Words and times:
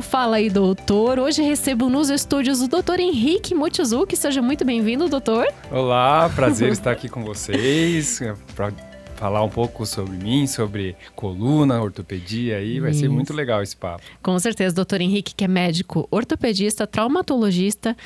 Fala 0.00 0.36
aí, 0.36 0.50
doutor. 0.50 1.18
Hoje 1.18 1.42
recebo 1.42 1.88
nos 1.88 2.10
estúdios 2.10 2.60
o 2.60 2.68
doutor 2.68 3.00
Henrique 3.00 3.54
Mochizuki. 3.54 4.16
Seja 4.16 4.42
muito 4.42 4.64
bem-vindo, 4.64 5.08
doutor. 5.08 5.46
Olá, 5.70 6.30
prazer 6.34 6.72
estar 6.72 6.90
aqui 6.90 7.08
com 7.08 7.24
vocês. 7.24 8.20
Pra 8.54 8.72
falar 9.16 9.42
um 9.42 9.48
pouco 9.48 9.86
sobre 9.86 10.16
mim, 10.16 10.46
sobre 10.46 10.96
coluna, 11.14 11.80
ortopedia 11.80 12.56
aí, 12.58 12.80
vai 12.80 12.90
Isso. 12.90 13.00
ser 13.00 13.08
muito 13.08 13.32
legal 13.32 13.62
esse 13.62 13.76
papo. 13.76 14.02
Com 14.22 14.38
certeza, 14.38 14.74
doutor 14.74 15.00
Henrique, 15.00 15.34
que 15.34 15.44
é 15.44 15.48
médico, 15.48 16.06
ortopedista, 16.10 16.86
traumatologista, 16.86 17.96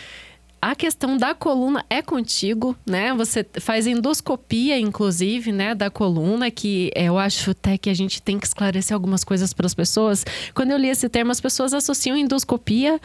a 0.61 0.75
questão 0.75 1.17
da 1.17 1.35
coluna 1.35 1.85
é 1.89 2.03
contigo, 2.03 2.77
né? 2.87 3.15
Você 3.15 3.47
faz 3.61 3.87
endoscopia, 3.87 4.79
inclusive, 4.79 5.53
né, 5.53 5.75
da 5.75 5.89
coluna, 5.89 6.51
que 6.51 6.91
eu 6.95 7.17
acho 7.17 7.53
até 7.53 7.79
que 7.79 7.89
a 7.89 7.95
gente 7.95 8.21
tem 8.21 8.39
que 8.39 8.47
esclarecer 8.47 8.95
algumas 8.95 9.23
coisas 9.23 9.53
para 9.53 9.67
as 9.67 9.75
pessoas. 9.75 10.25
Quando 10.55 10.73
eu 10.73 10.79
li 10.79 10.89
esse 10.89 11.09
termo, 11.09 11.31
as 11.31 11.41
pessoas 11.41 11.73
associam 11.73 12.17
endoscopia 12.17 13.01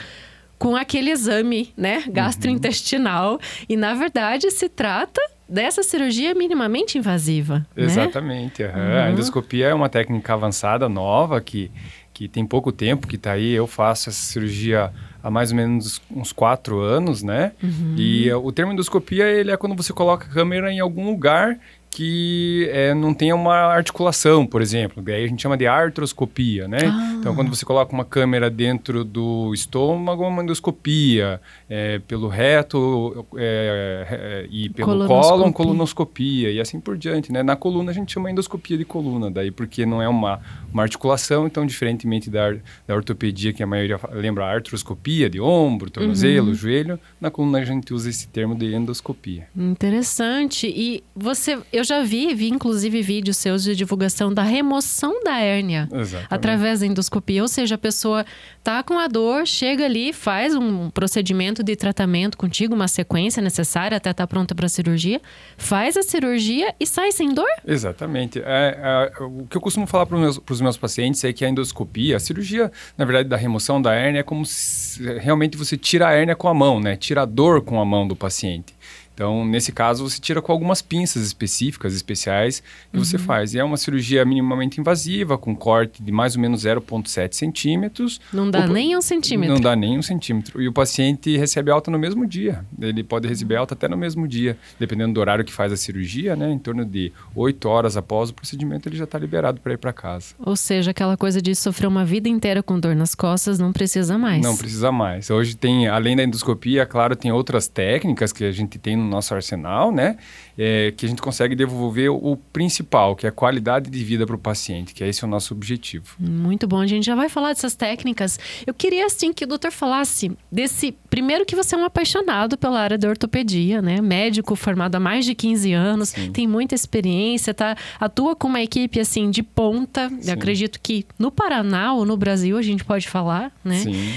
com 0.58 0.76
aquele 0.76 1.12
exame, 1.12 1.74
né, 1.76 2.04
gastrointestinal, 2.08 3.34
uhum. 3.34 3.40
e 3.68 3.76
na 3.76 3.94
verdade 3.94 4.50
se 4.50 4.70
trata 4.70 5.22
dessa 5.48 5.84
cirurgia 5.84 6.34
minimamente 6.34 6.98
invasiva. 6.98 7.66
Né? 7.76 7.84
Exatamente. 7.84 8.64
Né? 8.64 8.74
Uhum. 8.74 9.04
A 9.04 9.12
endoscopia 9.12 9.68
é 9.68 9.74
uma 9.74 9.90
técnica 9.90 10.34
avançada, 10.34 10.88
nova, 10.88 11.42
que, 11.42 11.70
que 12.14 12.28
tem 12.28 12.46
pouco 12.46 12.72
tempo 12.72 13.08
que 13.08 13.18
está 13.18 13.34
aí. 13.34 13.52
Eu 13.52 13.68
faço 13.68 14.10
essa 14.10 14.20
cirurgia 14.20 14.92
há 15.24 15.32
mais 15.32 15.52
ou 15.52 15.58
menos 15.58 16.02
uns 16.14 16.34
quatro 16.34 16.82
anos, 16.82 17.24
né? 17.24 17.54
Uhum. 17.64 17.96
E 17.98 18.32
uh, 18.32 18.46
o 18.46 18.52
termo 18.52 18.74
endoscopia 18.74 19.26
ele 19.26 19.52
é 19.52 19.58
quando 19.58 19.76
você 19.76 19.94
coloca 19.94 20.28
a 20.28 20.30
câmera 20.30 20.72
em 20.72 20.82
algum 20.82 21.06
lugar 21.10 21.58
que 21.94 22.68
é, 22.72 22.92
não 22.96 23.14
tenha 23.14 23.36
uma 23.36 23.54
articulação, 23.54 24.48
por 24.48 24.64
exemplo. 24.64 25.04
Daí 25.04 25.26
a 25.26 25.28
gente 25.28 25.44
chama 25.44 25.56
de 25.56 25.68
artroscopia, 25.68 26.68
né? 26.68 26.80
Ah. 26.86 27.14
Então, 27.20 27.36
quando 27.36 27.56
você 27.56 27.64
coloca 27.64 27.94
uma 27.94 28.04
câmera 28.04 28.50
dentro 28.50 29.04
do 29.04 29.54
estômago, 29.54 30.28
uma 30.28 30.42
endoscopia. 30.42 31.40
É, 31.70 32.00
pelo 32.00 32.28
reto 32.28 33.28
é, 33.36 34.08
é 34.10 34.48
e 34.50 34.70
pelo 34.70 35.06
cólon, 35.06 35.54
colonoscopia. 35.54 36.52
E 36.52 36.60
assim 36.60 36.80
por 36.80 36.98
diante, 36.98 37.32
né? 37.32 37.44
Na 37.44 37.56
coluna 37.56 37.92
a 37.92 37.94
gente 37.94 38.12
chama 38.12 38.32
endoscopia 38.32 38.76
de 38.76 38.86
coluna, 38.86 39.30
daí 39.30 39.52
porque 39.52 39.86
não 39.86 40.02
é 40.02 40.08
uma, 40.08 40.42
uma 40.74 40.82
articulação, 40.82 41.46
então 41.46 41.64
diferentemente 41.64 42.28
da, 42.28 42.56
da 42.88 42.96
ortopedia, 42.96 43.54
que 43.54 43.62
a 43.62 43.68
maioria 43.68 44.00
lembra 44.12 44.46
artroscopia 44.46 45.30
de 45.30 45.40
ombro, 45.40 45.92
tornozelo, 45.92 46.48
uhum. 46.48 46.54
joelho, 46.56 47.00
na 47.22 47.30
coluna 47.30 47.60
a 47.60 47.66
gente 47.66 47.94
usa 47.94 48.10
esse 48.10 48.28
termo 48.28 48.56
de 48.56 48.74
endoscopia. 48.74 49.48
Interessante. 49.56 50.68
E 50.68 51.04
você... 51.16 51.60
Eu 51.72 51.83
eu 51.84 51.86
já 51.86 52.02
vi, 52.02 52.34
vi 52.34 52.48
inclusive 52.48 53.02
vídeos 53.02 53.36
seus 53.36 53.62
de 53.62 53.76
divulgação 53.76 54.34
da 54.34 54.42
remoção 54.42 55.22
da 55.22 55.38
hérnia 55.38 55.90
Exatamente. 55.92 56.28
através 56.30 56.80
da 56.80 56.86
endoscopia. 56.86 57.42
Ou 57.42 57.48
seja, 57.50 57.76
a 57.76 57.78
pessoa 57.78 58.26
tá 58.64 58.82
com 58.82 58.98
a 58.98 59.08
dor, 59.08 59.46
chega 59.46 59.84
ali, 59.84 60.14
faz 60.14 60.56
um 60.56 60.90
procedimento 60.90 61.62
de 61.62 61.76
tratamento 61.76 62.38
contigo, 62.38 62.74
uma 62.74 62.88
sequência 62.88 63.42
necessária 63.42 63.98
até 63.98 64.12
estar 64.12 64.24
tá 64.24 64.28
pronta 64.28 64.56
para 64.56 64.66
a 64.66 64.70
cirurgia, 64.70 65.22
faz 65.58 65.98
a 65.98 66.04
cirurgia 66.04 66.74
e 66.80 66.88
sai 66.88 67.12
sem 67.12 67.34
dor? 67.34 67.50
Exatamente. 67.68 68.40
É, 68.40 69.12
é, 69.20 69.24
o 69.24 69.46
que 69.50 69.58
eu 69.58 69.62
costumo 69.62 69.86
falar 69.86 70.06
para 70.06 70.16
os 70.16 70.40
meus, 70.40 70.62
meus 70.62 70.78
pacientes 70.78 71.22
é 71.26 71.34
que 71.34 71.44
a 71.44 71.50
endoscopia, 71.50 72.16
a 72.16 72.20
cirurgia, 72.20 72.72
na 72.98 73.04
verdade, 73.04 73.28
da 73.28 73.36
remoção 73.36 73.82
da 73.82 73.94
hérnia 73.94 74.22
é 74.22 74.24
como 74.24 74.46
se 74.46 75.04
realmente 75.20 75.58
você 75.58 75.76
tira 75.76 76.08
a 76.08 76.14
hérnia 76.14 76.36
com 76.36 76.48
a 76.48 76.54
mão, 76.54 76.80
né? 76.80 76.96
Tira 76.96 77.24
a 77.24 77.26
dor 77.26 77.62
com 77.62 77.82
a 77.82 77.86
mão 77.86 78.08
do 78.08 78.16
paciente. 78.16 78.74
Então, 79.14 79.46
nesse 79.46 79.72
caso, 79.72 80.10
você 80.10 80.20
tira 80.20 80.42
com 80.42 80.52
algumas 80.52 80.82
pinças 80.82 81.24
específicas, 81.24 81.94
especiais, 81.94 82.64
que 82.92 82.98
uhum. 82.98 83.04
você 83.04 83.18
faz. 83.18 83.54
E 83.54 83.60
é 83.60 83.64
uma 83.64 83.78
cirurgia 83.78 84.26
minimamente 84.26 84.80
invasiva, 84.80 85.38
com 85.38 85.56
corte 85.56 86.02
de 86.02 86.12
mais 86.12 86.36
ou 86.36 86.42
menos 86.42 86.64
0,7 86.64 87.34
centímetros. 87.34 88.20
Não 88.32 88.50
dá 88.50 88.66
o, 88.66 88.68
nem 88.68 88.98
um 88.98 89.02
centímetro. 89.02 89.54
Não 89.54 89.62
dá 89.62 89.76
nem 89.76 89.98
um 89.98 90.02
centímetro. 90.02 90.62
E 90.62 90.68
o 90.68 90.74
paciente 90.74 91.38
recebe 91.38 91.70
alta 91.70 91.92
no 91.92 92.00
mesmo 92.00 92.26
dia. 92.26 92.66
Ele 92.82 93.04
pode 93.04 93.28
receber 93.28 93.56
alta 93.56 93.76
até 93.76 93.88
no 93.88 93.98
mesmo 93.98 94.28
dia, 94.28 94.58
dependendo 94.80 95.14
do 95.14 95.20
horário 95.20 95.46
que 95.46 95.54
faz 95.54 95.72
a 95.72 95.78
cirurgia, 95.78 96.36
né? 96.36 96.52
Em 96.52 96.58
torno 96.60 96.84
de 96.84 97.12
8 97.36 97.70
horas 97.70 97.96
após 97.96 98.32
o 98.32 98.34
procedimento, 98.34 98.90
ele 98.90 98.98
já 98.98 99.04
está 99.04 99.20
liberado 99.20 99.62
para 99.62 99.74
ir 99.74 99.78
para 99.78 99.94
casa. 99.94 100.34
Ou 100.40 100.56
seja, 100.56 100.92
aquela 100.92 101.16
coisa 101.16 101.42
de 101.42 101.54
sofrer 101.56 101.88
uma 101.88 102.04
vida 102.04 102.28
inteira 102.28 102.64
com 102.64 102.80
dor 102.80 102.96
nas 102.96 103.14
costas, 103.14 103.60
não 103.60 103.72
precisa 103.72 104.18
mais. 104.18 104.42
Não 104.42 104.58
precisa 104.58 104.92
mais. 104.92 105.30
Hoje 105.30 105.56
tem, 105.56 105.88
além 105.88 106.16
da 106.16 106.24
endoscopia, 106.24 106.86
claro, 106.86 107.16
tem 107.16 107.32
outras 107.32 107.68
técnicas 107.68 108.34
que 108.34 108.44
a 108.44 108.52
gente 108.52 108.80
tem 108.80 109.03
no 109.04 109.10
nosso 109.10 109.34
arsenal, 109.36 109.92
né? 109.92 110.18
É, 110.58 110.94
que 110.96 111.06
a 111.06 111.10
gente 111.10 111.22
consegue 111.22 111.56
devolver 111.56 112.12
o 112.12 112.38
principal, 112.38 113.16
que 113.16 113.26
é 113.26 113.30
a 113.30 113.32
qualidade 113.32 113.90
de 113.90 114.04
vida 114.04 114.26
para 114.26 114.36
o 114.36 114.40
paciente, 114.40 114.94
que 114.94 115.04
é 115.04 115.08
esse 115.08 115.26
o 115.26 115.28
nosso 115.28 115.54
objetivo. 115.54 116.16
Muito 116.20 116.68
bom, 116.68 116.80
a 116.80 116.88
gente 116.88 117.06
já 117.06 117.16
vai 117.16 117.28
falar 117.28 117.50
dessas 117.50 117.76
técnicas. 117.76 118.40
Eu 118.66 118.74
queria, 118.74 119.06
assim, 119.06 119.34
que 119.34 119.44
o 119.44 119.48
doutor 119.48 119.72
falasse 119.72 120.32
desse. 120.52 120.96
Primeiro, 121.10 121.46
que 121.46 121.56
você 121.56 121.76
é 121.76 121.78
um 121.78 121.86
apaixonado 121.86 122.58
pela 122.58 122.80
área 122.80 122.98
da 122.98 123.10
ortopedia, 123.10 123.82
né? 123.82 124.00
Médico 124.00 124.56
formado 124.56 124.96
há 124.96 125.00
mais 125.00 125.26
de 125.26 125.34
15 125.34 125.74
anos, 125.74 126.10
Sim. 126.10 126.32
tem 126.32 126.48
muita 126.48 126.76
experiência, 126.76 127.54
tá? 127.54 127.76
Atua 128.00 128.36
com 128.36 128.48
uma 128.48 128.62
equipe, 128.62 129.00
assim, 129.00 129.30
de 129.30 129.44
ponta. 129.44 130.12
Acredito 130.32 130.80
que 130.82 131.06
no 131.18 131.32
Paraná 131.32 131.94
ou 131.94 132.06
no 132.06 132.16
Brasil 132.16 132.58
a 132.58 132.62
gente 132.62 132.84
pode 132.84 133.10
falar, 133.10 133.52
né? 133.64 133.80
Sim 133.80 134.14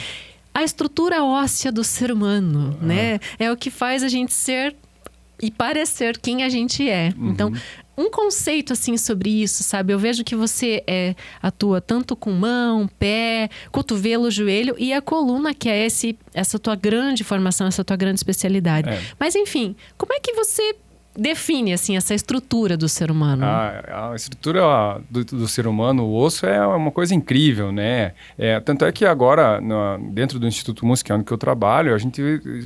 a 0.57 0.63
estrutura 0.63 1.23
óssea 1.23 1.71
do 1.71 1.85
ser 1.85 2.11
humano, 2.11 2.79
ah. 2.81 2.87
né? 2.87 3.21
É 3.39 3.53
o 3.53 3.57
que 3.59 3.71
faz 3.71 4.03
a 4.03 4.09
gente 4.09 4.33
ser 4.33 4.75
e 5.43 5.51
parecer 5.51 6.17
quem 6.17 6.43
a 6.45 6.49
gente 6.49 6.89
é. 6.89 7.13
Uhum. 7.15 7.29
Então, 7.29 7.53
um 7.95 8.11
conceito 8.11 8.73
assim 8.73 8.97
sobre 8.97 9.29
isso, 9.43 9.63
sabe? 9.63 9.93
Eu 9.93 9.99
vejo 9.99 10.25
que 10.25 10.35
você 10.35 10.83
é, 10.87 11.15
atua 11.43 11.79
tanto 11.79 12.17
com 12.17 12.33
mão, 12.33 12.89
pé, 12.99 13.51
cotovelo, 13.71 14.31
joelho 14.31 14.75
e 14.79 14.95
a 14.95 15.03
coluna, 15.03 15.53
que 15.53 15.69
é 15.69 15.85
esse, 15.85 16.19
essa 16.33 16.59
tua 16.59 16.75
grande 16.75 17.23
formação, 17.23 17.67
essa 17.67 17.85
tua 17.85 17.97
grande 17.97 18.19
especialidade. 18.19 18.89
É. 18.89 19.03
Mas 19.21 19.35
enfim, 19.35 19.77
como 19.99 20.15
é 20.15 20.21
que 20.21 20.33
você 20.33 20.75
define 21.19 21.73
assim 21.73 21.97
essa 21.97 22.15
estrutura 22.15 22.77
do 22.77 22.89
ser 22.89 23.11
humano? 23.11 23.45
A, 23.45 24.13
a 24.13 24.17
estrutura 24.17 25.01
do, 25.11 25.25
do, 25.25 25.49
ser 25.49 25.67
humano, 25.67 26.05
o 26.05 26.15
osso 26.17 26.47
é 26.47 26.67
uma 26.67 26.91
coisa 26.91 27.15
incrível, 27.15 27.73
né? 27.73 28.13
É, 28.39 28.61
tanto 28.61 28.85
é 28.85 28.93
que 28.93 29.05
agora, 29.05 29.61
dentro 30.13 30.39
do 30.39 30.47
Instituto 30.47 30.85
Musquiano 30.85 31.25
que 31.25 31.33
eu 31.33 31.39
trabalho, 31.39 31.95
a 31.95 31.99
gente 31.99 32.23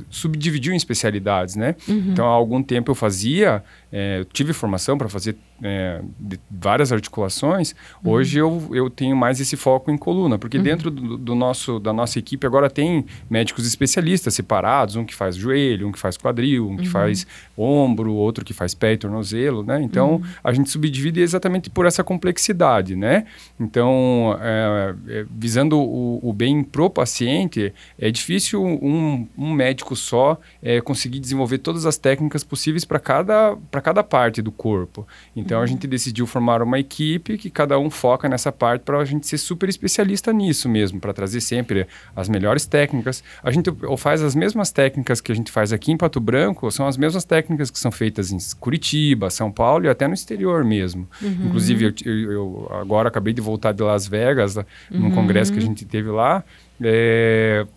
subdividiu 0.09 0.73
em 0.73 0.77
especialidades, 0.77 1.55
né? 1.55 1.75
Uhum. 1.87 2.09
Então, 2.09 2.25
há 2.25 2.31
algum 2.31 2.61
tempo 2.61 2.91
eu 2.91 2.95
fazia, 2.95 3.63
é, 3.91 4.25
tive 4.31 4.53
formação 4.53 4.97
para 4.97 5.09
fazer 5.09 5.35
é, 5.61 6.01
várias 6.49 6.91
articulações, 6.91 7.75
uhum. 8.03 8.11
hoje 8.11 8.37
eu, 8.39 8.69
eu 8.73 8.89
tenho 8.89 9.15
mais 9.15 9.39
esse 9.39 9.55
foco 9.55 9.91
em 9.91 9.97
coluna, 9.97 10.37
porque 10.37 10.57
uhum. 10.57 10.63
dentro 10.63 10.89
do, 10.89 11.17
do, 11.17 11.35
nosso, 11.35 11.79
da 11.79 11.93
nossa 11.93 12.17
equipe 12.17 12.45
agora 12.47 12.69
tem 12.69 13.05
médicos 13.29 13.65
especialistas 13.67 14.33
separados, 14.33 14.95
um 14.95 15.05
que 15.05 15.13
faz 15.13 15.35
joelho, 15.35 15.87
um 15.87 15.91
que 15.91 15.99
faz 15.99 16.17
quadril, 16.17 16.67
um 16.67 16.77
que 16.77 16.85
uhum. 16.85 16.91
faz 16.91 17.27
ombro, 17.57 18.13
outro 18.13 18.43
que 18.43 18.53
faz 18.53 18.73
pé 18.73 18.93
e 18.93 18.97
tornozelo, 18.97 19.63
né? 19.63 19.81
Então, 19.81 20.15
uhum. 20.15 20.23
a 20.43 20.51
gente 20.51 20.69
subdivide 20.69 21.21
exatamente 21.21 21.69
por 21.69 21.85
essa 21.85 22.03
complexidade, 22.03 22.95
né? 22.95 23.25
Então, 23.59 24.37
é, 24.41 24.95
é, 25.07 25.25
visando 25.29 25.77
o, 25.77 26.19
o, 26.21 26.33
bem 26.33 26.63
pro 26.63 26.89
paciente, 26.89 27.73
é 27.99 28.09
difícil 28.09 28.63
um, 28.63 29.27
um 29.37 29.53
médico 29.53 29.95
só 29.95 30.39
é, 30.61 30.81
conseguir 30.81 31.19
desenvolver 31.19 31.59
todas 31.59 31.85
as 31.85 31.97
técnicas 31.97 32.43
possíveis 32.43 32.83
para 32.83 32.99
cada, 32.99 33.55
cada 33.83 34.03
parte 34.03 34.41
do 34.41 34.51
corpo. 34.51 35.07
Então, 35.35 35.50
então 35.51 35.61
a 35.61 35.65
gente 35.65 35.85
decidiu 35.85 36.25
formar 36.25 36.61
uma 36.61 36.79
equipe 36.79 37.37
que 37.37 37.49
cada 37.49 37.77
um 37.77 37.89
foca 37.89 38.29
nessa 38.29 38.53
parte 38.53 38.83
para 38.83 38.97
a 38.97 39.03
gente 39.03 39.27
ser 39.27 39.37
super 39.37 39.67
especialista 39.67 40.31
nisso 40.31 40.69
mesmo, 40.69 40.97
para 40.97 41.11
trazer 41.11 41.41
sempre 41.41 41.87
as 42.15 42.29
melhores 42.29 42.65
técnicas. 42.65 43.21
A 43.43 43.51
gente 43.51 43.69
faz 43.97 44.21
as 44.21 44.33
mesmas 44.33 44.71
técnicas 44.71 45.19
que 45.19 45.29
a 45.29 45.35
gente 45.35 45.51
faz 45.51 45.73
aqui 45.73 45.91
em 45.91 45.97
Pato 45.97 46.21
Branco, 46.21 46.71
são 46.71 46.87
as 46.87 46.95
mesmas 46.95 47.25
técnicas 47.25 47.69
que 47.69 47.77
são 47.77 47.91
feitas 47.91 48.31
em 48.31 48.37
Curitiba, 48.61 49.29
São 49.29 49.51
Paulo 49.51 49.83
e 49.83 49.89
até 49.89 50.07
no 50.07 50.13
exterior 50.13 50.63
mesmo. 50.63 51.05
Uhum. 51.21 51.47
Inclusive, 51.47 51.83
eu, 51.83 51.93
eu, 52.05 52.31
eu, 52.31 52.71
agora 52.71 53.09
acabei 53.09 53.33
de 53.33 53.41
voltar 53.41 53.73
de 53.73 53.83
Las 53.83 54.07
Vegas, 54.07 54.55
num 54.89 55.07
uhum. 55.07 55.11
congresso 55.11 55.51
que 55.51 55.59
a 55.59 55.61
gente 55.61 55.83
teve 55.83 56.09
lá. 56.09 56.45
É, 56.81 57.67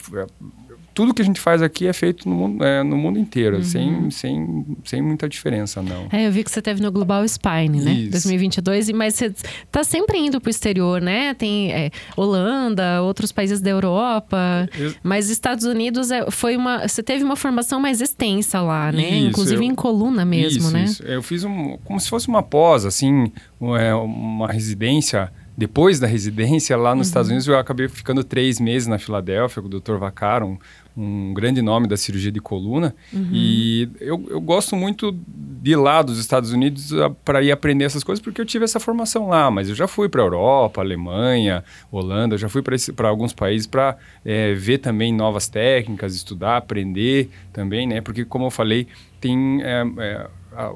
tudo 0.94 1.12
que 1.12 1.20
a 1.20 1.24
gente 1.24 1.40
faz 1.40 1.60
aqui 1.60 1.88
é 1.88 1.92
feito 1.92 2.28
no 2.28 2.34
mundo, 2.36 2.64
é, 2.64 2.82
no 2.84 2.96
mundo 2.96 3.18
inteiro, 3.18 3.56
uhum. 3.56 3.62
sem, 3.64 4.10
sem, 4.10 4.66
sem 4.84 5.02
muita 5.02 5.28
diferença, 5.28 5.82
não. 5.82 6.06
É, 6.12 6.28
eu 6.28 6.32
vi 6.32 6.44
que 6.44 6.50
você 6.50 6.62
teve 6.62 6.80
no 6.80 6.92
Global 6.92 7.26
Spine, 7.26 7.80
né? 7.80 7.92
Isso. 7.92 8.12
2022, 8.12 8.90
mas 8.92 9.14
você 9.16 9.26
está 9.26 9.82
sempre 9.82 10.18
indo 10.18 10.40
para 10.40 10.48
o 10.48 10.50
exterior, 10.50 11.02
né? 11.02 11.34
Tem 11.34 11.72
é, 11.72 11.90
Holanda, 12.16 13.02
outros 13.02 13.32
países 13.32 13.60
da 13.60 13.70
Europa, 13.70 14.68
eu... 14.78 14.94
mas 15.02 15.28
Estados 15.28 15.64
Unidos 15.64 16.12
é, 16.12 16.30
foi 16.30 16.56
uma... 16.56 16.86
Você 16.86 17.02
teve 17.02 17.24
uma 17.24 17.36
formação 17.36 17.80
mais 17.80 18.00
extensa 18.00 18.60
lá, 18.60 18.92
né? 18.92 19.10
Isso, 19.10 19.28
Inclusive 19.28 19.64
eu... 19.64 19.70
em 19.70 19.74
coluna 19.74 20.24
mesmo, 20.24 20.60
isso, 20.60 20.70
né? 20.70 20.84
Isso. 20.84 21.02
Eu 21.02 21.22
fiz 21.22 21.42
um, 21.42 21.76
como 21.84 21.98
se 21.98 22.08
fosse 22.08 22.28
uma 22.28 22.42
pós, 22.42 22.84
assim, 22.84 23.32
é, 23.80 23.92
uma 23.94 24.46
residência 24.52 25.32
depois 25.56 26.00
da 26.00 26.06
residência 26.06 26.76
lá 26.76 26.94
nos 26.94 27.06
uhum. 27.06 27.10
Estados 27.10 27.28
Unidos, 27.30 27.46
eu 27.46 27.56
acabei 27.56 27.88
ficando 27.88 28.24
três 28.24 28.58
meses 28.58 28.88
na 28.88 28.98
Filadélfia 28.98 29.62
com 29.62 29.68
o 29.68 29.80
Dr. 29.80 29.96
Vaccaro, 29.96 30.46
um, 30.46 30.58
um 30.96 31.34
grande 31.34 31.60
nome 31.60 31.88
da 31.88 31.96
cirurgia 31.96 32.30
de 32.30 32.40
coluna. 32.40 32.94
Uhum. 33.12 33.30
E 33.32 33.88
eu, 34.00 34.24
eu 34.28 34.40
gosto 34.40 34.76
muito 34.76 35.12
de 35.26 35.72
ir 35.72 35.76
lá 35.76 36.02
dos 36.02 36.18
Estados 36.18 36.52
Unidos 36.52 36.90
para 37.24 37.42
ir 37.42 37.50
aprender 37.50 37.84
essas 37.84 38.04
coisas, 38.04 38.22
porque 38.22 38.40
eu 38.40 38.46
tive 38.46 38.64
essa 38.64 38.78
formação 38.78 39.28
lá. 39.28 39.50
Mas 39.50 39.68
eu 39.68 39.74
já 39.74 39.88
fui 39.88 40.08
para 40.08 40.22
a 40.22 40.24
Europa, 40.24 40.80
Alemanha, 40.80 41.64
Holanda, 41.90 42.38
já 42.38 42.48
fui 42.48 42.62
para 42.62 43.08
alguns 43.08 43.32
países 43.32 43.66
para 43.66 43.96
é, 44.24 44.54
ver 44.54 44.78
também 44.78 45.12
novas 45.12 45.48
técnicas, 45.48 46.14
estudar, 46.14 46.56
aprender 46.56 47.30
também, 47.52 47.86
né? 47.86 48.00
Porque, 48.00 48.24
como 48.24 48.46
eu 48.46 48.50
falei, 48.50 48.86
tem. 49.20 49.62
É, 49.62 49.84
é, 49.98 50.26
a, 50.52 50.72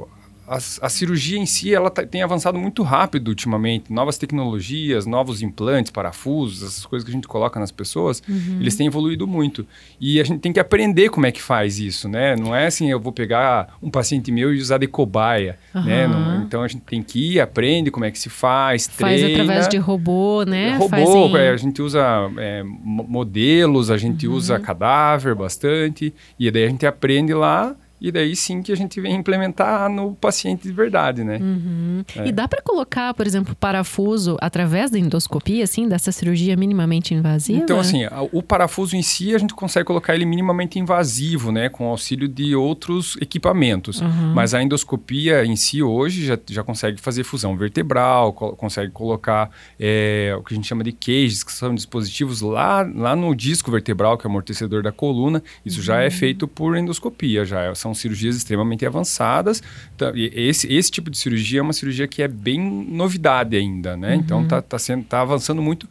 a, 0.48 0.56
a, 0.56 0.88
cirurgia 0.88 1.38
em 1.38 1.46
si 1.46 1.74
ela 1.74 1.90
tá, 1.90 2.04
tem 2.04 2.22
avançado 2.22 2.58
muito 2.58 2.82
rápido 2.82 3.28
ultimamente. 3.28 3.92
Novas 3.92 4.16
tecnologias, 4.16 5.06
novos 5.06 5.42
implantes, 5.42 5.92
parafusos, 5.92 6.62
essas 6.62 6.86
coisas 6.86 7.04
que 7.04 7.10
a 7.10 7.14
gente 7.14 7.28
coloca 7.28 7.60
nas 7.60 7.70
pessoas, 7.70 8.22
uhum. 8.28 8.58
eles 8.60 8.74
têm 8.74 8.86
evoluído 8.86 9.26
muito. 9.26 9.66
E 10.00 10.20
a 10.20 10.24
gente 10.24 10.40
tem 10.40 10.52
que 10.52 10.58
aprender 10.58 11.10
como 11.10 11.26
é 11.26 11.32
que 11.32 11.42
faz 11.42 11.78
isso, 11.78 12.08
né? 12.08 12.34
Não 12.34 12.54
é 12.54 12.66
assim, 12.66 12.90
eu 12.90 12.98
vou 12.98 13.12
pegar 13.12 13.76
um 13.82 13.90
paciente 13.90 14.32
meu 14.32 14.54
e 14.54 14.58
usar 14.58 14.78
de 14.78 14.86
cobaia, 14.86 15.58
uhum. 15.74 15.84
né? 15.84 16.06
Não, 16.06 16.42
então 16.42 16.62
a 16.62 16.68
gente 16.68 16.82
tem 16.82 17.02
que 17.02 17.34
ir, 17.34 17.40
aprende 17.40 17.90
como 17.90 18.06
é 18.06 18.10
que 18.10 18.18
se 18.18 18.30
faz, 18.30 18.88
faz 18.88 19.20
treina. 19.20 19.42
através 19.42 19.68
de 19.68 19.76
robô, 19.76 20.44
né? 20.44 20.76
Robô, 20.76 21.36
é, 21.36 21.50
a 21.50 21.56
gente 21.56 21.82
usa 21.82 22.00
é, 22.38 22.62
modelos, 22.64 23.90
a 23.90 23.98
gente 23.98 24.26
uhum. 24.26 24.34
usa 24.34 24.58
cadáver 24.58 25.34
bastante, 25.34 26.14
e 26.38 26.50
daí 26.50 26.64
a 26.64 26.68
gente 26.68 26.86
aprende 26.86 27.34
lá 27.34 27.76
e 28.00 28.12
daí 28.12 28.36
sim 28.36 28.62
que 28.62 28.72
a 28.72 28.76
gente 28.76 29.00
vem 29.00 29.16
implementar 29.16 29.90
no 29.90 30.14
paciente 30.14 30.62
de 30.62 30.72
verdade, 30.72 31.24
né? 31.24 31.38
Uhum. 31.40 32.04
É. 32.16 32.28
E 32.28 32.32
dá 32.32 32.46
para 32.46 32.62
colocar, 32.62 33.12
por 33.14 33.26
exemplo, 33.26 33.54
parafuso 33.54 34.36
através 34.40 34.90
da 34.90 34.98
endoscopia, 34.98 35.64
assim, 35.64 35.88
dessa 35.88 36.12
cirurgia 36.12 36.56
minimamente 36.56 37.14
invasiva? 37.14 37.62
Então, 37.62 37.80
assim, 37.80 38.02
o 38.32 38.42
parafuso 38.42 38.96
em 38.96 39.02
si, 39.02 39.34
a 39.34 39.38
gente 39.38 39.54
consegue 39.54 39.86
colocar 39.86 40.14
ele 40.14 40.24
minimamente 40.24 40.78
invasivo, 40.78 41.50
né? 41.50 41.68
Com 41.68 41.88
auxílio 41.88 42.28
de 42.28 42.54
outros 42.54 43.16
equipamentos. 43.20 44.00
Uhum. 44.00 44.32
Mas 44.34 44.54
a 44.54 44.62
endoscopia 44.62 45.44
em 45.44 45.56
si, 45.56 45.82
hoje, 45.82 46.24
já, 46.24 46.38
já 46.48 46.62
consegue 46.62 47.00
fazer 47.00 47.24
fusão 47.24 47.56
vertebral, 47.56 48.32
co 48.32 48.56
consegue 48.56 48.92
colocar 48.92 49.50
é, 49.78 50.34
o 50.38 50.42
que 50.42 50.54
a 50.54 50.56
gente 50.56 50.66
chama 50.66 50.84
de 50.84 50.92
cages, 50.92 51.42
que 51.42 51.52
são 51.52 51.74
dispositivos 51.74 52.40
lá, 52.40 52.82
lá 52.94 53.14
no 53.14 53.34
disco 53.34 53.70
vertebral, 53.70 54.16
que 54.16 54.26
é 54.26 54.28
o 54.28 54.30
amortecedor 54.30 54.82
da 54.82 54.92
coluna. 54.92 55.42
Isso 55.64 55.78
uhum. 55.78 55.84
já 55.84 56.00
é 56.00 56.06
uhum. 56.06 56.10
feito 56.10 56.48
por 56.48 56.76
endoscopia, 56.76 57.44
já 57.44 57.74
são 57.74 57.87
são 57.88 57.94
cirurgias 57.94 58.36
extremamente 58.36 58.84
avançadas. 58.84 59.62
Então, 59.94 60.12
esse, 60.14 60.72
esse 60.72 60.90
tipo 60.90 61.10
de 61.10 61.18
cirurgia 61.18 61.60
é 61.60 61.62
uma 61.62 61.72
cirurgia 61.72 62.06
que 62.06 62.22
é 62.22 62.28
bem 62.28 62.60
novidade 62.60 63.56
ainda, 63.56 63.96
né? 63.96 64.14
Uhum. 64.14 64.20
Então 64.20 64.46
tá, 64.46 64.62
tá, 64.62 64.78
sendo, 64.78 65.04
tá 65.04 65.20
avançando 65.20 65.62
muito 65.62 65.88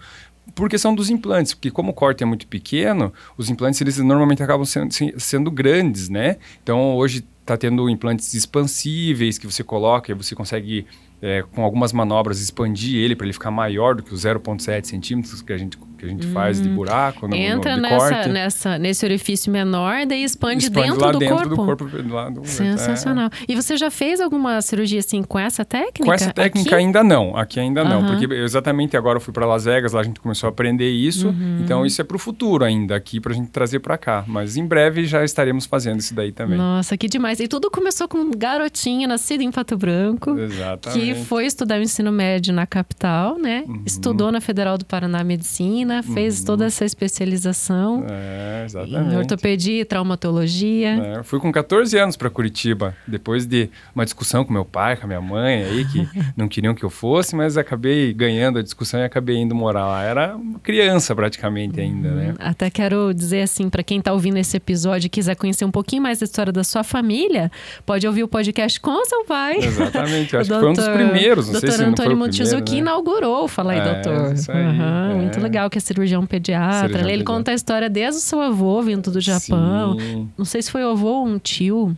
por 0.55 0.69
questão 0.69 0.95
dos 0.95 1.09
implantes, 1.09 1.53
porque 1.53 1.69
como 1.69 1.91
o 1.91 1.93
corte 1.93 2.23
é 2.23 2.25
muito 2.25 2.47
pequeno, 2.47 3.13
os 3.37 3.49
implantes 3.49 3.81
eles 3.81 3.97
normalmente 3.97 4.41
acabam 4.41 4.65
sendo, 4.65 4.93
sendo 5.17 5.51
grandes, 5.51 6.09
né? 6.09 6.37
Então 6.63 6.95
hoje 6.95 7.23
está 7.41 7.57
tendo 7.57 7.89
implantes 7.89 8.33
expansíveis 8.33 9.37
que 9.37 9.45
você 9.45 9.63
coloca 9.63 10.11
e 10.11 10.15
você 10.15 10.35
consegue 10.35 10.85
é, 11.21 11.43
com 11.51 11.63
algumas 11.63 11.91
manobras, 11.93 12.39
expandir 12.39 12.95
ele 12.95 13.15
para 13.15 13.25
ele 13.25 13.33
ficar 13.33 13.51
maior 13.51 13.95
do 13.95 14.03
que 14.03 14.13
os 14.13 14.23
0,7 14.23 14.85
centímetros 14.85 15.41
que 15.41 15.51
a 15.51 15.57
gente, 15.57 15.77
que 15.97 16.05
a 16.05 16.09
gente 16.09 16.27
hum. 16.27 16.31
faz 16.31 16.61
de 16.61 16.69
hum. 16.69 16.75
buraco 16.75 17.27
no, 17.27 17.35
Entra 17.35 17.75
no, 17.75 17.81
nessa, 17.81 18.63
corte. 18.63 18.79
nesse 18.79 19.05
orifício 19.05 19.51
menor, 19.51 20.05
daí 20.05 20.23
expande, 20.23 20.65
expande 20.65 20.89
dentro, 20.89 21.05
lá 21.05 21.11
do, 21.11 21.19
dentro 21.19 21.55
corpo. 21.55 21.85
do 21.85 21.91
corpo. 21.91 22.13
Lá 22.13 22.29
do, 22.29 22.45
Sensacional. 22.45 23.27
É. 23.27 23.45
E 23.47 23.55
você 23.55 23.75
já 23.75 23.89
fez 23.89 24.21
alguma 24.21 24.61
cirurgia 24.61 24.99
assim 24.99 25.23
com 25.23 25.39
essa 25.39 25.65
técnica? 25.65 26.05
Com 26.05 26.13
essa 26.13 26.31
técnica 26.31 26.75
aqui? 26.75 26.75
ainda 26.75 27.03
não. 27.03 27.35
Aqui 27.35 27.59
ainda 27.59 27.83
não. 27.83 28.05
Porque 28.05 28.33
exatamente 28.33 28.95
agora 28.95 29.17
eu 29.17 29.21
fui 29.21 29.33
para 29.33 29.45
Las 29.45 29.65
Vegas, 29.65 29.93
lá 29.93 30.01
a 30.01 30.03
gente 30.03 30.19
começou 30.19 30.47
a 30.47 30.49
aprender 30.51 30.89
isso. 30.89 31.29
Uhum. 31.29 31.61
Então 31.63 31.85
isso 31.85 31.99
é 32.01 32.03
para 32.03 32.15
o 32.15 32.19
futuro 32.19 32.63
ainda, 32.63 32.95
aqui 32.95 33.19
para 33.19 33.31
a 33.31 33.35
gente 33.35 33.49
trazer 33.49 33.79
para 33.79 33.97
cá. 33.97 34.23
Mas 34.27 34.57
em 34.57 34.65
breve 34.65 35.05
já 35.05 35.23
estaremos 35.23 35.65
fazendo 35.65 35.99
isso 35.99 36.13
daí 36.13 36.31
também. 36.31 36.57
Nossa, 36.57 36.97
que 36.97 37.07
demais. 37.07 37.39
E 37.39 37.47
tudo 37.47 37.71
começou 37.71 38.07
com 38.07 38.17
um 38.17 38.31
garotinho 38.31 39.07
nascido 39.07 39.41
em 39.41 39.51
Pato 39.51 39.77
Branco. 39.77 40.37
Exatamente. 40.37 40.99
Que 40.99 41.15
foi 41.25 41.45
estudar 41.45 41.81
ensino 41.81 42.11
médio 42.11 42.53
na 42.53 42.65
capital, 42.65 43.37
né? 43.37 43.63
Uhum. 43.67 43.83
Estudou 43.85 44.31
na 44.31 44.41
Federal 44.41 44.77
do 44.77 44.85
Paraná 44.85 45.23
Medicina, 45.23 45.86
fez 46.03 46.39
uhum. 46.39 46.45
toda 46.45 46.65
essa 46.65 46.85
especialização. 46.85 48.05
É, 48.09 48.63
exatamente. 48.65 49.13
Em 49.13 49.17
ortopedia 49.17 49.81
e 49.81 49.85
traumatologia. 49.85 51.17
É, 51.19 51.23
fui 51.23 51.39
com 51.39 51.51
14 51.51 51.97
anos 51.97 52.15
para 52.15 52.29
Curitiba, 52.29 52.95
depois 53.07 53.45
de 53.45 53.69
uma 53.93 54.03
discussão 54.03 54.43
com 54.43 54.53
meu 54.53 54.65
pai, 54.65 54.95
com 54.95 55.05
a 55.05 55.07
minha 55.07 55.21
mãe 55.21 55.63
aí, 55.63 55.85
que 55.85 56.07
não 56.35 56.47
queriam 56.47 56.73
que 56.73 56.83
eu 56.83 56.89
fosse, 56.89 57.35
mas 57.35 57.57
acabei 57.57 58.13
ganhando 58.13 58.59
a 58.59 58.61
discussão 58.61 58.99
e 58.99 59.03
acabei 59.03 59.37
indo 59.37 59.53
morar 59.53 59.85
lá. 59.85 60.03
Era 60.03 60.35
uma 60.35 60.59
criança 60.59 61.15
praticamente 61.15 61.79
ainda, 61.79 62.09
né? 62.11 62.29
Uhum. 62.29 62.35
Até 62.39 62.69
quero 62.69 63.13
dizer 63.13 63.41
assim, 63.41 63.69
para 63.69 63.83
quem 63.83 63.99
está 63.99 64.13
ouvindo 64.13 64.37
esse 64.37 64.57
episódio 64.57 65.07
e 65.07 65.09
quiser 65.09 65.35
conhecer 65.35 65.65
um 65.65 65.71
pouquinho 65.71 66.01
mais 66.01 66.19
da 66.19 66.25
história 66.25 66.51
da 66.51 66.63
sua 66.63 66.83
família, 66.83 67.51
pode 67.85 68.07
ouvir 68.07 68.23
o 68.23 68.27
podcast 68.27 68.79
com 68.79 69.05
seu 69.05 69.25
pai. 69.25 69.57
Exatamente, 69.57 70.35
acho 70.37 70.49
que 70.49 70.59
foi 70.59 70.69
um 70.69 70.73
dos 70.73 70.87
primeiros, 70.87 71.49
não 71.49 71.59
sei 71.59 71.71
se 71.71 71.83
Antônio 71.83 72.17
Montijo 72.17 72.61
que 72.61 72.73
né? 72.73 72.79
inaugurou 72.79 73.47
Fala 73.47 73.73
aí, 73.73 73.79
é, 73.79 74.01
doutor. 74.01 74.33
Isso 74.33 74.51
aí, 74.51 74.63
uhum, 74.63 75.11
é. 75.11 75.15
Muito 75.15 75.39
legal, 75.39 75.69
que 75.77 75.83
é 75.83 75.85
cirurgião 75.85 76.25
pediatra. 76.25 76.87
Cirurgião 76.87 77.09
ele 77.09 77.23
conta 77.23 77.51
a 77.51 77.53
história 77.53 77.89
desde 77.89 78.19
o 78.19 78.23
seu 78.23 78.41
avô 78.41 78.81
vindo 78.81 79.11
do 79.11 79.21
Japão. 79.21 79.97
Sim. 79.99 80.29
Não 80.37 80.45
sei 80.45 80.61
se 80.61 80.71
foi 80.71 80.83
o 80.83 80.89
avô 80.89 81.19
ou 81.19 81.27
um 81.27 81.37
tio. 81.37 81.95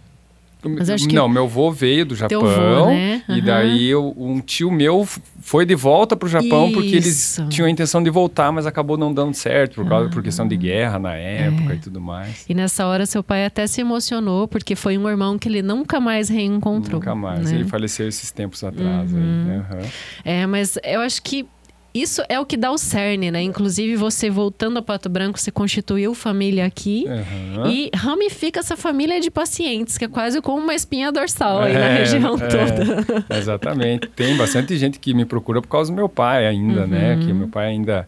Mas 0.61 0.89
acho 0.89 1.07
que 1.07 1.15
não, 1.15 1.29
meu 1.29 1.45
avô 1.45 1.71
veio 1.71 2.05
do 2.05 2.15
Japão. 2.15 2.41
Vô, 2.41 2.87
né? 2.87 3.23
uhum. 3.29 3.37
E 3.37 3.41
daí 3.41 3.87
eu, 3.87 4.13
um 4.17 4.41
tio 4.41 4.69
meu 4.69 5.07
foi 5.39 5.65
de 5.65 5.73
volta 5.73 6.17
para 6.17 6.25
o 6.25 6.29
Japão 6.29 6.65
Isso. 6.65 6.73
porque 6.73 6.95
eles 6.97 7.39
tinham 7.49 7.65
a 7.65 7.69
intenção 7.69 8.03
de 8.03 8.09
voltar, 8.09 8.51
mas 8.51 8.65
acabou 8.65 8.97
não 8.97 9.13
dando 9.13 9.33
certo 9.33 9.75
por, 9.75 9.87
causa, 9.87 10.09
por 10.09 10.21
questão 10.21 10.45
de 10.45 10.55
ah. 10.55 10.57
guerra 10.57 10.99
na 10.99 11.13
época 11.13 11.71
é. 11.71 11.75
e 11.77 11.79
tudo 11.79 12.01
mais. 12.01 12.45
E 12.49 12.53
nessa 12.53 12.85
hora 12.85 13.05
seu 13.05 13.23
pai 13.23 13.45
até 13.45 13.65
se 13.67 13.79
emocionou 13.79 14.49
porque 14.49 14.75
foi 14.75 14.97
um 14.97 15.07
irmão 15.07 15.39
que 15.39 15.47
ele 15.47 15.61
nunca 15.61 15.97
mais 16.01 16.27
reencontrou. 16.27 16.99
Nunca 16.99 17.15
mais. 17.15 17.49
Né? 17.49 17.59
Ele 17.59 17.65
faleceu 17.65 18.09
esses 18.09 18.29
tempos 18.29 18.61
atrás. 18.61 19.13
Uhum. 19.13 19.63
Aí, 19.71 19.77
uhum. 19.77 19.89
É, 20.25 20.45
mas 20.45 20.77
eu 20.83 20.99
acho 20.99 21.23
que 21.23 21.47
isso 21.93 22.21
é 22.29 22.39
o 22.39 22.45
que 22.45 22.55
dá 22.55 22.71
o 22.71 22.77
cerne, 22.77 23.31
né? 23.31 23.41
Inclusive, 23.41 23.95
você 23.95 24.29
voltando 24.29 24.77
a 24.77 24.81
Pato 24.81 25.09
Branco, 25.09 25.39
você 25.39 25.51
constituiu 25.51 26.13
família 26.13 26.65
aqui 26.65 27.05
uhum. 27.07 27.67
e 27.67 27.89
ramifica 27.95 28.59
essa 28.59 28.77
família 28.77 29.19
de 29.19 29.31
pacientes, 29.31 29.97
que 29.97 30.05
é 30.05 30.07
quase 30.07 30.41
como 30.41 30.61
uma 30.61 30.75
espinha 30.75 31.11
dorsal 31.11 31.61
aí 31.61 31.73
é, 31.73 31.79
na 31.79 31.87
região 31.89 32.35
é, 32.35 32.47
toda. 32.47 33.25
Exatamente. 33.37 34.07
Tem 34.09 34.35
bastante 34.37 34.77
gente 34.77 34.99
que 34.99 35.13
me 35.13 35.25
procura 35.25 35.61
por 35.61 35.67
causa 35.67 35.91
do 35.91 35.95
meu 35.95 36.07
pai 36.07 36.45
ainda, 36.45 36.85
né? 36.85 37.13
uhum. 37.13 37.19
né? 37.19 37.25
Que 37.25 37.33
meu 37.33 37.47
pai 37.47 37.67
ainda 37.67 38.07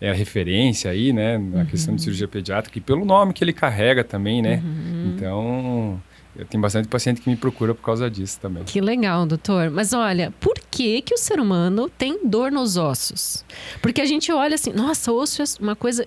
é 0.00 0.10
a 0.10 0.14
referência 0.14 0.90
aí, 0.90 1.12
né? 1.12 1.38
Na 1.38 1.60
uhum. 1.60 1.66
questão 1.66 1.94
de 1.94 2.02
cirurgia 2.02 2.28
pediátrica, 2.28 2.76
e 2.76 2.80
pelo 2.80 3.04
nome 3.04 3.32
que 3.32 3.42
ele 3.42 3.52
carrega 3.52 4.02
também, 4.04 4.42
né? 4.42 4.62
Uhum. 4.62 5.14
Então, 5.14 6.02
eu 6.34 6.46
tenho 6.46 6.60
bastante 6.60 6.88
paciente 6.88 7.20
que 7.20 7.30
me 7.30 7.36
procura 7.36 7.74
por 7.74 7.82
causa 7.82 8.10
disso 8.10 8.40
também. 8.40 8.64
Que 8.64 8.80
legal, 8.80 9.26
doutor. 9.26 9.70
Mas 9.70 9.92
olha, 9.92 10.32
por 10.40 10.51
que 10.72 11.02
que 11.02 11.14
o 11.14 11.18
ser 11.18 11.38
humano 11.38 11.90
tem 11.90 12.20
dor 12.24 12.50
nos 12.50 12.76
ossos? 12.76 13.44
Porque 13.82 14.00
a 14.00 14.06
gente 14.06 14.32
olha 14.32 14.54
assim, 14.54 14.72
nossa, 14.72 15.12
osso 15.12 15.42
é 15.42 15.44
uma 15.60 15.76
coisa 15.76 16.04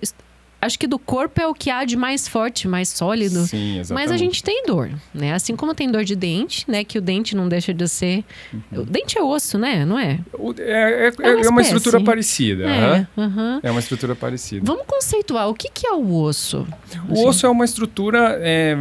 acho 0.60 0.78
que 0.78 0.86
do 0.86 0.98
corpo 0.98 1.40
é 1.40 1.46
o 1.46 1.54
que 1.54 1.70
há 1.70 1.84
de 1.84 1.96
mais 1.96 2.26
forte, 2.26 2.66
mais 2.66 2.88
sólido. 2.88 3.46
Sim, 3.46 3.78
exatamente. 3.78 3.92
Mas 3.92 4.10
a 4.10 4.16
gente 4.16 4.42
tem 4.42 4.64
dor, 4.66 4.90
né? 5.14 5.32
Assim 5.32 5.54
como 5.54 5.74
tem 5.74 5.90
dor 5.90 6.04
de 6.04 6.16
dente, 6.16 6.68
né? 6.68 6.82
Que 6.82 6.98
o 6.98 7.00
dente 7.00 7.36
não 7.36 7.48
deixa 7.48 7.72
de 7.72 7.86
ser. 7.88 8.24
Uhum. 8.52 8.82
O 8.82 8.84
dente 8.84 9.18
é 9.18 9.22
osso, 9.22 9.58
né? 9.58 9.84
Não 9.84 9.98
é? 9.98 10.18
É, 10.58 11.06
é, 11.06 11.06
é, 11.06 11.30
uma, 11.32 11.44
é 11.44 11.48
uma, 11.48 11.62
estrutura 11.62 12.00
parecida. 12.02 12.64
É, 12.64 13.06
uhum. 13.16 13.60
é 13.62 13.70
uma 13.70 13.80
estrutura 13.80 14.16
parecida. 14.16 14.62
Vamos 14.64 14.84
conceituar 14.86 15.48
o 15.48 15.54
que, 15.54 15.70
que 15.70 15.86
é 15.86 15.92
o 15.92 16.14
osso. 16.14 16.66
O 17.08 17.12
assim. 17.12 17.26
osso 17.26 17.46
é 17.46 17.48
uma 17.48 17.64
estrutura 17.64 18.38
é, 18.40 18.76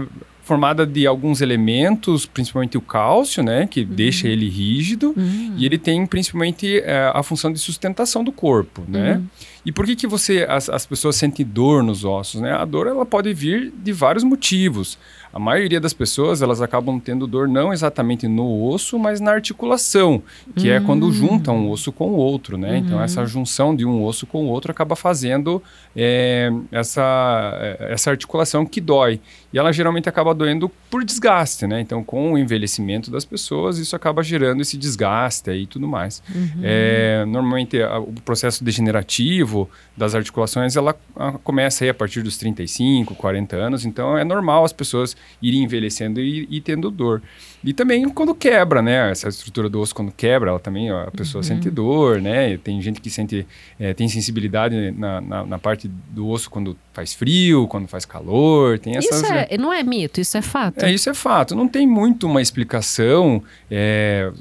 formada 0.46 0.86
de 0.86 1.08
alguns 1.08 1.42
elementos, 1.42 2.28
principalmente 2.28 2.78
o 2.78 2.82
cálcio, 2.82 3.44
né, 3.44 3.66
que 3.66 3.82
uhum. 3.82 3.88
deixa 3.90 4.28
ele 4.28 4.48
rígido, 4.48 5.12
uhum. 5.18 5.56
e 5.58 5.66
ele 5.66 5.78
tem 5.80 6.06
principalmente 6.06 6.80
é, 6.82 7.12
a 7.14 7.24
função 7.24 7.52
de 7.52 7.58
sustentação 7.58 8.24
do 8.24 8.32
corpo, 8.32 8.84
né? 8.88 9.16
Uhum. 9.16 9.26
E 9.66 9.72
por 9.72 9.86
que 9.86 9.96
que 9.96 10.06
você 10.06 10.46
as, 10.48 10.70
as 10.70 10.86
pessoas 10.86 11.16
sentem 11.16 11.46
dor 11.46 11.82
nos 11.82 12.06
ossos, 12.06 12.40
né? 12.40 12.54
A 12.54 12.64
dor 12.64 12.88
ela 12.88 13.06
pode 13.06 13.34
vir 13.34 13.74
de 13.76 13.92
vários 13.92 14.24
motivos. 14.24 14.98
A 15.34 15.40
maioria 15.40 15.82
das 15.82 15.92
pessoas 15.92 16.42
elas 16.42 16.62
acabam 16.62 16.98
tendo 16.98 17.28
dor 17.28 17.48
não 17.48 17.74
exatamente 17.74 18.26
no 18.28 18.64
osso, 18.68 18.98
mas 18.98 19.20
na 19.20 19.32
articulação, 19.32 20.24
que 20.56 20.70
é 20.70 20.80
quando 20.80 21.08
hum. 21.08 21.12
juntam 21.12 21.58
um 21.58 21.70
osso 21.72 21.92
com 21.92 22.12
o 22.12 22.16
outro, 22.16 22.58
né? 22.58 22.78
Então, 22.78 22.80
uhum. 22.80 22.86
Então 22.86 23.02
essa 23.02 23.26
junção 23.26 23.76
de 23.76 23.86
um 23.86 24.04
osso 24.04 24.26
com 24.26 24.46
o 24.46 24.48
outro 24.48 24.72
acaba 24.72 24.96
fazendo 24.96 25.62
é, 25.96 26.50
essa, 26.72 27.58
é, 27.60 27.92
essa 27.92 28.12
articulação 28.12 28.66
que 28.66 28.80
dói. 28.80 29.20
E 29.52 29.58
ela 29.58 29.74
geralmente 29.74 30.08
acaba 30.08 30.34
doendo 30.34 30.70
por 30.90 31.04
desgaste, 31.04 31.66
né? 31.68 31.82
Então 31.82 32.04
com 32.04 32.34
o 32.34 32.38
envelhecimento 32.38 33.10
das 33.10 33.26
pessoas 33.26 33.78
isso 33.78 33.96
acaba 33.96 34.24
gerando 34.24 34.62
esse 34.62 34.78
desgaste 34.78 35.50
e 35.52 35.66
tudo 35.66 35.88
mais. 35.88 36.22
Uhum. 36.34 36.62
É, 36.64 37.26
normalmente 37.26 37.78
o 37.82 38.22
processo 38.24 38.64
degenerativo 38.64 39.55
das 39.96 40.14
articulações 40.14 40.76
ela 40.76 40.96
a, 41.16 41.34
começa 41.34 41.84
aí 41.84 41.90
a 41.90 41.94
partir 41.94 42.22
dos 42.22 42.38
35, 42.38 43.16
40 43.16 43.56
anos. 43.56 43.86
Então 43.86 44.18
é 44.18 44.24
normal 44.24 44.66
as 44.66 44.74
pessoas 44.74 45.16
ir 45.42 45.56
envelhecendo 45.56 46.20
e, 46.20 46.48
e 46.50 46.62
tendo 46.62 46.92
dor. 46.92 47.22
E 47.64 47.74
também 47.74 48.08
quando 48.10 48.36
quebra, 48.36 48.82
né? 48.82 49.10
Essa 49.10 49.28
estrutura 49.28 49.68
do 49.68 49.82
osso, 49.82 49.96
quando 49.96 50.12
quebra, 50.12 50.52
ela 50.52 50.60
também, 50.60 50.92
a 50.92 51.10
pessoa 51.10 51.42
uhum. 51.42 51.48
sente 51.48 51.70
dor, 51.72 52.22
né? 52.22 52.58
Tem 52.58 52.80
gente 52.80 53.02
que 53.02 53.10
sente, 53.10 53.48
é, 53.80 53.92
tem 53.92 54.08
sensibilidade 54.08 54.92
na, 54.92 55.20
na, 55.20 55.46
na, 55.46 55.58
parte 55.58 55.88
do 55.88 56.28
osso 56.28 56.48
quando 56.48 56.78
faz 56.94 57.16
frio, 57.16 57.68
quando 57.68 57.88
faz 57.88 58.06
calor, 58.06 58.78
tem 58.78 58.96
essas... 58.96 59.22
Isso 59.22 59.34
é, 59.34 59.58
não 59.58 59.74
é 59.74 59.82
mito, 59.82 60.22
isso 60.22 60.38
é 60.38 60.44
fato. 60.44 60.84
É, 60.86 60.92
isso 60.92 61.10
é 61.10 61.14
fato. 61.16 61.56
Não 61.56 61.68
tem 61.68 61.88
muito 61.88 62.28
uma 62.28 62.42
explicação... 62.42 63.42
É, 63.70 64.32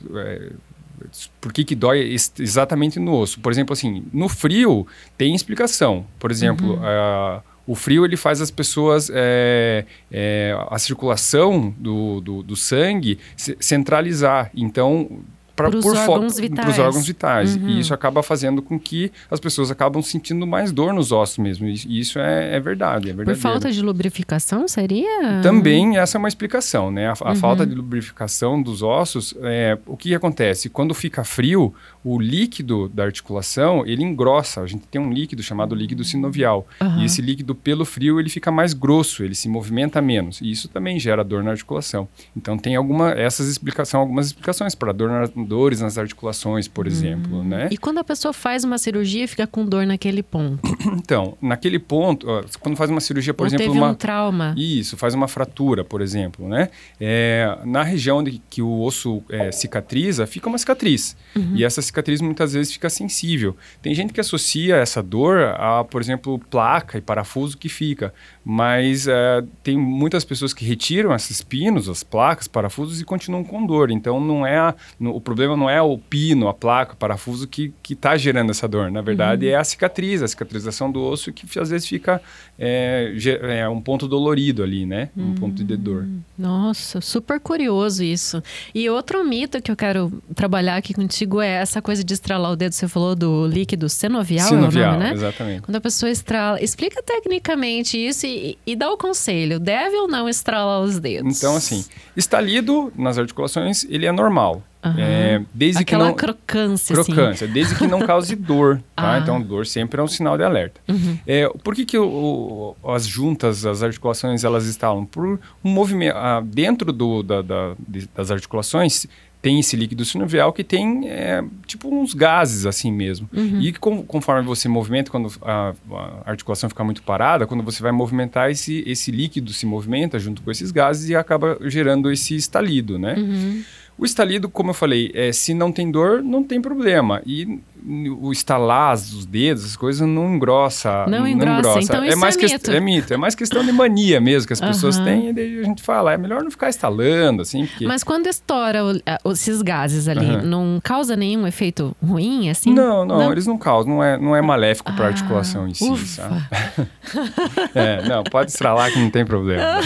por 1.41 1.53
que, 1.53 1.65
que 1.65 1.75
dói 1.75 2.15
exatamente 2.39 2.99
no 2.99 3.15
osso. 3.15 3.41
Por 3.41 3.53
exemplo, 3.53 3.73
assim, 3.73 4.05
no 4.13 4.29
frio 4.29 4.87
tem 5.17 5.35
explicação. 5.35 6.07
Por 6.19 6.31
exemplo, 6.31 6.75
uhum. 6.75 7.41
o 7.67 7.75
frio 7.75 8.05
ele 8.05 8.17
faz 8.17 8.41
as 8.41 8.51
pessoas 8.51 9.11
é, 9.13 9.85
é, 10.11 10.57
a 10.71 10.79
circulação 10.79 11.75
do, 11.79 12.21
do, 12.21 12.43
do 12.43 12.57
sangue 12.57 13.19
centralizar. 13.37 14.51
Então 14.55 15.21
para 15.55 15.69
os 15.69 15.85
órgãos 15.85 16.39
vitais. 16.39 16.79
órgãos 16.79 17.07
vitais. 17.07 17.57
Uhum. 17.57 17.69
E 17.69 17.81
isso 17.81 17.95
acaba 17.95 18.23
fazendo 18.23 18.61
com 18.61 18.79
que 18.79 19.13
as 19.31 19.39
pessoas 19.39 19.71
acabam 19.71 20.03
sentindo 20.03 20.47
mais 20.47 20.73
dor 20.73 20.93
nos 20.93 21.13
ossos 21.13 21.39
mesmo. 21.39 21.67
E 21.67 22.01
isso 22.01 22.19
é, 22.19 22.57
é 22.57 22.61
verdade, 22.61 23.11
é 23.11 23.15
Por 23.15 23.37
falta 23.37 23.71
de 23.71 23.81
lubrificação, 23.81 24.67
seria? 24.67 25.41
Também 25.43 25.97
essa 25.99 26.17
é 26.17 26.19
uma 26.19 26.29
explicação, 26.29 26.91
né? 26.91 27.09
A, 27.09 27.15
a 27.21 27.31
uhum. 27.31 27.37
falta 27.37 27.67
de 27.67 27.75
lubrificação 27.75 28.61
dos 28.61 28.83
ossos, 28.83 29.35
é, 29.43 29.79
o 29.87 29.97
que 29.97 30.15
acontece? 30.15 30.69
Quando 30.69 30.95
fica 30.95 31.25
frio, 31.25 31.75
o 32.05 32.21
líquido 32.21 32.89
da 32.89 33.05
articulação, 33.05 33.85
ele 33.87 34.03
engrossa. 34.03 34.61
A 34.61 34.67
gente 34.67 34.87
tem 34.89 35.01
um 35.01 35.13
líquido 35.13 35.43
chamado 35.43 35.75
líquido 35.75 36.05
sinovial. 36.05 36.67
Uhum. 36.81 37.01
E 37.01 37.05
esse 37.07 37.23
líquido, 37.23 37.55
pelo 37.55 37.85
frio, 37.85 38.21
ele 38.21 38.29
fica 38.29 38.51
mais 38.51 38.75
grosso, 38.75 39.25
ele 39.25 39.35
se 39.35 39.49
movimenta 39.49 40.03
menos. 40.03 40.41
E 40.41 40.51
isso 40.51 40.69
também 40.69 40.99
gera 40.99 41.25
dor 41.25 41.43
na 41.43 41.53
articulação. 41.53 42.09
Então, 42.37 42.59
tem 42.59 42.77
alguma, 42.77 43.13
essas 43.13 43.49
explicações, 43.49 43.95
algumas 44.01 44.27
explicações 44.27 44.75
para 44.75 44.93
dor 44.93 45.09
na 45.09 45.44
dores 45.45 45.81
nas 45.81 45.99
articulações, 45.99 46.67
por 46.67 46.87
exemplo, 46.87 47.39
hum. 47.39 47.45
né? 47.45 47.69
E 47.71 47.77
quando 47.77 47.99
a 47.99 48.05
pessoa 48.05 48.33
faz 48.33 48.65
uma 48.65 48.79
cirurgia, 48.79 49.27
fica 49.29 49.47
com 49.47 49.65
dor 49.65 49.87
naquele 49.87 50.23
ponto? 50.23 50.61
então, 50.97 51.37
naquele 51.41 51.79
ponto, 51.79 52.29
ó, 52.29 52.45
quando 52.61 52.77
faz 52.77 52.91
uma 52.91 53.01
cirurgia, 53.01 53.35
por 53.35 53.43
Ou 53.43 53.47
exemplo, 53.49 53.67
teve 53.67 53.79
uma 53.79 53.91
um 53.91 53.95
trauma. 53.95 54.55
Isso, 54.57 54.97
faz 54.97 55.15
uma 55.15 55.29
fratura, 55.29 55.85
por 55.85 56.01
exemplo, 56.01 56.49
né? 56.49 56.71
É, 57.01 57.59
na 57.65 57.83
região 57.83 58.23
de 58.23 58.41
que 58.51 58.63
o 58.63 58.81
osso 58.81 59.23
é, 59.29 59.53
cicatriza, 59.53 60.27
fica 60.27 60.49
uma 60.49 60.59
cicatriz. 60.59 61.17
Uhum. 61.37 61.53
E 61.55 61.65
essa 61.65 61.83
cicatriz 61.83 62.21
muitas 62.21 62.53
vezes 62.53 62.73
fica 62.73 62.89
sensível. 62.89 63.57
Tem 63.83 63.95
gente 63.95 64.13
que 64.13 64.21
associa 64.21 64.77
essa 64.77 65.03
dor 65.03 65.55
a, 65.57 65.85
por 65.85 66.01
exemplo, 66.01 66.39
placa 66.51 66.99
e 66.99 67.01
parafuso 67.01 67.57
que 67.59 67.69
fica, 67.69 68.13
mas 68.45 69.09
é, 69.09 69.43
tem 69.63 69.77
muitas 69.79 70.25
pessoas 70.25 70.53
que 70.53 70.65
retiram 70.65 71.15
esses 71.15 71.43
pinos, 71.43 71.89
as 71.89 72.03
placas, 72.03 72.47
parafusos 72.47 73.01
e 73.01 73.05
continuam 73.05 73.43
com 73.43 73.65
dor. 73.65 73.91
Então, 73.91 74.21
não 74.21 74.47
é 74.47 74.59
a, 74.59 74.75
no, 74.99 75.17
o 75.17 75.21
problema 75.21 75.57
não 75.57 75.69
é 75.71 75.81
o 75.81 75.97
pino, 75.97 76.49
a 76.49 76.55
placa, 76.55 76.93
o 76.93 76.97
parafuso 76.97 77.49
que 77.49 77.73
está 77.89 78.17
gerando 78.17 78.51
essa 78.51 78.69
dor. 78.69 78.91
Na 78.91 79.01
verdade, 79.01 79.47
uhum. 79.47 79.53
é 79.53 79.55
a 79.57 79.65
cicatriz, 79.65 80.23
a 80.23 80.29
cicatrização 80.29 80.91
do 80.91 81.03
osso 81.03 81.33
que 81.33 81.59
às 81.59 81.71
vezes 81.71 81.87
fica 81.87 82.21
é, 82.59 83.15
é 83.61 83.69
um 83.69 83.81
ponto 83.81 84.07
dolorido 84.07 84.63
ali, 84.63 84.85
né? 84.85 85.11
Um 85.17 85.23
uhum. 85.23 85.35
ponto 85.35 85.65
de 85.65 85.77
dor. 85.77 86.07
Nossa, 86.39 87.01
super 87.01 87.41
curioso 87.41 88.03
isso. 88.03 88.43
E 88.75 88.89
outro 88.91 89.25
mito 89.25 89.61
que 89.63 89.71
eu 89.71 89.77
quero 89.77 90.23
trabalhar 90.35 90.77
aqui 90.77 90.93
contigo 90.93 91.41
é 91.41 91.49
essa 91.49 91.81
coisa 91.81 92.05
de 92.05 92.13
estralar 92.13 92.53
o 92.53 92.57
dedo. 92.57 92.73
Você 92.73 92.89
falou 92.89 93.15
do 93.15 93.47
líquido 93.47 93.89
sinovial 93.89 94.49
é 94.49 94.53
o 94.53 94.61
nome, 94.61 94.75
né? 94.75 95.13
exatamente. 95.13 95.63
Quando 95.63 95.77
a 95.77 95.81
pessoa 95.81 96.11
estrala. 96.11 96.63
Explica 96.63 97.03
tecnicamente 97.03 97.97
isso 97.97 98.27
e, 98.27 98.34
e 98.67 98.77
dá 98.77 98.91
o 98.91 98.97
conselho. 98.97 99.59
Deve 99.59 99.97
ou 99.97 100.09
não 100.09 100.29
estralar 100.29 100.81
os 100.81 100.99
dedos? 100.99 101.37
Então, 101.37 101.57
assim, 101.57 101.85
estalido 102.17 102.93
nas 102.97 103.19
articulações, 103.19 103.85
ele 103.85 104.07
é 104.07 104.13
normal. 104.13 104.63
Uhum. 104.85 104.95
É, 104.99 105.43
desde 105.55 105.81
Aquela 105.81 106.05
que 106.05 106.11
não, 106.11 106.17
crocância, 106.17 107.01
assim. 107.01 107.13
crocância 107.15 107.47
assim. 107.47 107.55
desde 107.55 107.75
que 107.75 107.87
não 107.87 108.01
cause 108.01 108.37
dor, 108.37 108.83
tá? 108.95 109.15
Ah. 109.15 109.19
Então, 109.19 109.41
dor 109.41 109.67
sempre 109.67 109.99
é 109.99 110.05
um 110.05 110.07
sinal 110.07 110.37
de 110.37 110.45
alerta. 110.45 110.79
Uhum. 110.87 111.19
É, 111.27 111.49
por 111.63 111.75
que, 111.75 111.87
que 111.87 111.97
o, 111.97 112.77
o, 112.85 112.91
as 112.93 113.07
juntas, 113.07 113.65
as 113.65 113.83
articulações, 113.83 114.45
elas 114.45 114.67
estalam? 114.67 115.07
Por 115.07 115.41
um 115.65 115.71
movimento, 115.71 116.17
ah, 116.17 116.43
dentro 116.45 116.93
do, 116.93 117.23
da, 117.23 117.41
da, 117.41 117.75
das 118.15 118.31
articulações, 118.31 119.07
tem 119.45 119.61
esse 119.61 119.77
líquido 119.77 120.07
sinovial 120.07 120.55
que 120.55 120.65
tem 120.65 121.07
é, 121.07 121.45
tipo 121.67 121.95
uns 121.95 122.15
gases 122.15 122.65
assim 122.65 122.91
mesmo. 122.91 123.29
Uhum. 123.31 123.61
E 123.61 123.75
com, 123.75 124.03
conforme 124.03 124.43
você 124.49 124.69
movimenta, 124.69 125.11
quando 125.11 125.31
a, 125.43 125.75
a, 125.93 126.31
articulação 126.31 126.71
fica 126.71 126.83
muito 126.83 127.03
parada, 127.03 127.47
quando 127.47 127.63
você 127.63 127.83
vai 127.83 127.93
movimentar, 127.93 128.51
esse, 128.51 128.83
esse 128.87 129.11
líquido 129.11 129.53
se 129.53 129.67
movimenta 129.67 130.19
junto 130.19 130.41
com 130.41 130.51
esses 130.51 130.71
gases 130.71 131.11
e 131.11 131.15
acaba 131.15 131.59
gerando 131.61 132.11
esse 132.11 132.35
estalido, 132.35 132.99
né? 132.99 133.17
Uhum. 133.19 133.63
O 133.97 134.05
estalido, 134.05 134.49
como 134.49 134.71
eu 134.71 134.75
falei, 134.75 135.11
é, 135.15 135.33
se 135.33 135.55
não 135.55 135.71
tem 135.71 135.91
dor, 135.91 136.23
não 136.23 136.43
tem 136.43 136.61
problema. 136.61 137.23
E 137.25 137.61
o 137.87 138.33
estalar 138.33 138.95
os 138.95 139.27
dedos, 139.27 139.65
as 139.65 139.77
coisas 139.77 140.09
não 140.09 140.35
engrossa. 140.35 141.05
Não, 141.07 141.21
não 141.21 141.29
engrossa. 141.29 141.59
engrossa. 141.59 141.81
Então 141.81 142.03
é 142.03 142.17
mais 142.17 142.37
é 142.37 142.41
mito. 142.41 142.71
é 142.71 142.81
mito. 142.81 143.15
É 143.15 143.17
mais 143.17 143.35
questão 143.35 143.65
de 143.65 143.71
mania 143.73 144.21
mesmo 144.21 144.47
que 144.47 144.55
as 144.55 144.61
pessoas 144.61 144.99
têm. 144.99 145.29
E 145.29 145.33
daí 145.33 145.61
a 145.61 145.65
gente 145.65 145.83
fala, 145.83 146.15
é 146.15 146.17
melhor 146.17 146.43
não 146.43 146.51
ficar 146.51 146.71
estalando, 146.71 147.43
assim. 147.43 147.67
Porque... 147.67 147.87
Mas 147.87 148.03
quando 148.03 148.27
estoura 148.27 148.83
o, 148.85 149.33
esses 149.33 149.61
gases 149.61 150.09
ali, 150.09 150.25
uhum. 150.25 150.43
não 150.43 150.81
causa 150.83 151.15
nenhum 151.15 151.47
efeito 151.47 151.95
ruim, 152.03 152.49
assim? 152.49 152.73
Não, 152.73 153.05
não, 153.05 153.19
não? 153.19 153.33
eles 153.33 153.47
não 153.47 153.59
causam. 153.59 153.95
Não 153.95 154.03
é, 154.03 154.17
não 154.17 154.35
é 154.35 154.41
maléfico 154.41 154.91
ah, 154.91 154.95
para 154.95 155.05
a 155.05 155.09
articulação 155.09 155.69
em 155.69 155.75
si, 155.75 155.89
ufa. 155.89 156.07
sabe? 156.07 156.43
é, 157.75 158.09
não, 158.09 158.25
pode 158.25 158.51
estralar 158.51 158.91
que 158.91 158.99
não 158.99 159.11
tem 159.11 159.27
problema. 159.27 159.81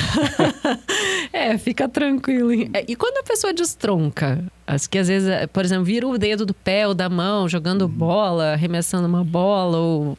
é, 1.49 1.59
fica 1.59 1.89
tranquilo. 1.89 2.53
E 2.53 2.95
quando 2.97 3.19
a 3.19 3.23
pessoa 3.23 3.53
destronca, 3.53 4.45
as 4.69 4.87
que 4.87 4.99
às 4.99 5.09
vezes, 5.09 5.31
por 5.51 5.65
exemplo, 5.65 5.83
vira 5.83 6.07
o 6.07 6.19
dedo 6.19 6.45
do 6.45 6.53
pé 6.53 6.87
ou 6.87 6.93
da 6.93 7.09
mão 7.09 7.49
jogando 7.49 7.83
uhum. 7.83 7.89
bola, 7.89 8.53
arremessando 8.53 9.09
uma 9.09 9.25
bola, 9.25 9.79
ou 9.79 10.19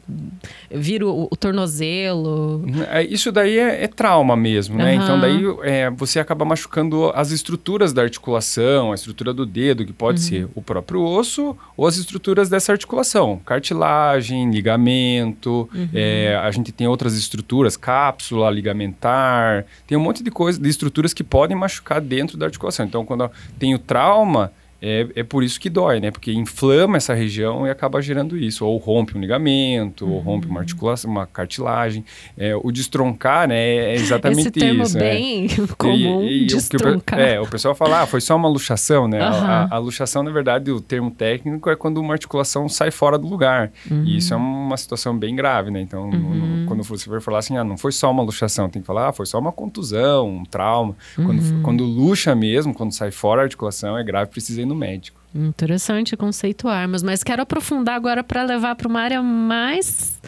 vira 0.68 1.06
o, 1.06 1.28
o 1.30 1.36
tornozelo. 1.36 2.64
É, 2.90 3.04
isso 3.04 3.30
daí 3.30 3.56
é, 3.56 3.84
é 3.84 3.86
trauma 3.86 4.34
mesmo, 4.36 4.76
né? 4.76 4.96
Uhum. 4.96 5.02
Então 5.02 5.20
daí 5.20 5.42
é, 5.62 5.88
você 5.90 6.18
acaba 6.18 6.44
machucando 6.44 7.12
as 7.14 7.30
estruturas 7.30 7.92
da 7.92 8.02
articulação, 8.02 8.90
a 8.90 8.96
estrutura 8.96 9.32
do 9.32 9.46
dedo, 9.46 9.86
que 9.86 9.92
pode 9.92 10.20
uhum. 10.20 10.26
ser 10.26 10.48
o 10.52 10.60
próprio 10.60 11.00
osso 11.00 11.56
ou 11.76 11.86
as 11.86 11.96
estruturas 11.96 12.48
dessa 12.48 12.72
articulação. 12.72 13.40
Cartilagem, 13.46 14.50
ligamento, 14.50 15.70
uhum. 15.72 15.88
é, 15.94 16.36
a 16.42 16.50
gente 16.50 16.72
tem 16.72 16.88
outras 16.88 17.14
estruturas, 17.14 17.76
cápsula 17.76 18.50
ligamentar, 18.50 19.64
tem 19.86 19.96
um 19.96 20.00
monte 20.00 20.24
de 20.24 20.30
coisas, 20.32 20.60
de 20.60 20.68
estruturas 20.68 21.14
que 21.14 21.22
podem 21.22 21.56
machucar 21.56 22.00
dentro 22.00 22.36
da 22.36 22.46
articulação. 22.46 22.84
Então 22.84 23.04
quando 23.04 23.30
tem 23.56 23.76
o 23.76 23.78
trauma, 23.78 24.39
é, 24.82 25.06
é 25.14 25.22
por 25.22 25.44
isso 25.44 25.60
que 25.60 25.68
dói, 25.68 26.00
né? 26.00 26.10
Porque 26.10 26.32
inflama 26.32 26.96
essa 26.96 27.12
região 27.12 27.66
e 27.66 27.70
acaba 27.70 28.00
gerando 28.00 28.36
isso. 28.36 28.64
Ou 28.64 28.78
rompe 28.78 29.16
um 29.16 29.20
ligamento, 29.20 30.06
uhum. 30.06 30.12
ou 30.12 30.20
rompe 30.20 30.46
uma 30.46 30.60
articulação, 30.60 31.10
uma 31.10 31.26
cartilagem. 31.26 32.04
É, 32.36 32.56
o 32.56 32.72
destroncar, 32.72 33.48
né? 33.48 33.60
É 33.60 33.94
exatamente 33.94 34.40
Esse 34.40 34.50
termo 34.50 34.82
isso. 34.82 34.94
Né? 34.96 35.00
bem 35.00 35.42
né? 35.42 35.48
comum, 35.76 36.22
e, 36.22 36.44
e, 36.44 36.46
destroncar. 36.46 37.18
O, 37.18 37.22
é, 37.22 37.40
o 37.40 37.46
pessoal 37.46 37.74
fala, 37.74 38.02
ah, 38.02 38.06
foi 38.06 38.20
só 38.20 38.34
uma 38.34 38.48
luxação, 38.48 39.06
né? 39.06 39.20
Uhum. 39.20 39.26
A, 39.26 39.64
a, 39.70 39.74
a, 39.74 39.78
luxação, 39.78 40.22
na 40.22 40.30
verdade, 40.30 40.70
o 40.70 40.80
termo 40.80 41.10
técnico 41.10 41.68
é 41.68 41.76
quando 41.76 41.98
uma 41.98 42.14
articulação 42.14 42.68
sai 42.68 42.90
fora 42.90 43.18
do 43.18 43.28
lugar. 43.28 43.70
Uhum. 43.90 44.04
E 44.04 44.16
isso 44.16 44.32
é 44.32 44.36
uma 44.36 44.76
situação 44.78 45.16
bem 45.16 45.36
grave, 45.36 45.70
né? 45.70 45.80
Então, 45.80 46.10
no, 46.10 46.16
uhum. 46.16 46.64
quando 46.66 46.82
você 46.82 47.04
for 47.04 47.20
falar 47.20 47.40
assim, 47.40 47.56
ah, 47.56 47.64
não 47.64 47.76
foi 47.76 47.92
só 47.92 48.10
uma 48.10 48.22
luxação, 48.22 48.70
tem 48.70 48.80
que 48.80 48.86
falar, 48.86 49.08
ah, 49.08 49.12
foi 49.12 49.26
só 49.26 49.38
uma 49.38 49.52
contusão, 49.52 50.28
um 50.28 50.44
trauma. 50.44 50.96
Quando, 51.14 51.40
uhum. 51.40 51.62
quando 51.62 51.84
luxa 51.84 52.34
mesmo, 52.34 52.72
quando 52.72 52.92
sai 52.92 53.10
fora 53.10 53.42
a 53.42 53.44
articulação, 53.44 53.98
é 53.98 54.02
grave, 54.02 54.30
precisa 54.30 54.62
ir 54.62 54.69
no 54.70 54.76
médico. 54.76 55.20
Interessante 55.34 56.16
conceituarmos, 56.16 57.02
mas 57.02 57.22
quero 57.22 57.42
aprofundar 57.42 57.94
agora 57.94 58.24
para 58.24 58.42
levar 58.42 58.74
para 58.74 58.88
uma 58.88 59.00
área 59.00 59.22
mais 59.22 60.18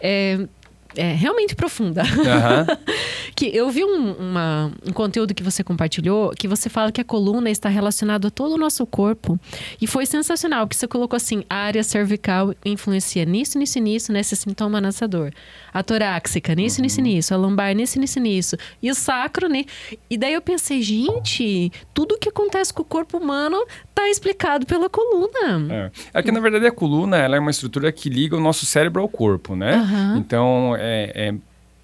é, 0.00 0.48
é, 0.96 1.12
realmente 1.12 1.54
profunda. 1.54 2.02
Uhum. 2.02 2.76
que 3.34 3.46
eu 3.54 3.70
vi 3.70 3.84
um, 3.84 4.12
uma, 4.12 4.72
um 4.86 4.92
conteúdo 4.92 5.34
que 5.34 5.42
você 5.42 5.62
compartilhou 5.62 6.30
que 6.36 6.48
você 6.48 6.68
fala 6.68 6.92
que 6.92 7.00
a 7.00 7.04
coluna 7.04 7.50
está 7.50 7.68
relacionada 7.68 8.28
a 8.28 8.30
todo 8.30 8.54
o 8.54 8.58
nosso 8.58 8.84
corpo. 8.86 9.38
E 9.80 9.86
foi 9.86 10.06
sensacional, 10.06 10.66
que 10.66 10.76
você 10.76 10.86
colocou 10.86 11.16
assim: 11.16 11.44
a 11.48 11.56
área 11.56 11.82
cervical 11.82 12.54
influencia 12.64 13.24
nisso, 13.24 13.58
nisso, 13.58 13.78
nisso, 13.78 14.12
nesse 14.12 14.36
sintoma 14.36 14.80
nessa 14.80 15.06
dor. 15.06 15.32
A 15.72 15.82
torácica, 15.82 16.54
nisso, 16.54 16.78
uhum. 16.78 16.84
nisso, 16.84 17.00
nisso. 17.00 17.34
A 17.34 17.36
lombar, 17.36 17.74
nisso, 17.74 17.98
nisso, 17.98 18.18
nisso. 18.20 18.56
E 18.82 18.90
o 18.90 18.94
sacro, 18.94 19.48
né? 19.48 19.64
E 20.08 20.16
daí 20.16 20.34
eu 20.34 20.42
pensei, 20.42 20.82
gente, 20.82 21.72
tudo 21.94 22.18
que 22.18 22.28
acontece 22.28 22.72
com 22.72 22.82
o 22.82 22.84
corpo 22.84 23.18
humano 23.18 23.64
está 23.88 24.08
explicado 24.08 24.66
pela 24.66 24.88
coluna. 24.88 25.30
É. 25.70 25.90
é 26.14 26.22
que, 26.22 26.32
na 26.32 26.40
verdade, 26.40 26.66
a 26.66 26.72
coluna 26.72 27.16
ela 27.16 27.36
é 27.36 27.40
uma 27.40 27.50
estrutura 27.50 27.92
que 27.92 28.08
liga 28.08 28.36
o 28.36 28.40
nosso 28.40 28.66
cérebro 28.66 29.02
ao 29.02 29.08
corpo, 29.08 29.54
né? 29.54 29.76
Uhum. 29.76 30.16
Então, 30.16 30.76
é, 30.80 31.28
é 31.28 31.34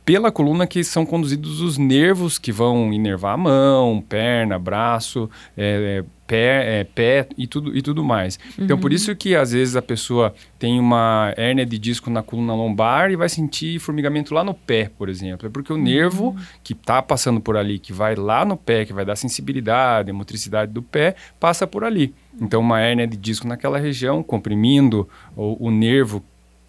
pela 0.07 0.31
coluna 0.31 0.69
que 0.69 0.85
são 0.85 1.05
conduzidos 1.05 1.61
os 1.61 1.76
nervos 1.76 2.38
que 2.38 2.53
vão 2.53 2.93
inervar 2.93 3.35
a 3.35 3.37
mão, 3.37 4.00
perna, 4.09 4.57
braço, 4.57 5.29
é, 5.57 5.99
é 5.99 6.05
pé, 6.25 6.81
é, 6.81 6.85
pé 6.85 7.29
e 7.37 7.45
tudo, 7.45 7.76
e 7.76 7.83
tudo 7.83 8.05
mais. 8.05 8.38
Uhum. 8.57 8.65
Então, 8.65 8.79
por 8.79 8.93
uhum. 8.93 8.95
isso 8.95 9.17
que 9.17 9.35
às 9.35 9.50
vezes 9.50 9.75
a 9.75 9.83
pessoa 9.83 10.33
tem 10.61 10.79
uma 10.79 11.35
hérnia 11.37 11.67
de 11.67 11.76
disco 11.76 12.09
na 12.09 12.23
coluna 12.23 12.55
lombar 12.55 13.11
e 13.11 13.17
vai 13.17 13.29
sentir 13.29 13.81
formigamento 13.81 14.33
lá 14.33 14.45
no 14.45 14.55
pé, 14.55 14.91
por 14.97 15.09
exemplo. 15.09 15.49
É 15.49 15.50
porque 15.50 15.73
o 15.73 15.76
uhum. 15.76 15.83
nervo 15.83 16.37
que 16.62 16.73
está 16.73 17.03
passando 17.03 17.41
por 17.41 17.57
ali, 17.57 17.81
que 17.81 17.93
vai 17.93 18.15
lá 18.15 18.45
no 18.45 18.57
pé, 18.57 18.85
que 18.85 18.93
vai 18.93 19.05
dar 19.05 19.17
sensibilidade, 19.17 20.12
motricidade 20.12 20.73
do 20.73 20.83
pé, 20.83 21.17
passa 21.41 21.67
por 21.67 21.83
ali. 21.83 22.15
Então, 22.41 22.61
uma 22.61 22.81
hérnia 22.81 23.09
de 23.09 23.17
disco 23.17 23.49
naquela 23.49 23.79
região, 23.79 24.23
comprimindo 24.23 25.09
o, 25.35 25.67
o 25.67 25.71
nervo 25.73 26.23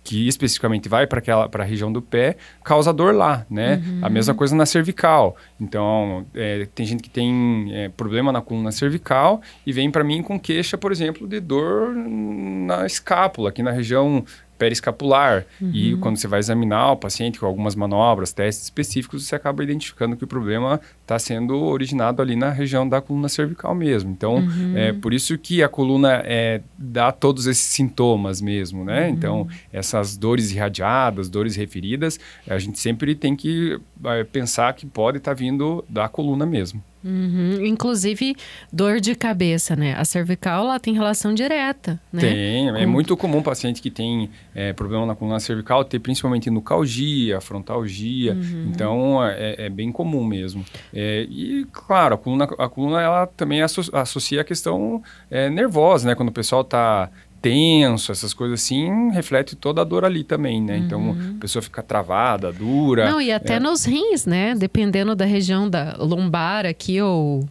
que 0.08 0.26
especificamente 0.26 0.88
vai 0.88 1.06
para 1.06 1.20
aquela 1.20 1.50
para 1.50 1.66
a 1.66 1.68
região 1.68 1.92
do 1.92 2.02
pé, 2.02 2.38
causa 2.64 2.94
dor 2.94 3.14
lá, 3.14 3.46
né? 3.50 3.84
Uhum. 3.86 4.00
A 4.04 4.10
mesma 4.10 4.34
coisa 4.34 4.56
na 4.56 4.66
cervical. 4.66 5.36
Então, 5.60 6.26
é, 6.34 6.66
tem 6.74 6.86
gente 6.86 7.04
que 7.04 7.10
tem 7.10 7.68
é, 7.74 7.90
problema 7.90 8.32
na 8.32 8.42
coluna 8.42 8.72
cervical 8.72 9.42
e 9.66 9.74
vem 9.74 9.92
para 9.92 10.06
mim 10.06 10.24
com 10.24 10.40
queixa, 10.40 10.78
por 10.78 10.94
exemplo, 10.94 11.28
de 11.28 11.42
dor 11.42 11.94
na 11.94 12.86
escápula, 12.86 13.50
aqui 13.50 13.62
na 13.62 13.72
região 13.72 14.24
periscapular. 14.58 15.46
Uhum. 15.62 15.72
E 15.74 15.98
quando 15.98 16.16
você 16.16 16.28
vai 16.28 16.40
examinar 16.40 16.94
o 16.94 16.96
paciente 16.96 17.38
com 17.38 17.46
algumas 17.46 17.76
manobras, 17.76 18.32
testes 18.32 18.64
específicos, 18.64 19.28
você 19.28 19.36
acaba 19.36 19.62
identificando 19.62 20.16
que 20.16 20.24
o 20.24 20.28
problema 20.28 20.80
está 21.08 21.18
sendo 21.18 21.64
originado 21.64 22.22
ali 22.22 22.36
na 22.36 22.50
região 22.50 22.88
da 22.88 23.00
coluna 23.00 23.30
cervical 23.30 23.74
mesmo. 23.74 24.12
Então, 24.12 24.36
uhum. 24.36 24.74
é 24.76 24.92
por 24.92 25.14
isso 25.14 25.38
que 25.38 25.64
a 25.64 25.70
coluna 25.70 26.22
é, 26.26 26.62
dá 26.78 27.14
todos 27.14 27.48
esses 27.48 27.64
sintomas 27.64 28.42
mesmo, 28.42 28.84
né? 28.84 29.06
Uhum. 29.06 29.14
Então, 29.14 29.48
essas 29.72 30.18
dores 30.18 30.52
irradiadas, 30.52 31.30
dores 31.30 31.56
referidas, 31.56 32.20
a 32.46 32.60
gente 32.60 32.78
sempre 32.78 33.16
tem 33.16 33.38
que 33.38 33.80
é, 34.04 34.26
pensar 34.26 34.74
que 34.74 34.86
pode 34.86 35.20
estar 35.20 35.32
tá 35.32 35.36
vindo 35.36 35.84
da 35.88 36.10
coluna 36.10 36.46
mesmo. 36.46 36.84
Uhum. 37.04 37.66
Inclusive, 37.66 38.36
dor 38.72 39.00
de 39.00 39.16
cabeça, 39.16 39.76
né? 39.76 39.96
A 39.96 40.04
cervical, 40.04 40.66
ela 40.66 40.80
tem 40.80 40.94
relação 40.94 41.34
direta, 41.34 42.00
né? 42.12 42.22
Tem. 42.22 42.70
É 42.70 42.86
muito 42.86 43.16
comum 43.16 43.42
paciente 43.42 43.82
que 43.82 43.90
tem 43.90 44.30
é, 44.54 44.74
problema 44.74 45.06
na 45.06 45.16
coluna 45.16 45.40
cervical 45.40 45.86
ter 45.86 46.00
principalmente 46.00 46.50
nucalgia, 46.50 47.40
frontalgia. 47.40 48.34
Uhum. 48.34 48.72
Então, 48.74 49.24
é, 49.24 49.56
é, 49.66 49.70
bem 49.70 49.92
comum 49.92 50.26
mesmo. 50.26 50.66
É, 51.00 51.28
e, 51.30 51.64
claro, 51.72 52.16
a 52.16 52.18
coluna, 52.18 52.46
a 52.46 52.68
coluna 52.68 53.00
ela 53.00 53.28
também 53.28 53.62
associa 53.62 54.42
a 54.42 54.44
questão 54.44 55.04
é, 55.30 55.48
nervosa, 55.48 56.08
né? 56.08 56.16
Quando 56.16 56.30
o 56.30 56.32
pessoal 56.32 56.62
está 56.62 57.12
tenso, 57.40 58.12
essas 58.12 58.34
coisas 58.34 58.64
assim, 58.64 59.12
reflete 59.12 59.56
toda 59.56 59.82
a 59.82 59.84
dor 59.84 60.04
ali 60.04 60.24
também, 60.24 60.60
né? 60.60 60.76
Então, 60.76 61.00
uhum. 61.00 61.12
Então 61.12 61.36
a 61.38 61.40
pessoa 61.40 61.62
fica 61.62 61.84
travada, 61.84 62.52
dura. 62.52 63.12
Não, 63.12 63.22
e 63.22 63.32
até 63.32 63.58
é... 63.58 63.60
nos 63.60 63.86
rins, 63.86 64.26
né? 64.26 64.56
Dependendo 64.56 65.16
da 65.16 65.24
região 65.24 65.70
da 65.70 65.96
lombar 66.00 66.66
aqui 66.66 67.00
ou 67.00 67.48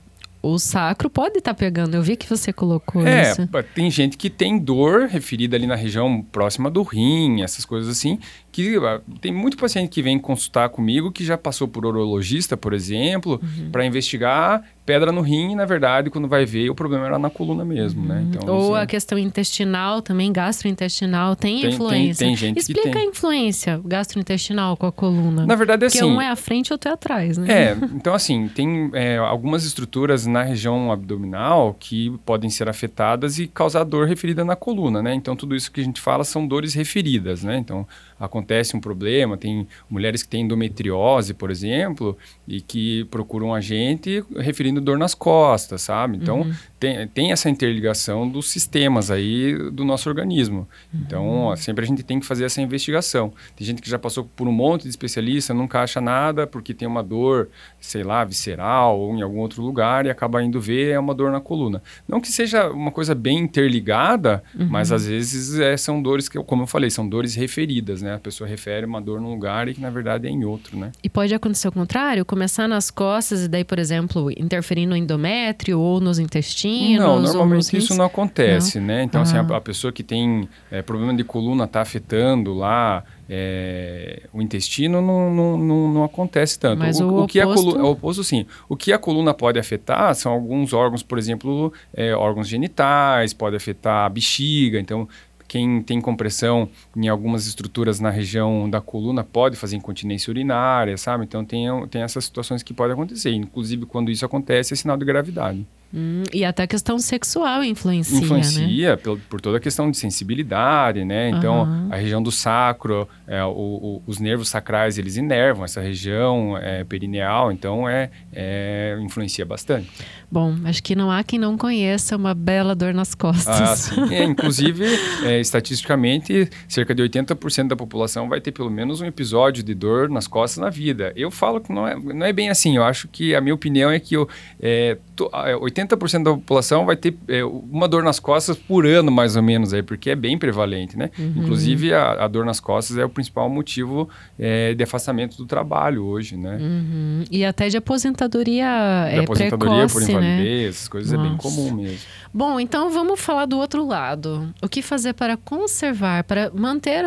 o 0.52 0.58
sacro 0.58 1.10
pode 1.10 1.38
estar 1.38 1.54
tá 1.54 1.58
pegando. 1.58 1.94
Eu 1.94 2.02
vi 2.02 2.16
que 2.16 2.28
você 2.28 2.52
colocou 2.52 3.06
é, 3.06 3.30
isso. 3.30 3.48
É, 3.52 3.62
tem 3.62 3.90
gente 3.90 4.16
que 4.16 4.30
tem 4.30 4.58
dor 4.58 5.06
referida 5.08 5.56
ali 5.56 5.66
na 5.66 5.74
região 5.74 6.22
próxima 6.22 6.70
do 6.70 6.82
rim, 6.82 7.42
essas 7.42 7.64
coisas 7.64 7.88
assim, 7.88 8.18
que 8.52 8.76
ah, 8.76 9.00
tem 9.20 9.32
muito 9.32 9.56
paciente 9.56 9.90
que 9.90 10.02
vem 10.02 10.18
consultar 10.18 10.68
comigo 10.68 11.12
que 11.12 11.24
já 11.24 11.36
passou 11.36 11.68
por 11.68 11.84
urologista, 11.84 12.56
por 12.56 12.72
exemplo, 12.72 13.40
uhum. 13.42 13.70
para 13.70 13.84
investigar 13.84 14.62
pedra 14.86 15.10
no 15.10 15.20
rim, 15.20 15.50
e, 15.50 15.54
na 15.56 15.64
verdade, 15.64 16.08
quando 16.08 16.28
vai 16.28 16.46
ver, 16.46 16.70
o 16.70 16.74
problema 16.74 17.06
era 17.06 17.18
na 17.18 17.28
coluna 17.28 17.64
mesmo, 17.64 18.06
né? 18.06 18.20
uhum. 18.20 18.30
Então, 18.32 18.54
Ou 18.54 18.76
a 18.76 18.86
questão 18.86 19.18
intestinal 19.18 20.00
também, 20.00 20.32
gastrointestinal, 20.32 21.34
tem, 21.34 21.60
tem 21.60 21.70
influência. 21.70 22.24
Tem, 22.24 22.28
tem 22.28 22.36
gente 22.36 22.60
Explica 22.60 22.82
que 22.82 22.90
tem. 22.90 23.02
a 23.02 23.04
influência 23.04 23.80
gastrointestinal 23.84 24.76
com 24.76 24.86
a 24.86 24.92
coluna. 24.92 25.44
Na 25.44 25.56
verdade, 25.56 25.84
é 25.84 25.86
assim... 25.88 25.98
Porque 25.98 26.12
um 26.12 26.20
é 26.20 26.28
à 26.28 26.36
frente 26.36 26.68
e 26.68 26.72
outro 26.72 26.88
é 26.88 26.94
atrás, 26.94 27.36
né? 27.36 27.46
É, 27.52 27.76
então 27.94 28.14
assim, 28.14 28.48
tem 28.48 28.90
é, 28.94 29.18
algumas 29.18 29.64
estruturas 29.64 30.24
na 30.24 30.42
região 30.42 30.92
abdominal 30.92 31.76
que 31.78 32.16
podem 32.24 32.48
ser 32.48 32.68
afetadas 32.68 33.38
e 33.38 33.48
causar 33.48 33.82
dor 33.82 34.06
referida 34.06 34.44
na 34.44 34.54
coluna, 34.54 35.02
né? 35.02 35.12
Então, 35.14 35.34
tudo 35.34 35.56
isso 35.56 35.70
que 35.72 35.80
a 35.80 35.84
gente 35.84 36.00
fala 36.00 36.22
são 36.22 36.46
dores 36.46 36.74
referidas, 36.74 37.42
né? 37.42 37.58
Então, 37.58 37.86
acontece 38.18 38.76
um 38.76 38.80
problema, 38.80 39.36
tem 39.36 39.66
mulheres 39.88 40.22
que 40.22 40.28
têm 40.28 40.42
endometriose, 40.42 41.34
por 41.34 41.50
exemplo, 41.50 42.16
e 42.46 42.60
que 42.60 43.04
procuram 43.04 43.54
a 43.54 43.60
gente 43.60 44.24
referindo 44.36 44.80
dor 44.80 44.98
nas 44.98 45.14
costas, 45.14 45.82
sabe? 45.82 46.16
Então, 46.16 46.40
uhum. 46.40 46.54
tem, 46.78 47.08
tem 47.08 47.32
essa 47.32 47.50
interligação 47.50 48.28
dos 48.28 48.48
sistemas 48.48 49.10
aí 49.10 49.54
do 49.70 49.84
nosso 49.84 50.08
organismo. 50.08 50.68
Então, 50.94 51.26
uhum. 51.26 51.36
Então, 51.46 51.56
sempre 51.56 51.84
a 51.84 51.88
gente 51.88 52.02
tem 52.02 52.20
que 52.20 52.26
fazer 52.26 52.44
essa 52.44 52.60
investigação. 52.60 53.32
Tem 53.56 53.66
gente 53.66 53.82
que 53.82 53.88
já 53.88 53.98
passou 53.98 54.24
por 54.24 54.46
um 54.46 54.52
monte 54.52 54.82
de 54.82 54.88
especialista, 54.88 55.52
nunca 55.52 55.80
acha 55.80 56.00
nada 56.00 56.46
porque 56.46 56.72
tem 56.74 56.86
uma 56.86 57.02
dor, 57.02 57.48
sei 57.80 58.02
lá, 58.02 58.24
visceral 58.24 58.98
ou 58.98 59.14
em 59.14 59.22
algum 59.22 59.38
outro 59.38 59.62
lugar 59.62 60.06
e 60.06 60.10
acaba 60.10 60.42
indo 60.42 60.60
ver, 60.60 60.90
é 60.90 60.98
uma 60.98 61.14
dor 61.14 61.30
na 61.30 61.40
coluna. 61.40 61.82
Não 62.08 62.20
que 62.20 62.28
seja 62.28 62.70
uma 62.70 62.90
coisa 62.90 63.14
bem 63.14 63.38
interligada, 63.38 64.42
uhum. 64.58 64.68
mas 64.70 64.92
às 64.92 65.06
vezes 65.06 65.58
é, 65.58 65.76
são 65.76 66.00
dores 66.00 66.28
que, 66.28 66.42
como 66.42 66.62
eu 66.62 66.66
falei, 66.66 66.90
são 66.90 67.08
dores 67.08 67.34
referidas, 67.34 68.02
né? 68.02 68.05
A 68.14 68.18
pessoa 68.18 68.48
refere 68.48 68.86
uma 68.86 69.00
dor 69.00 69.20
num 69.20 69.30
lugar 69.30 69.68
e 69.68 69.74
que 69.74 69.80
na 69.80 69.90
verdade 69.90 70.26
é 70.26 70.30
em 70.30 70.44
outro, 70.44 70.76
né? 70.76 70.92
E 71.02 71.08
pode 71.08 71.34
acontecer 71.34 71.68
o 71.68 71.72
contrário, 71.72 72.24
começar 72.24 72.68
nas 72.68 72.90
costas 72.90 73.44
e 73.44 73.48
daí, 73.48 73.64
por 73.64 73.78
exemplo, 73.78 74.30
interferir 74.36 74.86
no 74.86 74.96
endométrio 74.96 75.80
ou 75.80 76.00
nos 76.00 76.18
intestinos? 76.18 77.04
Não, 77.04 77.20
normalmente 77.20 77.76
isso 77.76 77.94
não 77.94 78.04
acontece, 78.04 78.78
não. 78.78 78.86
né? 78.86 79.02
Então, 79.02 79.20
ah. 79.20 79.24
assim, 79.24 79.36
a, 79.36 79.40
ah. 79.40 79.56
a, 79.56 79.60
pessoa 79.60 79.92
que 79.92 80.02
tem 80.02 80.48
é, 80.70 80.82
problema 80.82 81.14
de 81.14 81.24
coluna 81.24 81.64
está 81.64 81.80
afetando 81.80 82.54
lá 82.54 83.04
é, 83.28 84.22
o 84.32 84.40
intestino 84.40 85.02
não, 85.02 85.34
não, 85.34 85.58
não, 85.58 85.92
não, 85.92 86.04
acontece 86.04 86.58
tanto. 86.58 86.78
Mas 86.78 87.00
o, 87.00 87.08
o, 87.08 87.22
o 87.24 87.26
que 87.26 87.40
a 87.40 87.44
coluna, 87.44 87.82
o 87.82 87.90
oposto 87.90 88.22
sim. 88.22 88.46
O 88.68 88.76
que 88.76 88.92
a 88.92 88.98
coluna 88.98 89.34
pode 89.34 89.58
afetar 89.58 90.14
são 90.14 90.30
alguns 90.30 90.72
órgãos, 90.72 91.02
por 91.02 91.18
exemplo, 91.18 91.72
é, 91.92 92.14
órgãos 92.14 92.46
genitais, 92.46 93.32
pode 93.32 93.56
afetar 93.56 94.06
a 94.06 94.08
bexiga. 94.08 94.78
Então, 94.78 95.08
quem 95.46 95.82
tem 95.82 96.00
compressão 96.00 96.68
em 96.96 97.08
algumas 97.08 97.46
estruturas 97.46 98.00
na 98.00 98.10
região 98.10 98.68
da 98.68 98.80
coluna 98.80 99.24
pode 99.24 99.56
fazer 99.56 99.76
incontinência 99.76 100.30
urinária, 100.30 100.96
sabe? 100.96 101.24
Então 101.24 101.44
tem, 101.44 101.66
tem 101.88 102.02
essas 102.02 102.24
situações 102.24 102.62
que 102.62 102.74
podem 102.74 102.92
acontecer. 102.92 103.30
Inclusive, 103.30 103.86
quando 103.86 104.10
isso 104.10 104.24
acontece, 104.24 104.74
é 104.74 104.76
sinal 104.76 104.96
de 104.96 105.04
gravidade. 105.04 105.66
Hum, 105.98 106.24
e 106.30 106.44
até 106.44 106.64
a 106.64 106.66
questão 106.66 106.98
sexual 106.98 107.64
influencia, 107.64 108.18
Influencia 108.18 108.90
né? 108.90 108.96
por, 108.96 109.18
por, 109.18 109.40
toda 109.40 109.56
a 109.56 109.60
questão 109.60 109.90
de 109.90 109.96
sensibilidade, 109.96 111.06
né? 111.06 111.30
Então, 111.30 111.62
uhum. 111.62 111.88
a 111.90 111.96
região 111.96 112.22
do 112.22 112.30
sacro, 112.30 113.08
é, 113.26 113.42
o, 113.42 113.48
o, 113.48 114.02
os 114.06 114.18
nervos 114.18 114.50
sacrais, 114.50 114.98
eles 114.98 115.16
inervam 115.16 115.64
essa 115.64 115.80
região 115.80 116.54
é, 116.58 116.84
perineal, 116.84 117.50
então 117.50 117.88
é, 117.88 118.10
é, 118.30 118.98
influencia 119.00 119.46
bastante. 119.46 119.90
Bom, 120.30 120.54
acho 120.64 120.82
que 120.82 120.94
não 120.94 121.10
há 121.10 121.24
quem 121.24 121.38
não 121.38 121.56
conheça 121.56 122.14
uma 122.14 122.34
bela 122.34 122.74
dor 122.74 122.92
nas 122.92 123.14
costas. 123.14 123.46
Ah, 123.58 123.74
sim. 123.74 124.14
É, 124.14 124.22
inclusive, 124.22 124.84
é, 125.24 125.40
estatisticamente, 125.40 126.50
cerca 126.68 126.94
de 126.94 127.02
80% 127.02 127.68
da 127.68 127.76
população 127.76 128.28
vai 128.28 128.40
ter 128.40 128.52
pelo 128.52 128.70
menos 128.70 129.00
um 129.00 129.06
episódio 129.06 129.62
de 129.62 129.72
dor 129.72 130.10
nas 130.10 130.26
costas 130.26 130.62
na 130.62 130.68
vida. 130.68 131.10
Eu 131.16 131.30
falo 131.30 131.58
que 131.58 131.72
não 131.72 131.88
é, 131.88 131.94
não 131.96 132.26
é 132.26 132.34
bem 132.34 132.50
assim. 132.50 132.76
Eu 132.76 132.84
acho 132.84 133.08
que 133.08 133.34
a 133.34 133.40
minha 133.40 133.54
opinião 133.54 133.90
é 133.90 133.98
que 133.98 134.14
eu, 134.14 134.28
é, 134.60 134.98
to, 135.14 135.30
80% 135.30 135.85
da 135.86 136.32
população 136.32 136.84
vai 136.84 136.96
ter 136.96 137.16
é, 137.28 137.44
uma 137.44 137.86
dor 137.86 138.02
nas 138.02 138.18
costas 138.18 138.56
por 138.56 138.86
ano, 138.86 139.10
mais 139.10 139.36
ou 139.36 139.42
menos, 139.42 139.72
aí, 139.72 139.82
porque 139.82 140.10
é 140.10 140.16
bem 140.16 140.38
prevalente, 140.38 140.96
né? 140.96 141.10
Uhum. 141.18 141.34
Inclusive, 141.36 141.92
a, 141.92 142.24
a, 142.24 142.28
dor 142.28 142.44
nas 142.44 142.60
costas 142.60 142.98
é 142.98 143.04
o 143.04 143.08
principal 143.08 143.48
motivo 143.48 144.08
é, 144.38 144.74
de 144.74 144.82
afastamento 144.82 145.36
do 145.36 145.46
trabalho 145.46 146.04
hoje, 146.04 146.36
né? 146.36 146.58
Uhum. 146.60 147.24
E 147.30 147.44
até 147.44 147.68
de 147.68 147.76
aposentadoria, 147.76 148.66
de 149.10 149.16
é, 149.16 149.20
aposentadoria 149.20 149.86
precoce, 149.86 149.94
por 149.94 150.02
invalidez, 150.10 150.62
né? 150.62 150.68
essas 150.68 150.88
coisas 150.88 151.12
Nossa. 151.12 151.26
é 151.26 151.28
bem 151.28 151.36
comum 151.36 151.72
mesmo. 151.74 151.98
Bom, 152.32 152.60
então 152.60 152.90
vamos 152.90 153.20
falar 153.20 153.46
do 153.46 153.58
outro 153.58 153.86
lado. 153.86 154.52
O 154.62 154.68
que 154.68 154.82
fazer 154.82 155.14
para 155.14 155.36
conservar, 155.36 156.24
para 156.24 156.50
manter 156.54 157.04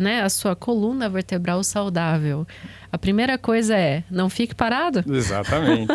né, 0.00 0.22
a 0.22 0.28
sua 0.28 0.56
coluna 0.56 1.08
vertebral 1.08 1.62
saudável? 1.62 2.46
A 2.94 2.98
primeira 2.98 3.36
coisa 3.36 3.76
é, 3.76 4.04
não 4.08 4.30
fique 4.30 4.54
parado. 4.54 5.02
Exatamente. 5.12 5.90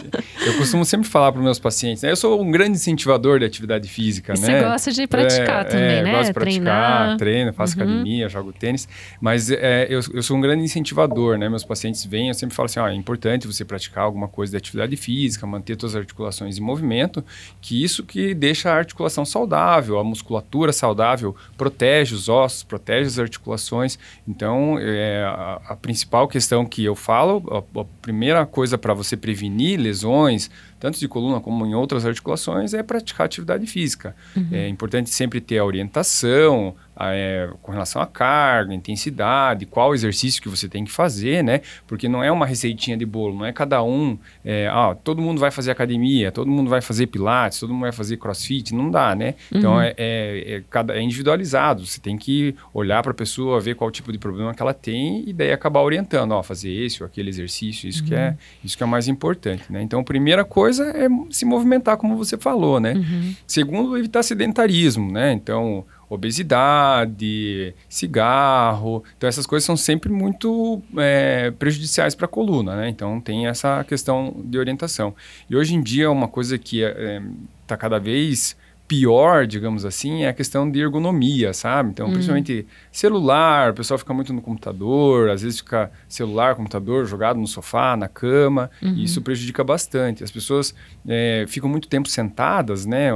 eu 0.46 0.58
costumo 0.58 0.84
sempre 0.84 1.08
falar 1.08 1.32
para 1.32 1.40
os 1.40 1.46
meus 1.46 1.58
pacientes, 1.58 2.04
né? 2.04 2.12
eu 2.12 2.16
sou 2.18 2.42
um 2.42 2.52
grande 2.52 2.72
incentivador 2.72 3.40
de 3.40 3.46
atividade 3.46 3.88
física, 3.88 4.34
e 4.36 4.40
né? 4.42 4.46
Você 4.46 4.66
gosta 4.66 4.92
de 4.92 5.08
praticar 5.08 5.62
é, 5.62 5.64
também, 5.64 5.96
é, 5.96 6.04
né? 6.04 6.12
Gosto 6.12 6.28
de 6.28 6.34
praticar, 6.34 6.98
Treinar. 6.98 7.18
treino, 7.18 7.54
faço 7.54 7.78
uhum. 7.78 7.84
academia, 7.84 8.28
jogo 8.28 8.52
tênis, 8.52 8.86
mas 9.22 9.50
é, 9.50 9.88
eu, 9.90 10.02
eu 10.14 10.22
sou 10.22 10.36
um 10.36 10.42
grande 10.42 10.62
incentivador, 10.62 11.38
né? 11.38 11.48
Meus 11.48 11.64
pacientes 11.64 12.04
vêm, 12.04 12.28
eu 12.28 12.34
sempre 12.34 12.54
falo 12.54 12.66
assim, 12.66 12.82
é 12.82 12.94
importante 12.94 13.48
você 13.48 13.64
praticar 13.64 14.04
alguma 14.04 14.28
coisa 14.28 14.52
de 14.52 14.58
atividade 14.58 14.98
física, 14.98 15.48
manter 15.48 15.80
suas 15.80 15.96
articulações 15.96 16.58
em 16.58 16.62
movimento, 16.62 17.24
que 17.62 17.82
isso 17.82 18.04
que 18.04 18.34
deixa 18.34 18.72
a 18.72 18.76
articulação 18.76 19.24
saudável, 19.24 20.00
a 20.00 20.04
musculatura 20.04 20.74
saudável, 20.74 21.34
protege 21.58 22.14
os 22.14 22.28
ossos, 22.28 22.62
protege 22.62 23.08
as 23.08 23.20
articulações. 23.20 23.98
Então, 24.28 24.78
é, 24.78 25.24
a, 25.24 25.62
a 25.70 25.76
principal 25.78 26.28
questão 26.28 26.66
que 26.66 26.89
eu 26.90 26.96
falo, 26.96 27.44
a, 27.50 27.82
a 27.82 27.86
primeira 28.02 28.46
coisa 28.46 28.78
para 28.78 28.94
você 28.94 29.16
prevenir 29.16 29.80
lesões, 29.80 30.50
tanto 30.80 31.00
de 31.00 31.08
coluna 31.08 31.40
como 31.40 31.66
em 31.66 31.74
outras 31.74 32.06
articulações, 32.06 32.74
é 32.74 32.82
praticar 32.82 33.26
atividade 33.26 33.66
física. 33.68 34.16
Uhum. 34.36 34.48
É 34.52 34.68
importante 34.68 35.10
sempre 35.10 35.42
ter 35.42 35.58
a 35.58 35.66
orientação, 35.66 36.76
é, 37.00 37.50
com 37.62 37.72
relação 37.72 38.02
à 38.02 38.06
carga, 38.06 38.74
intensidade, 38.74 39.66
qual 39.66 39.94
exercício 39.94 40.42
que 40.42 40.50
você 40.50 40.68
tem 40.68 40.84
que 40.84 40.92
fazer, 40.92 41.44
né? 41.44 41.62
Porque 41.88 42.10
não 42.10 42.24
é 42.24 42.32
uma 42.32 42.46
receitinha 42.46 42.98
de 42.98 43.06
bolo, 43.06 43.38
não 43.38 43.46
é 43.46 43.54
cada 43.54 43.82
um, 43.82 44.18
é, 44.44 44.68
ah, 44.68 44.96
todo 45.02 45.22
mundo 45.22 45.40
vai 45.40 45.50
fazer 45.50 45.72
academia, 45.72 46.32
todo 46.32 46.50
mundo 46.50 46.70
vai 46.70 46.82
fazer 46.82 47.08
pilates, 47.08 47.60
todo 47.60 47.74
mundo 47.74 47.84
vai 47.84 47.92
fazer 47.92 48.18
crossfit, 48.18 48.76
não 48.76 48.92
dá, 48.92 49.16
né? 49.16 49.36
Então 49.52 49.74
uhum. 49.74 49.82
é, 49.82 49.94
é, 49.98 50.54
é, 50.56 50.64
cada, 50.70 50.96
é 50.96 51.02
individualizado, 51.02 51.86
você 51.86 52.02
tem 52.02 52.18
que 52.18 52.54
olhar 52.74 53.02
para 53.02 53.12
a 53.12 53.16
pessoa, 53.16 53.60
ver 53.62 53.76
qual 53.76 53.90
tipo 53.90 54.12
de 54.12 54.18
problema 54.18 54.54
que 54.54 54.62
ela 54.62 54.74
tem 54.74 55.24
e 55.26 55.32
daí 55.32 55.52
acabar 55.52 55.82
orientando, 55.82 56.34
ó, 56.34 56.44
fazer 56.44 56.72
esse 56.72 57.02
ou 57.02 57.08
aquele 57.08 57.30
exercício, 57.30 57.88
isso, 57.88 58.02
uhum. 58.02 58.10
que, 58.10 58.16
é, 58.16 58.30
uhum. 58.30 58.36
isso 58.64 58.78
que 58.78 58.84
é 58.84 58.86
mais 58.86 59.08
importante, 59.08 59.64
né? 59.70 59.82
Então, 59.82 60.02
a 60.02 60.04
primeira 60.04 60.44
coisa 60.70 60.86
é 60.92 61.08
se 61.32 61.46
movimentar, 61.46 61.98
como 61.98 62.16
você 62.16 62.38
falou, 62.38 62.80
né? 62.80 62.94
Uhum. 62.94 63.36
Segundo, 63.48 63.98
evitar 63.98 64.22
sedentarismo, 64.22 65.12
né? 65.12 65.34
Então, 65.34 65.84
obesidade, 66.08 67.74
cigarro. 67.88 69.04
Então, 69.18 69.28
essas 69.28 69.48
coisas 69.48 69.66
são 69.66 69.76
sempre 69.76 70.12
muito 70.12 70.82
é, 70.98 71.52
prejudiciais 71.52 72.14
para 72.14 72.26
a 72.26 72.30
coluna, 72.30 72.76
né? 72.76 72.90
Então, 72.90 73.20
tem 73.20 73.48
essa 73.48 73.84
questão 73.84 74.36
de 74.46 74.58
orientação. 74.60 75.16
E 75.50 75.56
hoje 75.56 75.76
em 75.76 75.82
dia, 75.82 76.12
uma 76.12 76.28
coisa 76.28 76.58
que 76.58 76.82
está 76.82 77.00
é, 77.00 77.22
tá 77.66 77.76
cada 77.78 78.00
vez 78.00 78.56
pior, 78.90 79.46
digamos 79.46 79.86
assim, 79.86 80.24
é 80.24 80.30
a 80.30 80.34
questão 80.34 80.70
de 80.70 80.80
ergonomia, 80.80 81.54
sabe? 81.54 81.92
Então, 81.92 82.08
uhum. 82.08 82.14
principalmente 82.14 82.66
celular, 82.92 83.70
o 83.70 83.76
pessoal 83.76 84.00
fica 84.00 84.12
muito 84.16 84.34
no 84.34 84.42
computador, 84.42 85.30
às 85.30 85.44
vezes 85.44 85.60
fica 85.60 85.92
celular, 86.08 86.56
computador 86.56 87.06
jogado 87.06 87.40
no 87.40 87.46
sofá, 87.46 87.96
na 87.96 88.08
cama, 88.08 88.72
uhum. 88.82 88.96
e 88.96 89.04
isso 89.04 89.22
prejudica 89.22 89.64
bastante. 89.64 90.24
As 90.24 90.32
pessoas 90.32 90.74
é, 91.08 91.46
ficam 91.48 91.70
muito 91.70 91.88
tempo 91.88 92.10
sentadas, 92.10 92.88
né? 92.88 93.12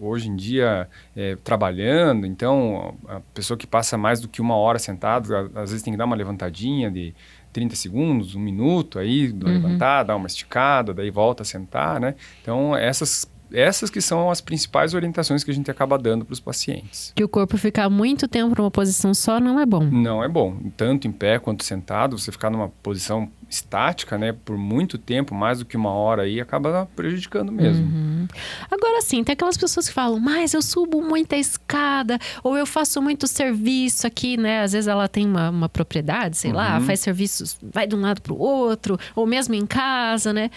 Hoje 0.00 0.28
em 0.28 0.36
dia, 0.36 0.88
é, 1.16 1.34
trabalhando, 1.42 2.24
então 2.24 2.96
a 3.08 3.18
pessoa 3.34 3.58
que 3.58 3.66
passa 3.66 3.98
mais 3.98 4.20
do 4.20 4.28
que 4.28 4.40
uma 4.40 4.54
hora 4.54 4.78
sentada, 4.78 5.50
às 5.56 5.70
vezes 5.70 5.82
tem 5.82 5.92
que 5.92 5.98
dar 5.98 6.04
uma 6.04 6.14
levantadinha 6.14 6.88
de 6.88 7.12
30 7.52 7.74
segundos, 7.74 8.36
um 8.36 8.40
minuto 8.40 8.96
aí, 8.96 9.28
uhum. 9.28 9.40
levantar, 9.42 10.04
dar 10.04 10.14
uma 10.14 10.28
esticada, 10.28 10.94
daí 10.94 11.10
volta 11.10 11.42
a 11.42 11.46
sentar, 11.46 11.98
né? 11.98 12.14
Então, 12.42 12.76
essas 12.76 13.28
essas 13.52 13.90
que 13.90 14.00
são 14.00 14.30
as 14.30 14.40
principais 14.40 14.94
orientações 14.94 15.44
que 15.44 15.50
a 15.50 15.54
gente 15.54 15.70
acaba 15.70 15.98
dando 15.98 16.24
para 16.24 16.32
os 16.32 16.40
pacientes. 16.40 17.12
Que 17.14 17.24
o 17.24 17.28
corpo 17.28 17.56
ficar 17.56 17.88
muito 17.88 18.26
tempo 18.28 18.54
numa 18.56 18.70
posição 18.70 19.14
só 19.14 19.40
não 19.40 19.60
é 19.60 19.66
bom. 19.66 19.84
Não 19.84 20.22
é 20.22 20.28
bom. 20.28 20.56
Tanto 20.76 21.06
em 21.06 21.12
pé 21.12 21.38
quanto 21.38 21.64
sentado, 21.64 22.18
você 22.18 22.32
ficar 22.32 22.50
numa 22.50 22.68
posição 22.68 23.30
estática, 23.48 24.18
né, 24.18 24.32
por 24.32 24.58
muito 24.58 24.98
tempo, 24.98 25.34
mais 25.34 25.60
do 25.60 25.64
que 25.64 25.76
uma 25.76 25.90
hora 25.90 26.22
aí, 26.22 26.40
acaba 26.40 26.88
prejudicando 26.96 27.52
mesmo. 27.52 27.84
Uhum. 27.84 28.26
Agora 28.70 29.00
sim, 29.02 29.22
tem 29.22 29.34
aquelas 29.34 29.56
pessoas 29.56 29.88
que 29.88 29.94
falam, 29.94 30.18
mas 30.18 30.52
eu 30.52 30.60
subo 30.60 31.00
muita 31.00 31.36
escada, 31.36 32.18
ou 32.42 32.56
eu 32.56 32.66
faço 32.66 33.00
muito 33.00 33.28
serviço 33.28 34.06
aqui, 34.06 34.36
né? 34.36 34.62
Às 34.62 34.72
vezes 34.72 34.88
ela 34.88 35.08
tem 35.08 35.24
uma, 35.26 35.50
uma 35.50 35.68
propriedade, 35.68 36.36
sei 36.36 36.50
uhum. 36.50 36.56
lá, 36.56 36.80
faz 36.80 37.00
serviços, 37.00 37.56
vai 37.62 37.86
de 37.86 37.94
um 37.94 38.00
lado 38.00 38.20
para 38.20 38.32
o 38.32 38.38
outro, 38.38 38.98
ou 39.14 39.26
mesmo 39.26 39.54
em 39.54 39.64
casa, 39.64 40.32
né? 40.32 40.50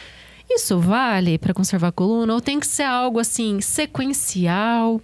Isso 0.50 0.80
vale 0.80 1.38
para 1.38 1.54
conservar 1.54 1.90
a 1.90 1.92
coluna 1.92 2.34
ou 2.34 2.42
tem 2.42 2.60
que 2.60 2.66
ser 2.66 2.84
algo 2.84 3.20
assim 3.20 3.62
sequencial, 3.62 5.00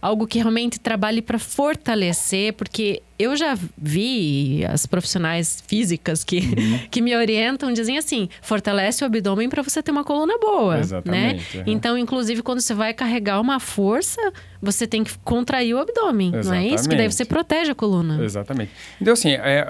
algo 0.00 0.26
que 0.26 0.38
realmente 0.38 0.80
trabalhe 0.80 1.20
para 1.20 1.38
fortalecer, 1.38 2.54
porque 2.54 3.02
eu 3.18 3.36
já 3.36 3.58
vi 3.76 4.64
as 4.64 4.86
profissionais 4.86 5.62
físicas 5.66 6.24
que, 6.24 6.38
uhum. 6.38 6.78
que 6.90 7.02
me 7.02 7.14
orientam 7.14 7.72
dizem 7.72 7.98
assim: 7.98 8.28
fortalece 8.40 9.04
o 9.04 9.06
abdômen 9.06 9.50
para 9.50 9.62
você 9.62 9.82
ter 9.82 9.90
uma 9.90 10.02
coluna 10.02 10.38
boa, 10.38 10.76
né? 10.76 10.80
Exatamente, 10.80 11.56
né? 11.58 11.64
Uhum. 11.66 11.72
Então, 11.72 11.98
inclusive 11.98 12.42
quando 12.42 12.60
você 12.60 12.72
vai 12.72 12.94
carregar 12.94 13.38
uma 13.38 13.60
força, 13.60 14.32
você 14.62 14.86
tem 14.86 15.04
que 15.04 15.18
contrair 15.18 15.74
o 15.74 15.78
abdômen, 15.78 16.28
Exatamente. 16.34 16.48
não 16.48 16.54
é 16.54 16.74
isso? 16.74 16.88
Que 16.88 16.96
daí 16.96 17.10
você 17.10 17.24
protege 17.24 17.72
a 17.72 17.74
coluna. 17.74 18.24
Exatamente. 18.24 18.70
Então, 18.98 19.12
assim, 19.12 19.32
é, 19.32 19.66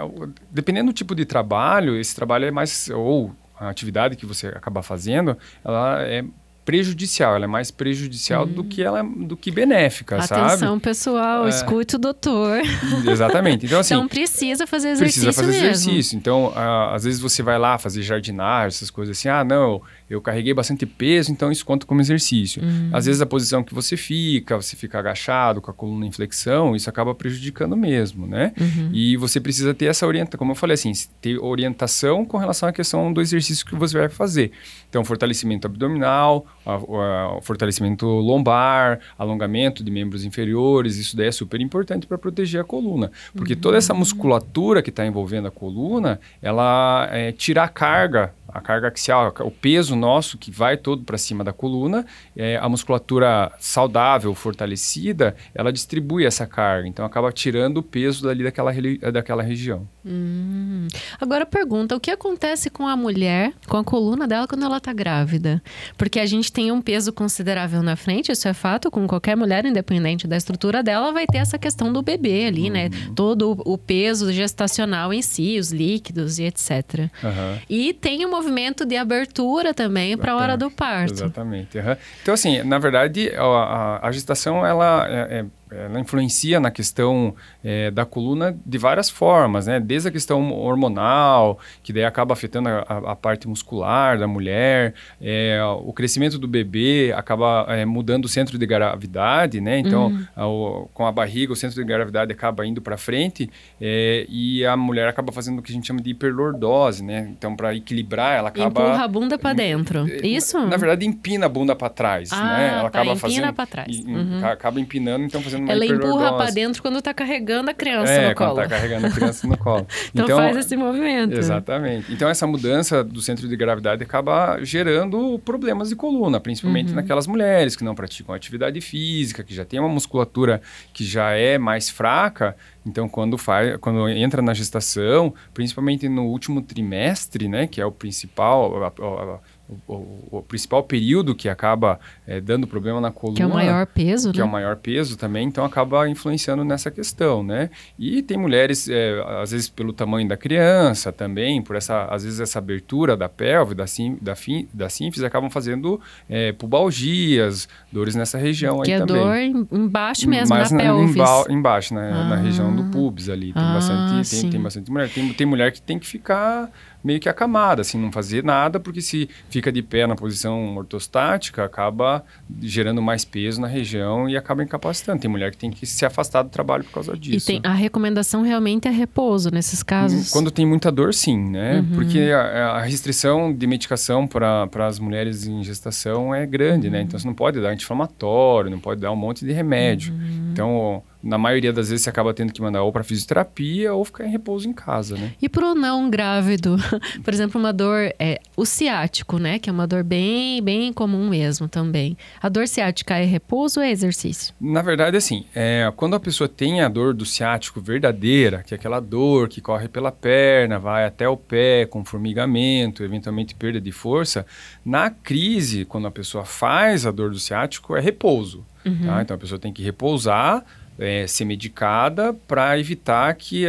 dependendo 0.52 0.92
do 0.92 0.94
tipo 0.94 1.16
de 1.16 1.24
trabalho, 1.24 1.98
esse 1.98 2.14
trabalho 2.14 2.44
é 2.44 2.50
mais 2.52 2.88
ou 2.90 3.34
a 3.58 3.68
atividade 3.68 4.16
que 4.16 4.26
você 4.26 4.48
acaba 4.48 4.82
fazendo, 4.82 5.36
ela 5.64 6.02
é 6.02 6.24
prejudicial, 6.66 7.36
ela 7.36 7.44
é 7.44 7.48
mais 7.48 7.70
prejudicial 7.70 8.44
hum. 8.44 8.52
do 8.52 8.64
que 8.64 8.82
ela 8.82 9.00
do 9.04 9.36
que 9.36 9.52
benéfica, 9.52 10.16
Atenção, 10.16 10.36
sabe? 10.36 10.50
Atenção, 10.50 10.80
pessoal, 10.80 11.46
é... 11.46 11.48
escute 11.48 11.94
o 11.94 11.98
doutor. 11.98 12.60
Exatamente. 13.08 13.64
Então 13.66 13.78
assim, 13.78 13.94
então 13.94 14.08
precisa 14.08 14.66
fazer 14.66 14.88
exercício 14.88 15.22
Precisa 15.22 15.32
fazer 15.32 15.52
mesmo. 15.52 15.68
exercício. 15.68 16.16
Então, 16.16 16.52
às 16.92 17.04
vezes 17.04 17.20
você 17.20 17.40
vai 17.40 17.56
lá 17.56 17.78
fazer 17.78 18.02
jardinagem, 18.02 18.66
essas 18.66 18.90
coisas 18.90 19.16
assim, 19.16 19.28
ah, 19.28 19.44
não, 19.44 19.80
eu 20.10 20.20
carreguei 20.20 20.52
bastante 20.52 20.84
peso, 20.84 21.30
então 21.30 21.52
isso 21.52 21.64
conta 21.64 21.86
como 21.86 22.00
exercício. 22.00 22.60
Uhum. 22.60 22.90
Às 22.92 23.06
vezes 23.06 23.22
a 23.22 23.26
posição 23.26 23.62
que 23.62 23.72
você 23.72 23.96
fica, 23.96 24.56
você 24.56 24.74
fica 24.74 24.98
agachado 24.98 25.60
com 25.60 25.70
a 25.70 25.74
coluna 25.74 26.04
em 26.04 26.10
flexão, 26.10 26.74
isso 26.74 26.90
acaba 26.90 27.14
prejudicando 27.14 27.76
mesmo, 27.76 28.26
né? 28.26 28.52
Uhum. 28.60 28.90
E 28.92 29.16
você 29.16 29.38
precisa 29.38 29.72
ter 29.72 29.86
essa 29.86 30.04
orientação, 30.04 30.38
como 30.38 30.50
eu 30.50 30.56
falei 30.56 30.74
assim, 30.74 30.90
ter 31.20 31.38
orientação 31.38 32.24
com 32.24 32.38
relação 32.38 32.68
à 32.68 32.72
questão 32.72 33.12
do 33.12 33.20
exercício 33.20 33.64
que 33.64 33.76
você 33.76 33.96
vai 33.96 34.08
fazer. 34.08 34.50
Então, 34.88 35.04
fortalecimento 35.04 35.68
abdominal, 35.68 36.46
a, 36.66 37.36
a, 37.36 37.40
fortalecimento 37.40 38.06
lombar, 38.06 39.00
alongamento 39.18 39.84
de 39.84 39.90
membros 39.90 40.24
inferiores, 40.24 40.96
isso 40.96 41.16
daí 41.16 41.28
é 41.28 41.32
super 41.32 41.60
importante 41.60 42.06
para 42.06 42.18
proteger 42.18 42.60
a 42.60 42.64
coluna. 42.64 43.10
Porque 43.34 43.54
uhum. 43.54 43.60
toda 43.60 43.78
essa 43.78 43.94
musculatura 43.94 44.82
que 44.82 44.90
está 44.90 45.06
envolvendo 45.06 45.48
a 45.48 45.50
coluna, 45.50 46.20
ela 46.42 47.08
é, 47.12 47.32
tira 47.32 47.62
a 47.62 47.68
carga 47.68 48.34
a 48.48 48.60
carga 48.60 48.88
axial, 48.88 49.34
o 49.40 49.50
peso 49.50 49.94
nosso 49.94 50.38
que 50.38 50.50
vai 50.50 50.76
todo 50.76 51.02
para 51.02 51.18
cima 51.18 51.44
da 51.44 51.52
coluna, 51.52 52.06
é, 52.34 52.56
a 52.56 52.68
musculatura 52.68 53.52
saudável, 53.58 54.34
fortalecida, 54.34 55.36
ela 55.54 55.72
distribui 55.72 56.24
essa 56.24 56.46
carga, 56.46 56.88
então 56.88 57.04
acaba 57.04 57.30
tirando 57.32 57.78
o 57.78 57.82
peso 57.82 58.24
dali 58.24 58.44
daquela, 58.44 58.72
daquela 59.12 59.42
região. 59.42 59.86
Hum. 60.06 60.86
Agora 61.20 61.44
pergunta, 61.44 61.96
o 61.96 62.00
que 62.00 62.10
acontece 62.10 62.70
com 62.70 62.86
a 62.86 62.96
mulher, 62.96 63.52
com 63.66 63.76
a 63.76 63.84
coluna 63.84 64.26
dela 64.26 64.46
quando 64.46 64.64
ela 64.64 64.76
está 64.76 64.92
grávida? 64.92 65.62
Porque 65.98 66.20
a 66.20 66.26
gente 66.26 66.52
tem 66.52 66.70
um 66.70 66.80
peso 66.80 67.12
considerável 67.12 67.82
na 67.82 67.96
frente, 67.96 68.30
isso 68.30 68.46
é 68.46 68.54
fato, 68.54 68.90
com 68.90 69.06
qualquer 69.06 69.36
mulher, 69.36 69.64
independente 69.64 70.26
da 70.26 70.36
estrutura 70.36 70.82
dela, 70.82 71.12
vai 71.12 71.26
ter 71.26 71.38
essa 71.38 71.58
questão 71.58 71.92
do 71.92 72.02
bebê 72.02 72.46
ali, 72.46 72.70
né? 72.70 72.84
uhum. 72.84 72.90
né? 72.90 73.12
Todo 73.16 73.60
o 73.64 73.76
peso 73.76 74.32
gestacional 74.32 75.12
em 75.12 75.22
si, 75.22 75.58
os 75.58 75.72
líquidos 75.72 76.38
e 76.38 76.44
etc. 76.44 77.10
Uhum. 77.22 77.58
E 77.68 77.92
tem 77.92 78.24
uma 78.24 78.36
movimento 78.36 78.84
de 78.84 78.96
abertura 78.96 79.72
também 79.72 80.16
para 80.16 80.32
a 80.32 80.36
hora 80.36 80.56
do 80.56 80.70
parto. 80.70 81.14
Exatamente. 81.14 81.78
Uhum. 81.78 81.96
Então, 82.22 82.34
assim, 82.34 82.62
na 82.62 82.78
verdade, 82.78 83.30
a, 83.36 84.06
a 84.06 84.12
gestação 84.12 84.64
ela 84.64 85.06
é, 85.08 85.40
é 85.40 85.44
ela 85.70 85.98
influencia 85.98 86.60
na 86.60 86.70
questão 86.70 87.34
é, 87.64 87.90
da 87.90 88.04
coluna 88.04 88.56
de 88.64 88.78
várias 88.78 89.10
formas, 89.10 89.66
né? 89.66 89.80
Desde 89.80 90.08
a 90.08 90.12
questão 90.12 90.52
hormonal, 90.52 91.58
que 91.82 91.92
daí 91.92 92.04
acaba 92.04 92.34
afetando 92.34 92.68
a, 92.68 92.80
a 92.82 93.16
parte 93.16 93.48
muscular 93.48 94.16
da 94.18 94.28
mulher, 94.28 94.94
é, 95.20 95.60
o 95.82 95.92
crescimento 95.92 96.38
do 96.38 96.46
bebê 96.46 97.12
acaba 97.16 97.66
é, 97.68 97.84
mudando 97.84 98.26
o 98.26 98.28
centro 98.28 98.58
de 98.58 98.66
gravidade, 98.66 99.60
né? 99.60 99.78
Então, 99.78 100.12
uhum. 100.36 100.88
com 100.94 101.04
a 101.04 101.10
barriga, 101.10 101.52
o 101.52 101.56
centro 101.56 101.76
de 101.76 101.84
gravidade 101.84 102.32
acaba 102.32 102.64
indo 102.64 102.80
para 102.80 102.96
frente 102.96 103.50
é, 103.80 104.24
e 104.28 104.64
a 104.64 104.76
mulher 104.76 105.08
acaba 105.08 105.32
fazendo 105.32 105.58
o 105.58 105.62
que 105.62 105.72
a 105.72 105.74
gente 105.74 105.86
chama 105.86 106.00
de 106.00 106.10
hiperlordose, 106.10 107.02
né? 107.02 107.28
Então, 107.36 107.56
para 107.56 107.74
equilibrar, 107.74 108.38
ela 108.38 108.48
acaba 108.50 108.82
empurra 108.82 109.04
a 109.04 109.08
bunda 109.08 109.36
para 109.36 109.52
dentro. 109.52 110.06
É, 110.08 110.26
Isso? 110.26 110.58
Na, 110.58 110.66
na, 110.66 110.76
verdade, 110.76 111.04
empina 111.06 111.46
a 111.46 111.48
bunda 111.48 111.74
para 111.74 111.88
trás, 111.88 112.32
ah, 112.32 112.56
né? 112.56 112.68
Ela 112.68 112.82
tá, 112.82 113.00
acaba 113.00 113.12
empina 113.12 113.16
fazendo 113.16 113.52
para 113.52 113.66
trás. 113.66 113.98
Uhum. 113.98 114.46
Acaba 114.46 114.80
empinando, 114.80 115.24
então 115.24 115.42
fazendo 115.42 115.55
uma 115.56 115.72
Ela 115.72 115.86
empurra 115.86 116.36
para 116.36 116.50
dentro 116.50 116.82
quando 116.82 116.98
está 116.98 117.12
carregando 117.12 117.70
a 117.70 117.74
criança 117.74 118.12
é, 118.12 118.28
no 118.28 118.34
colo. 118.34 118.54
quando 118.54 118.64
está 118.64 118.76
carregando 118.76 119.06
a 119.06 119.10
criança 119.10 119.46
no 119.46 119.58
colo. 119.58 119.86
então, 120.10 120.24
então, 120.24 120.38
faz 120.38 120.56
esse 120.56 120.76
movimento. 120.76 121.36
Exatamente. 121.36 122.12
Então 122.12 122.28
essa 122.28 122.46
mudança 122.46 123.02
do 123.02 123.20
centro 123.20 123.48
de 123.48 123.56
gravidade 123.56 124.02
acaba 124.02 124.58
gerando 124.62 125.38
problemas 125.44 125.88
de 125.88 125.96
coluna, 125.96 126.40
principalmente 126.40 126.90
uhum. 126.90 126.96
naquelas 126.96 127.26
mulheres 127.26 127.76
que 127.76 127.84
não 127.84 127.94
praticam 127.94 128.34
atividade 128.34 128.80
física, 128.80 129.42
que 129.42 129.54
já 129.54 129.64
tem 129.64 129.80
uma 129.80 129.88
musculatura 129.88 130.60
que 130.92 131.04
já 131.04 131.30
é 131.32 131.58
mais 131.58 131.88
fraca. 131.90 132.56
Então 132.84 133.08
quando 133.08 133.36
faz, 133.36 133.76
quando 133.78 134.08
entra 134.08 134.40
na 134.40 134.54
gestação, 134.54 135.34
principalmente 135.52 136.08
no 136.08 136.26
último 136.26 136.62
trimestre, 136.62 137.48
né, 137.48 137.66
que 137.66 137.80
é 137.80 137.86
o 137.86 137.92
principal 137.92 138.84
a, 138.84 138.86
a, 138.88 139.40
o, 139.86 140.38
o, 140.38 140.42
principal 140.42 140.82
período 140.82 141.34
que 141.34 141.48
acaba 141.48 141.98
é, 142.26 142.40
dando 142.40 142.66
problema 142.66 143.00
na 143.00 143.10
coluna. 143.10 143.36
Que 143.36 143.42
é 143.42 143.46
o 143.46 143.52
maior 143.52 143.86
peso, 143.86 144.30
Que 144.30 144.38
né? 144.38 144.44
é 144.44 144.46
o 144.46 144.50
maior 144.50 144.76
peso 144.76 145.16
também, 145.16 145.46
então 145.46 145.64
acaba 145.64 146.08
influenciando 146.08 146.64
nessa 146.64 146.90
questão, 146.90 147.42
né? 147.42 147.70
E 147.98 148.22
tem 148.22 148.36
mulheres, 148.36 148.88
é, 148.88 149.20
às 149.42 149.50
vezes 149.50 149.68
pelo 149.68 149.92
tamanho 149.92 150.28
da 150.28 150.36
criança 150.36 151.12
também, 151.12 151.60
por 151.60 151.74
essa, 151.74 152.04
às 152.04 152.22
vezes 152.22 152.38
essa 152.38 152.58
abertura 152.58 153.16
da 153.16 153.28
pelve, 153.28 153.74
da, 153.74 153.86
sim, 153.86 154.16
da, 154.20 154.36
fim, 154.36 154.68
da 154.72 154.88
sínfise, 154.88 155.24
acabam 155.26 155.50
fazendo 155.50 156.00
é, 156.28 156.52
pubalgias, 156.52 157.68
dores 157.90 158.14
nessa 158.14 158.38
região 158.38 158.80
que 158.82 158.92
aí 158.92 159.00
é 159.00 159.04
também. 159.04 159.52
dor 159.52 159.66
embaixo 159.78 160.28
mesmo, 160.28 160.54
Mas 160.54 160.70
na, 160.70 160.78
na 160.78 160.84
pelvis. 160.84 161.16
embaixo, 161.50 161.94
né? 161.94 162.10
Ah. 162.12 162.28
Na 162.28 162.36
região 162.36 162.74
do 162.74 162.84
pubis 162.84 163.28
ali. 163.28 163.52
Tem, 163.52 163.62
ah, 163.62 163.74
bastante, 163.74 164.30
tem, 164.30 164.50
tem, 164.50 164.60
bastante 164.60 164.90
mulher. 164.90 165.08
Tem, 165.10 165.32
tem 165.32 165.46
mulher 165.46 165.72
que 165.72 165.82
tem 165.82 165.98
que 165.98 166.06
ficar 166.06 166.70
meio 167.06 167.20
que 167.20 167.28
acamada, 167.28 167.82
assim, 167.82 167.98
não 167.98 168.10
fazer 168.10 168.42
nada, 168.42 168.80
porque 168.80 169.00
se 169.00 169.30
fica 169.56 169.72
de 169.72 169.82
pé 169.82 170.06
na 170.06 170.14
posição 170.14 170.76
ortostática, 170.76 171.64
acaba 171.64 172.22
gerando 172.60 173.00
mais 173.00 173.24
peso 173.24 173.58
na 173.58 173.66
região 173.66 174.28
e 174.28 174.36
acaba 174.36 174.62
incapacitando. 174.62 175.18
Tem 175.18 175.30
mulher 175.30 175.50
que 175.50 175.56
tem 175.56 175.70
que 175.70 175.86
se 175.86 176.04
afastar 176.04 176.42
do 176.42 176.50
trabalho 176.50 176.84
por 176.84 176.92
causa 176.92 177.16
disso. 177.16 177.50
E 177.50 177.60
tem, 177.60 177.70
a 177.70 177.72
recomendação 177.72 178.42
realmente 178.42 178.86
é 178.86 178.90
repouso 178.90 179.50
nesses 179.50 179.82
casos? 179.82 180.30
Quando 180.30 180.50
tem 180.50 180.66
muita 180.66 180.92
dor, 180.92 181.14
sim, 181.14 181.38
né? 181.38 181.78
Uhum. 181.78 181.94
Porque 181.94 182.18
a, 182.18 182.72
a, 182.72 182.82
restrição 182.82 183.50
de 183.50 183.66
medicação 183.66 184.26
para 184.26 184.68
as 184.86 184.98
mulheres 184.98 185.46
em 185.46 185.64
gestação 185.64 186.34
é 186.34 186.44
grande, 186.44 186.90
né? 186.90 186.98
uhum. 186.98 187.04
Então 187.04 187.18
você 187.18 187.26
não 187.26 187.34
pode 187.34 187.58
dar 187.58 187.70
anti-inflamatório, 187.70 188.70
não 188.70 188.78
pode 188.78 189.00
dar 189.00 189.10
um 189.10 189.16
monte 189.16 189.42
de 189.42 189.52
remédio. 189.52 190.12
Uhum. 190.12 190.45
Então 190.56 191.02
na 191.26 191.36
maioria 191.36 191.72
das 191.72 191.88
vezes 191.88 192.04
você 192.04 192.10
acaba 192.10 192.32
tendo 192.32 192.52
que 192.52 192.62
mandar 192.62 192.82
ou 192.82 192.92
para 192.92 193.02
fisioterapia 193.02 193.92
ou 193.92 194.04
ficar 194.04 194.24
em 194.24 194.30
repouso 194.30 194.68
em 194.68 194.72
casa, 194.72 195.16
né? 195.16 195.32
E 195.42 195.48
para 195.48 195.72
o 195.72 195.74
não 195.74 196.08
grávido, 196.08 196.76
por 197.24 197.34
exemplo, 197.34 197.60
uma 197.60 197.72
dor 197.72 198.14
é 198.18 198.40
o 198.56 198.64
ciático, 198.64 199.38
né, 199.38 199.58
que 199.58 199.68
é 199.68 199.72
uma 199.72 199.86
dor 199.86 200.04
bem 200.04 200.62
bem 200.62 200.92
comum 200.92 201.28
mesmo 201.28 201.68
também. 201.68 202.16
A 202.40 202.48
dor 202.48 202.68
ciática 202.68 203.16
é 203.16 203.24
repouso 203.24 203.80
ou 203.80 203.84
é 203.84 203.90
exercício? 203.90 204.54
Na 204.60 204.82
verdade, 204.82 205.16
assim, 205.16 205.44
é, 205.54 205.92
quando 205.96 206.14
a 206.14 206.20
pessoa 206.20 206.48
tem 206.48 206.80
a 206.80 206.88
dor 206.88 207.12
do 207.12 207.26
ciático 207.26 207.80
verdadeira, 207.80 208.62
que 208.62 208.72
é 208.72 208.76
aquela 208.76 209.00
dor 209.00 209.48
que 209.48 209.60
corre 209.60 209.88
pela 209.88 210.12
perna, 210.12 210.78
vai 210.78 211.04
até 211.04 211.28
o 211.28 211.36
pé 211.36 211.86
com 211.86 212.04
formigamento, 212.04 213.02
eventualmente 213.02 213.54
perda 213.54 213.80
de 213.80 213.90
força, 213.90 214.46
na 214.84 215.10
crise, 215.10 215.84
quando 215.84 216.06
a 216.06 216.10
pessoa 216.10 216.44
faz 216.44 217.04
a 217.04 217.10
dor 217.10 217.30
do 217.30 217.38
ciático, 217.38 217.96
é 217.96 218.00
repouso. 218.00 218.64
Uhum. 218.86 219.06
Tá? 219.06 219.22
Então 219.22 219.34
a 219.34 219.38
pessoa 219.38 219.58
tem 219.58 219.72
que 219.72 219.82
repousar 219.82 220.64
é, 220.98 221.26
ser 221.26 221.44
medicada 221.44 222.32
para 222.32 222.78
evitar 222.78 223.32
que 223.34 223.66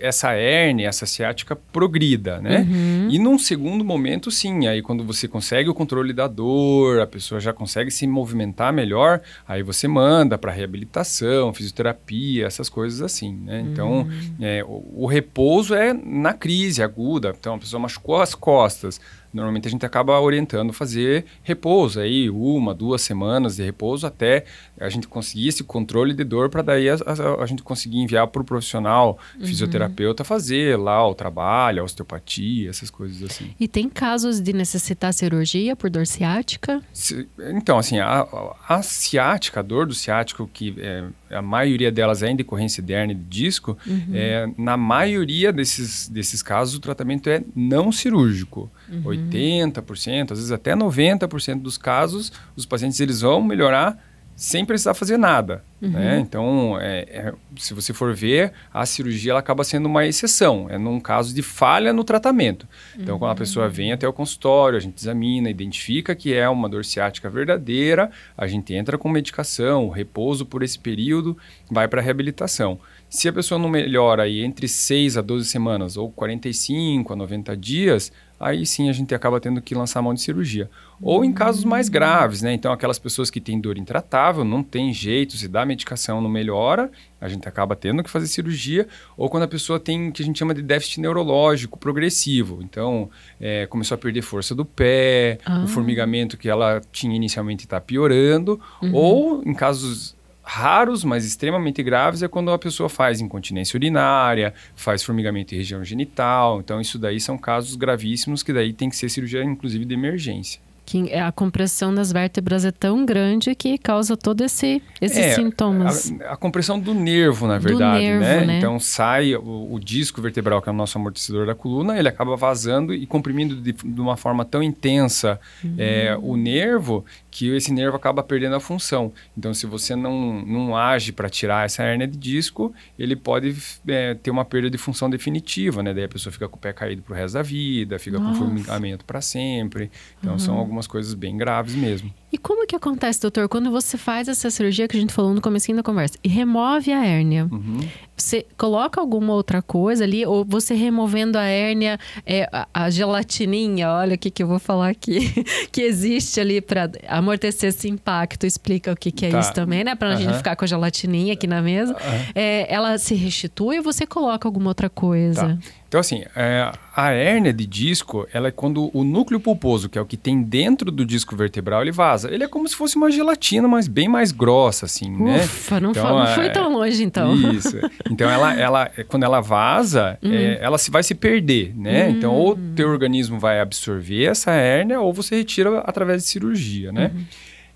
essa 0.00 0.32
hérnia, 0.32 0.88
essa 0.88 1.04
ciática 1.04 1.54
progrida, 1.54 2.40
né? 2.40 2.66
Uhum. 2.68 3.08
E 3.10 3.18
num 3.18 3.38
segundo 3.38 3.84
momento, 3.84 4.30
sim, 4.30 4.66
aí 4.66 4.80
quando 4.80 5.04
você 5.04 5.28
consegue 5.28 5.68
o 5.68 5.74
controle 5.74 6.12
da 6.12 6.26
dor, 6.26 7.00
a 7.00 7.06
pessoa 7.06 7.40
já 7.40 7.52
consegue 7.52 7.90
se 7.90 8.06
movimentar 8.06 8.72
melhor, 8.72 9.20
aí 9.46 9.62
você 9.62 9.86
manda 9.86 10.38
para 10.38 10.52
reabilitação, 10.52 11.52
fisioterapia, 11.52 12.46
essas 12.46 12.68
coisas 12.68 13.02
assim, 13.02 13.34
né? 13.34 13.64
Então, 13.70 14.00
uhum. 14.00 14.34
é, 14.40 14.64
o, 14.64 15.04
o 15.04 15.06
repouso 15.06 15.74
é 15.74 15.92
na 15.92 16.32
crise 16.32 16.82
aguda, 16.82 17.34
então 17.38 17.56
a 17.56 17.58
pessoa 17.58 17.80
machucou 17.80 18.20
as 18.20 18.34
costas, 18.34 19.00
normalmente 19.32 19.68
a 19.68 19.70
gente 19.70 19.86
acaba 19.86 20.18
orientando 20.20 20.72
fazer 20.72 21.24
repouso 21.42 22.00
aí, 22.00 22.28
uma, 22.28 22.74
duas 22.74 23.02
semanas 23.02 23.56
de 23.56 23.62
repouso 23.62 24.06
até 24.06 24.44
a 24.78 24.88
gente 24.88 25.08
conseguir 25.08 25.48
esse 25.48 25.64
controle 25.64 26.14
de 26.14 26.24
dor 26.24 26.48
para 26.48 26.62
daí 26.62 26.88
a, 26.88 26.94
a, 26.94 27.42
a, 27.42 27.46
gente 27.46 27.62
conseguir 27.62 27.98
enviar 27.98 28.26
para 28.26 28.42
o 28.42 28.44
profissional 28.44 29.18
uhum. 29.38 29.46
fisioterapeuta 29.46 30.24
fazer 30.24 30.76
lá 30.76 31.06
o 31.06 31.14
trabalho, 31.14 31.82
a 31.82 31.84
osteopatia, 31.84 32.70
essas 32.70 32.90
coisas 32.90 33.22
assim. 33.22 33.54
E 33.58 33.68
tem 33.68 33.88
casos 33.88 34.40
de 34.40 34.52
necessitar 34.52 35.12
cirurgia 35.12 35.74
por 35.76 35.88
dor 35.88 36.06
ciática? 36.06 36.82
Se, 36.92 37.28
então, 37.50 37.78
assim, 37.78 37.98
a, 37.98 38.26
a, 38.68 38.82
ciática, 38.82 39.60
a 39.60 39.62
dor 39.62 39.86
do 39.86 39.94
ciático, 39.94 40.48
que 40.52 40.74
é, 40.78 41.04
a 41.30 41.42
maioria 41.42 41.90
delas 41.90 42.22
é 42.22 42.30
em 42.30 42.36
decorrência 42.36 42.82
de 42.82 42.92
hernia 42.92 43.14
de 43.14 43.24
disco, 43.24 43.78
uhum. 43.86 44.10
é, 44.12 44.50
na 44.58 44.76
maioria 44.76 45.52
desses, 45.52 46.08
desses 46.08 46.42
casos 46.42 46.74
o 46.74 46.80
tratamento 46.80 47.28
é 47.28 47.42
não 47.54 47.92
cirúrgico. 47.92 48.70
Uhum. 48.92 49.02
80%, 49.04 50.32
às 50.32 50.38
vezes 50.38 50.52
até 50.52 50.74
90% 50.74 51.62
dos 51.62 51.78
casos, 51.78 52.32
os 52.54 52.66
pacientes 52.66 53.00
eles 53.00 53.22
vão 53.22 53.42
melhorar 53.42 53.98
sem 54.34 54.64
precisar 54.64 54.94
fazer 54.94 55.16
nada. 55.16 55.62
Uhum. 55.80 55.90
Né? 55.90 56.18
Então, 56.18 56.78
é, 56.80 57.00
é, 57.08 57.32
se 57.56 57.74
você 57.74 57.92
for 57.92 58.14
ver, 58.14 58.52
a 58.72 58.84
cirurgia 58.86 59.32
ela 59.32 59.40
acaba 59.40 59.62
sendo 59.62 59.86
uma 59.86 60.06
exceção. 60.06 60.66
É 60.70 60.78
num 60.78 60.98
caso 60.98 61.34
de 61.34 61.42
falha 61.42 61.92
no 61.92 62.02
tratamento. 62.02 62.66
Então, 62.98 63.14
uhum. 63.14 63.18
quando 63.18 63.32
a 63.32 63.36
pessoa 63.36 63.68
vem 63.68 63.92
até 63.92 64.06
o 64.06 64.12
consultório, 64.12 64.76
a 64.76 64.80
gente 64.80 64.98
examina, 64.98 65.50
identifica 65.50 66.14
que 66.14 66.32
é 66.34 66.48
uma 66.48 66.68
dor 66.68 66.84
ciática 66.84 67.28
verdadeira, 67.28 68.10
a 68.36 68.46
gente 68.46 68.72
entra 68.74 68.96
com 68.96 69.08
medicação, 69.08 69.88
repouso 69.90 70.46
por 70.46 70.62
esse 70.62 70.78
período, 70.78 71.36
vai 71.70 71.86
para 71.86 72.00
a 72.00 72.04
reabilitação. 72.04 72.80
Se 73.08 73.28
a 73.28 73.32
pessoa 73.32 73.58
não 73.58 73.68
melhora 73.68 74.22
aí 74.22 74.42
entre 74.42 74.66
6 74.66 75.18
a 75.18 75.20
12 75.20 75.46
semanas 75.48 75.96
ou 75.96 76.10
45 76.10 77.12
a 77.12 77.16
90 77.16 77.56
dias, 77.56 78.10
aí 78.42 78.66
sim 78.66 78.90
a 78.90 78.92
gente 78.92 79.14
acaba 79.14 79.40
tendo 79.40 79.62
que 79.62 79.74
lançar 79.74 80.02
mão 80.02 80.12
de 80.12 80.20
cirurgia. 80.20 80.68
Ou 81.00 81.24
em 81.24 81.32
casos 81.32 81.64
mais 81.64 81.88
graves, 81.88 82.42
né? 82.42 82.52
Então, 82.52 82.72
aquelas 82.72 82.98
pessoas 82.98 83.30
que 83.30 83.40
têm 83.40 83.60
dor 83.60 83.78
intratável, 83.78 84.44
não 84.44 84.62
tem 84.62 84.92
jeito, 84.92 85.36
se 85.36 85.48
dá 85.48 85.64
medicação 85.64 86.20
não 86.20 86.28
melhora, 86.28 86.90
a 87.20 87.28
gente 87.28 87.48
acaba 87.48 87.76
tendo 87.76 88.02
que 88.02 88.10
fazer 88.10 88.26
cirurgia. 88.26 88.86
Ou 89.16 89.28
quando 89.30 89.44
a 89.44 89.48
pessoa 89.48 89.78
tem 89.78 90.08
o 90.08 90.12
que 90.12 90.22
a 90.22 90.24
gente 90.24 90.38
chama 90.38 90.52
de 90.52 90.62
déficit 90.62 91.00
neurológico 91.00 91.78
progressivo. 91.78 92.60
Então, 92.62 93.08
é, 93.40 93.66
começou 93.66 93.94
a 93.94 93.98
perder 93.98 94.22
força 94.22 94.54
do 94.54 94.64
pé, 94.64 95.38
ah. 95.44 95.62
o 95.64 95.68
formigamento 95.68 96.36
que 96.36 96.48
ela 96.48 96.80
tinha 96.90 97.14
inicialmente 97.14 97.64
está 97.64 97.80
piorando. 97.80 98.60
Uhum. 98.82 98.94
Ou 98.94 99.42
em 99.44 99.54
casos 99.54 100.16
raros, 100.52 101.02
mas 101.02 101.24
extremamente 101.24 101.82
graves, 101.82 102.22
é 102.22 102.28
quando 102.28 102.50
a 102.50 102.58
pessoa 102.58 102.88
faz 102.88 103.22
incontinência 103.22 103.76
urinária, 103.76 104.52
faz 104.76 105.02
formigamento 105.02 105.54
em 105.54 105.58
região 105.58 105.82
genital. 105.82 106.60
Então, 106.60 106.78
isso 106.78 106.98
daí 106.98 107.18
são 107.18 107.38
casos 107.38 107.74
gravíssimos 107.74 108.42
que 108.42 108.52
daí 108.52 108.74
tem 108.74 108.90
que 108.90 108.96
ser 108.96 109.08
cirurgia, 109.08 109.42
inclusive, 109.42 109.86
de 109.86 109.94
emergência 109.94 110.60
que 110.92 111.10
é 111.10 111.22
a 111.22 111.32
compressão 111.32 111.94
das 111.94 112.12
vértebras 112.12 112.66
é 112.66 112.70
tão 112.70 113.06
grande 113.06 113.54
que 113.54 113.78
causa 113.78 114.14
todo 114.14 114.42
esse 114.42 114.82
esses 115.00 115.16
é, 115.16 115.34
sintomas. 115.34 116.12
A, 116.20 116.34
a, 116.34 116.36
compressão 116.36 116.78
do 116.78 116.92
nervo, 116.92 117.46
na 117.46 117.58
verdade, 117.58 118.04
nervo, 118.04 118.20
né? 118.20 118.44
né? 118.44 118.58
Então 118.58 118.78
sai 118.78 119.34
o, 119.34 119.72
o, 119.72 119.80
disco 119.80 120.20
vertebral, 120.20 120.60
que 120.60 120.68
é 120.68 120.72
o 120.72 120.74
nosso 120.74 120.98
amortecedor 120.98 121.46
da 121.46 121.54
coluna, 121.54 121.98
ele 121.98 122.10
acaba 122.10 122.36
vazando 122.36 122.92
e 122.92 123.06
comprimindo 123.06 123.56
de, 123.56 123.72
de 123.72 124.00
uma 124.02 124.18
forma 124.18 124.44
tão 124.44 124.62
intensa 124.62 125.40
uhum. 125.64 125.76
é, 125.78 126.14
o 126.20 126.36
nervo 126.36 127.06
que 127.32 127.48
esse 127.56 127.72
nervo 127.72 127.96
acaba 127.96 128.22
perdendo 128.22 128.54
a 128.54 128.60
função. 128.60 129.10
Então, 129.36 129.54
se 129.54 129.66
você 129.66 129.96
não, 129.96 130.44
não 130.44 130.76
age 130.76 131.12
para 131.12 131.30
tirar 131.30 131.64
essa 131.64 131.82
hernia 131.82 132.06
de 132.06 132.18
disco, 132.18 132.74
ele 132.98 133.16
pode 133.16 133.56
é, 133.88 134.12
ter 134.14 134.30
uma 134.30 134.44
perda 134.44 134.68
de 134.68 134.76
função 134.76 135.08
definitiva, 135.08 135.82
né? 135.82 135.94
Daí 135.94 136.04
a 136.04 136.08
pessoa 136.08 136.30
fica 136.30 136.46
com 136.46 136.56
o 136.56 136.60
pé 136.60 136.74
caído 136.74 137.00
pro 137.00 137.14
resto 137.14 137.34
da 137.34 137.42
vida, 137.42 137.98
fica 137.98 138.18
Nossa. 138.18 138.38
com 138.38 138.44
formigamento 138.44 139.06
para 139.06 139.22
sempre. 139.22 139.90
Então, 140.20 140.34
uhum. 140.34 140.38
são 140.38 140.58
algumas 140.58 140.81
coisas 140.86 141.14
bem 141.14 141.36
graves 141.36 141.74
mesmo. 141.74 142.12
E 142.32 142.38
como 142.38 142.66
que 142.66 142.74
acontece, 142.74 143.20
doutor, 143.20 143.46
quando 143.46 143.70
você 143.70 143.98
faz 143.98 144.26
essa 144.26 144.50
cirurgia 144.50 144.88
que 144.88 144.96
a 144.96 145.00
gente 145.00 145.12
falou 145.12 145.34
no 145.34 145.40
começo 145.40 145.72
da 145.74 145.82
conversa 145.82 146.16
e 146.24 146.28
remove 146.28 146.90
a 146.90 147.04
hérnia? 147.04 147.46
Uhum. 147.50 147.80
Você 148.16 148.46
coloca 148.56 148.98
alguma 149.00 149.34
outra 149.34 149.60
coisa 149.60 150.04
ali 150.04 150.24
ou 150.24 150.42
você 150.42 150.72
removendo 150.74 151.36
a 151.36 151.44
hérnia, 151.44 151.98
é, 152.24 152.48
a, 152.50 152.66
a 152.72 152.90
gelatininha, 152.90 153.90
olha 153.90 154.14
o 154.14 154.18
que, 154.18 154.30
que 154.30 154.42
eu 154.42 154.46
vou 154.46 154.58
falar 154.58 154.88
aqui, 154.88 155.44
que 155.70 155.82
existe 155.82 156.40
ali 156.40 156.62
para 156.62 156.90
amortecer 157.06 157.68
esse 157.68 157.88
impacto, 157.88 158.46
explica 158.46 158.92
o 158.92 158.96
que, 158.96 159.12
que 159.12 159.26
é 159.26 159.30
tá. 159.30 159.40
isso 159.40 159.52
também, 159.52 159.84
né? 159.84 159.94
Para 159.94 160.12
a 160.12 160.12
uhum. 160.12 160.22
gente 160.22 160.36
ficar 160.36 160.56
com 160.56 160.64
a 160.64 160.68
gelatininha 160.68 161.34
aqui 161.34 161.46
na 161.46 161.60
mesa. 161.60 161.92
Uhum. 161.92 162.32
É, 162.34 162.72
ela 162.72 162.96
se 162.96 163.14
restitui 163.14 163.76
ou 163.76 163.84
você 163.84 164.06
coloca 164.06 164.48
alguma 164.48 164.70
outra 164.70 164.88
coisa? 164.88 165.58
Tá. 165.60 165.81
Então, 165.92 166.00
assim, 166.00 166.24
é, 166.34 166.72
a 166.96 167.10
hérnia 167.10 167.52
de 167.52 167.66
disco, 167.66 168.26
ela 168.32 168.48
é 168.48 168.50
quando 168.50 168.90
o 168.96 169.04
núcleo 169.04 169.38
pulposo, 169.38 169.90
que 169.90 169.98
é 169.98 170.00
o 170.00 170.06
que 170.06 170.16
tem 170.16 170.42
dentro 170.42 170.90
do 170.90 171.04
disco 171.04 171.36
vertebral, 171.36 171.82
ele 171.82 171.92
vaza. 171.92 172.32
Ele 172.32 172.44
é 172.44 172.48
como 172.48 172.66
se 172.66 172.74
fosse 172.74 172.96
uma 172.96 173.10
gelatina, 173.10 173.68
mas 173.68 173.88
bem 173.88 174.08
mais 174.08 174.32
grossa, 174.32 174.86
assim, 174.86 175.10
né? 175.10 175.40
Ufa, 175.44 175.78
não, 175.80 175.90
então, 175.90 176.18
não 176.18 176.26
foi 176.28 176.46
é, 176.46 176.48
tão 176.48 176.72
longe, 176.72 177.04
então. 177.04 177.34
Isso. 177.52 177.78
Então, 178.10 178.30
ela, 178.30 178.58
ela, 178.58 178.90
quando 179.06 179.24
ela 179.24 179.42
vaza, 179.42 180.18
uhum. 180.22 180.32
é, 180.32 180.60
ela 180.62 180.78
se, 180.78 180.90
vai 180.90 181.02
se 181.02 181.14
perder, 181.14 181.74
né? 181.76 182.06
Uhum. 182.06 182.10
Então, 182.10 182.34
ou 182.34 182.58
teu 182.74 182.88
organismo 182.88 183.38
vai 183.38 183.60
absorver 183.60 184.24
essa 184.24 184.50
hérnia, 184.50 184.98
ou 184.98 185.12
você 185.12 185.36
retira 185.36 185.80
através 185.80 186.22
de 186.22 186.28
cirurgia, 186.30 186.90
né? 186.90 187.10
Uhum 187.14 187.24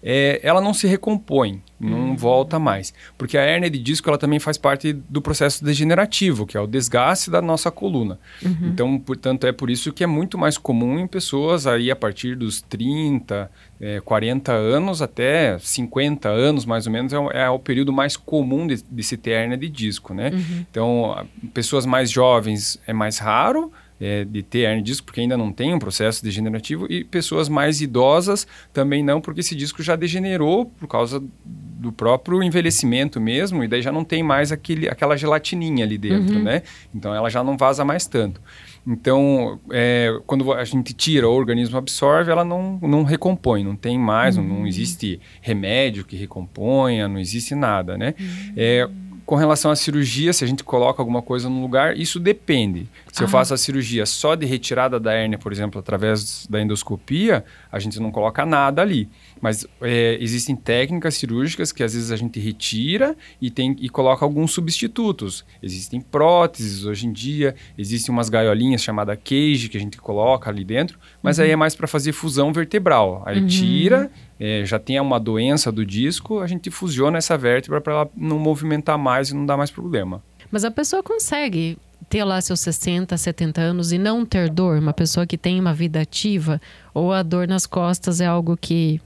é, 0.08 0.38
ela 0.42 0.60
não 0.60 0.72
se 0.72 0.86
recompõe, 0.86 1.60
não 1.78 2.08
uhum. 2.08 2.16
volta 2.16 2.58
mais. 2.58 2.92
Porque 3.16 3.36
a 3.36 3.42
hérnia 3.42 3.70
de 3.70 3.78
disco 3.78 4.08
ela 4.08 4.18
também 4.18 4.38
faz 4.38 4.56
parte 4.56 4.92
do 4.92 5.20
processo 5.20 5.64
degenerativo, 5.64 6.46
que 6.46 6.56
é 6.56 6.60
o 6.60 6.66
desgaste 6.66 7.30
da 7.30 7.42
nossa 7.42 7.70
coluna. 7.70 8.18
Uhum. 8.42 8.56
Então, 8.62 8.98
portanto, 8.98 9.46
é 9.46 9.52
por 9.52 9.70
isso 9.70 9.92
que 9.92 10.02
é 10.02 10.06
muito 10.06 10.38
mais 10.38 10.56
comum 10.56 10.98
em 10.98 11.06
pessoas 11.06 11.66
aí 11.66 11.90
a 11.90 11.96
partir 11.96 12.34
dos 12.34 12.62
30, 12.62 13.50
é, 13.80 14.00
40 14.00 14.52
anos 14.52 15.02
até 15.02 15.58
50 15.58 16.28
anos, 16.28 16.64
mais 16.64 16.86
ou 16.86 16.92
menos, 16.92 17.12
é, 17.12 17.18
o, 17.18 17.30
é 17.30 17.50
o 17.50 17.58
período 17.58 17.92
mais 17.92 18.16
comum 18.16 18.66
de, 18.66 18.82
de 18.82 19.02
se 19.02 19.16
ter 19.16 19.32
hérnia 19.32 19.56
de 19.56 19.68
disco, 19.68 20.14
né? 20.14 20.30
Uhum. 20.32 20.64
Então, 20.70 21.26
pessoas 21.52 21.84
mais 21.84 22.10
jovens 22.10 22.80
é 22.86 22.92
mais 22.92 23.18
raro, 23.18 23.70
é, 24.00 24.24
de 24.24 24.42
ter 24.42 24.60
hernia 24.60 24.82
de 24.82 24.90
disco, 24.90 25.06
porque 25.06 25.20
ainda 25.20 25.36
não 25.36 25.52
tem 25.52 25.74
um 25.74 25.78
processo 25.78 26.22
degenerativo, 26.22 26.86
e 26.90 27.04
pessoas 27.04 27.48
mais 27.48 27.80
idosas 27.80 28.46
também 28.72 29.02
não, 29.02 29.20
porque 29.20 29.40
esse 29.40 29.54
disco 29.54 29.82
já 29.82 29.96
degenerou 29.96 30.66
por 30.66 30.86
causa 30.86 31.22
do 31.44 31.92
próprio 31.92 32.42
envelhecimento 32.42 33.20
mesmo, 33.20 33.62
e 33.62 33.68
daí 33.68 33.82
já 33.82 33.92
não 33.92 34.04
tem 34.04 34.22
mais 34.22 34.50
aquele, 34.50 34.88
aquela 34.88 35.16
gelatininha 35.16 35.84
ali 35.84 35.98
dentro, 35.98 36.36
uhum. 36.36 36.42
né? 36.42 36.62
Então 36.94 37.14
ela 37.14 37.28
já 37.30 37.44
não 37.44 37.56
vaza 37.56 37.84
mais 37.84 38.06
tanto. 38.06 38.40
Então, 38.86 39.58
é, 39.72 40.16
quando 40.26 40.52
a 40.52 40.64
gente 40.64 40.94
tira, 40.94 41.28
o 41.28 41.32
organismo 41.32 41.76
absorve, 41.76 42.30
ela 42.30 42.44
não, 42.44 42.78
não 42.80 43.02
recompõe, 43.02 43.64
não 43.64 43.74
tem 43.74 43.98
mais, 43.98 44.36
uhum. 44.36 44.44
não, 44.44 44.58
não, 44.60 44.66
existe 44.66 45.20
remédio 45.40 46.04
que 46.04 46.16
recomponha, 46.16 47.08
não 47.08 47.18
existe 47.18 47.54
nada, 47.54 47.98
né? 47.98 48.14
Uhum. 48.18 48.52
É, 48.56 48.88
com 49.26 49.34
relação 49.34 49.72
à 49.72 49.76
cirurgia, 49.76 50.32
se 50.32 50.44
a 50.44 50.46
gente 50.46 50.62
coloca 50.62 51.02
alguma 51.02 51.20
coisa 51.20 51.50
no 51.50 51.60
lugar, 51.60 51.98
isso 51.98 52.20
depende. 52.20 52.88
Se 53.12 53.22
ah. 53.22 53.24
eu 53.24 53.28
faço 53.28 53.52
a 53.52 53.56
cirurgia 53.56 54.06
só 54.06 54.36
de 54.36 54.46
retirada 54.46 55.00
da 55.00 55.12
hérnia, 55.12 55.36
por 55.36 55.52
exemplo, 55.52 55.80
através 55.80 56.46
da 56.48 56.62
endoscopia, 56.62 57.44
a 57.70 57.80
gente 57.80 57.98
não 57.98 58.12
coloca 58.12 58.46
nada 58.46 58.80
ali. 58.80 59.08
Mas 59.40 59.66
é, 59.82 60.16
existem 60.20 60.54
técnicas 60.54 61.16
cirúrgicas 61.16 61.72
que 61.72 61.82
às 61.82 61.92
vezes 61.92 62.12
a 62.12 62.16
gente 62.16 62.38
retira 62.38 63.16
e, 63.42 63.50
tem, 63.50 63.74
e 63.80 63.88
coloca 63.88 64.24
alguns 64.24 64.52
substitutos. 64.52 65.44
Existem 65.60 66.00
próteses 66.00 66.84
hoje 66.84 67.08
em 67.08 67.12
dia, 67.12 67.56
existem 67.76 68.12
umas 68.12 68.28
gaiolinhas 68.28 68.80
chamadas 68.80 69.18
cage 69.24 69.68
que 69.68 69.76
a 69.76 69.80
gente 69.80 69.98
coloca 69.98 70.48
ali 70.48 70.64
dentro, 70.64 71.00
mas 71.20 71.38
uhum. 71.38 71.44
aí 71.44 71.50
é 71.50 71.56
mais 71.56 71.74
para 71.74 71.88
fazer 71.88 72.12
fusão 72.12 72.52
vertebral. 72.52 73.24
Aí 73.26 73.40
uhum. 73.40 73.46
tira 73.48 74.08
é, 74.38 74.64
já 74.64 74.78
tem 74.78 75.00
uma 75.00 75.18
doença 75.18 75.72
do 75.72 75.84
disco, 75.84 76.40
a 76.40 76.46
gente 76.46 76.70
fusiona 76.70 77.18
essa 77.18 77.36
vértebra 77.36 77.80
para 77.80 77.92
ela 77.92 78.10
não 78.16 78.38
movimentar 78.38 78.98
mais 78.98 79.30
e 79.30 79.34
não 79.34 79.46
dar 79.46 79.56
mais 79.56 79.70
problema. 79.70 80.22
Mas 80.50 80.64
a 80.64 80.70
pessoa 80.70 81.02
consegue 81.02 81.78
ter 82.08 82.22
lá 82.24 82.40
seus 82.40 82.60
60, 82.60 83.16
70 83.16 83.60
anos 83.60 83.92
e 83.92 83.98
não 83.98 84.24
ter 84.24 84.48
dor? 84.48 84.78
Uma 84.78 84.92
pessoa 84.92 85.26
que 85.26 85.36
tem 85.36 85.58
uma 85.58 85.74
vida 85.74 86.00
ativa? 86.00 86.60
Ou 86.94 87.12
a 87.12 87.22
dor 87.22 87.48
nas 87.48 87.66
costas 87.66 88.20
é 88.20 88.26
algo 88.26 88.56
que 88.56 89.00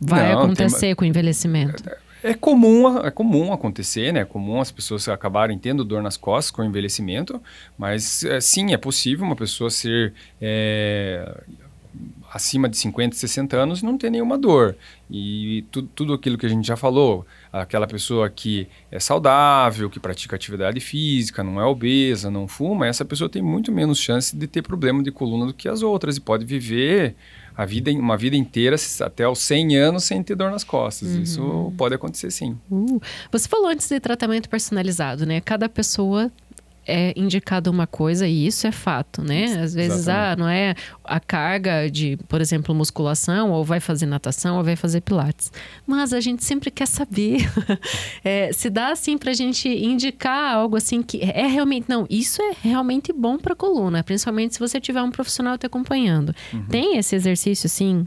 vai 0.00 0.32
não, 0.32 0.42
acontecer 0.42 0.86
tem... 0.86 0.94
com 0.94 1.04
o 1.04 1.08
envelhecimento? 1.08 1.82
É, 2.22 2.30
é 2.30 2.34
comum, 2.34 2.98
é 3.04 3.10
comum 3.10 3.52
acontecer, 3.52 4.12
né? 4.12 4.20
É 4.20 4.24
comum 4.24 4.60
as 4.60 4.70
pessoas 4.70 5.08
acabarem 5.08 5.58
tendo 5.58 5.84
dor 5.84 6.02
nas 6.02 6.16
costas 6.16 6.50
com 6.50 6.62
o 6.62 6.64
envelhecimento, 6.64 7.40
mas 7.76 8.24
é, 8.24 8.40
sim, 8.40 8.72
é 8.72 8.76
possível 8.76 9.26
uma 9.26 9.36
pessoa 9.36 9.70
ser 9.70 10.14
é, 10.40 11.42
acima 12.32 12.68
de 12.68 12.76
50, 12.78 13.14
60 13.14 13.56
anos 13.56 13.82
não 13.82 13.98
tem 13.98 14.10
nenhuma 14.10 14.38
dor. 14.38 14.74
E 15.10 15.64
tu, 15.70 15.82
tudo 15.82 16.14
aquilo 16.14 16.38
que 16.38 16.46
a 16.46 16.48
gente 16.48 16.66
já 16.66 16.76
falou, 16.76 17.26
aquela 17.52 17.86
pessoa 17.86 18.30
que 18.30 18.66
é 18.90 18.98
saudável, 18.98 19.90
que 19.90 20.00
pratica 20.00 20.34
atividade 20.34 20.80
física, 20.80 21.44
não 21.44 21.60
é 21.60 21.64
obesa, 21.64 22.30
não 22.30 22.48
fuma, 22.48 22.86
essa 22.86 23.04
pessoa 23.04 23.28
tem 23.28 23.42
muito 23.42 23.70
menos 23.70 23.98
chance 23.98 24.34
de 24.34 24.46
ter 24.46 24.62
problema 24.62 25.02
de 25.02 25.12
coluna 25.12 25.46
do 25.46 25.52
que 25.52 25.68
as 25.68 25.82
outras 25.82 26.16
e 26.16 26.20
pode 26.20 26.46
viver 26.46 27.14
a 27.54 27.66
vida, 27.66 27.90
uma 27.90 28.16
vida 28.16 28.34
inteira 28.34 28.76
até 29.02 29.28
os 29.28 29.38
100 29.40 29.76
anos 29.76 30.04
sem 30.04 30.22
ter 30.22 30.34
dor 30.34 30.50
nas 30.50 30.64
costas. 30.64 31.10
Uhum. 31.10 31.22
Isso 31.22 31.72
pode 31.76 31.94
acontecer 31.94 32.30
sim. 32.30 32.58
Uh, 32.70 33.00
você 33.30 33.46
falou 33.46 33.68
antes 33.68 33.86
de 33.86 34.00
tratamento 34.00 34.48
personalizado, 34.48 35.26
né? 35.26 35.40
Cada 35.42 35.68
pessoa 35.68 36.32
é 36.86 37.12
indicado 37.16 37.70
uma 37.70 37.86
coisa 37.86 38.26
e 38.26 38.46
isso 38.46 38.66
é 38.66 38.72
fato, 38.72 39.22
né? 39.22 39.60
Às 39.62 39.74
vezes, 39.74 40.08
ah, 40.08 40.34
não 40.36 40.48
é 40.48 40.74
a 41.04 41.20
carga 41.20 41.88
de, 41.90 42.16
por 42.28 42.40
exemplo, 42.40 42.74
musculação, 42.74 43.50
ou 43.50 43.64
vai 43.64 43.80
fazer 43.80 44.06
natação, 44.06 44.56
ou 44.56 44.64
vai 44.64 44.76
fazer 44.76 45.00
pilates. 45.00 45.52
Mas 45.86 46.12
a 46.12 46.20
gente 46.20 46.44
sempre 46.44 46.70
quer 46.70 46.86
saber. 46.86 47.48
é, 48.24 48.52
se 48.52 48.68
dá 48.68 48.88
assim 48.90 49.16
para 49.16 49.30
a 49.30 49.34
gente 49.34 49.68
indicar 49.68 50.54
algo 50.54 50.76
assim 50.76 51.02
que 51.02 51.20
é 51.22 51.46
realmente, 51.46 51.86
não, 51.88 52.06
isso 52.10 52.42
é 52.42 52.54
realmente 52.60 53.12
bom 53.12 53.38
para 53.38 53.52
a 53.52 53.56
coluna, 53.56 54.02
principalmente 54.02 54.54
se 54.54 54.60
você 54.60 54.80
tiver 54.80 55.02
um 55.02 55.10
profissional 55.10 55.56
te 55.56 55.66
acompanhando. 55.66 56.34
Uhum. 56.52 56.66
Tem 56.66 56.96
esse 56.96 57.14
exercício, 57.14 57.66
assim, 57.66 58.06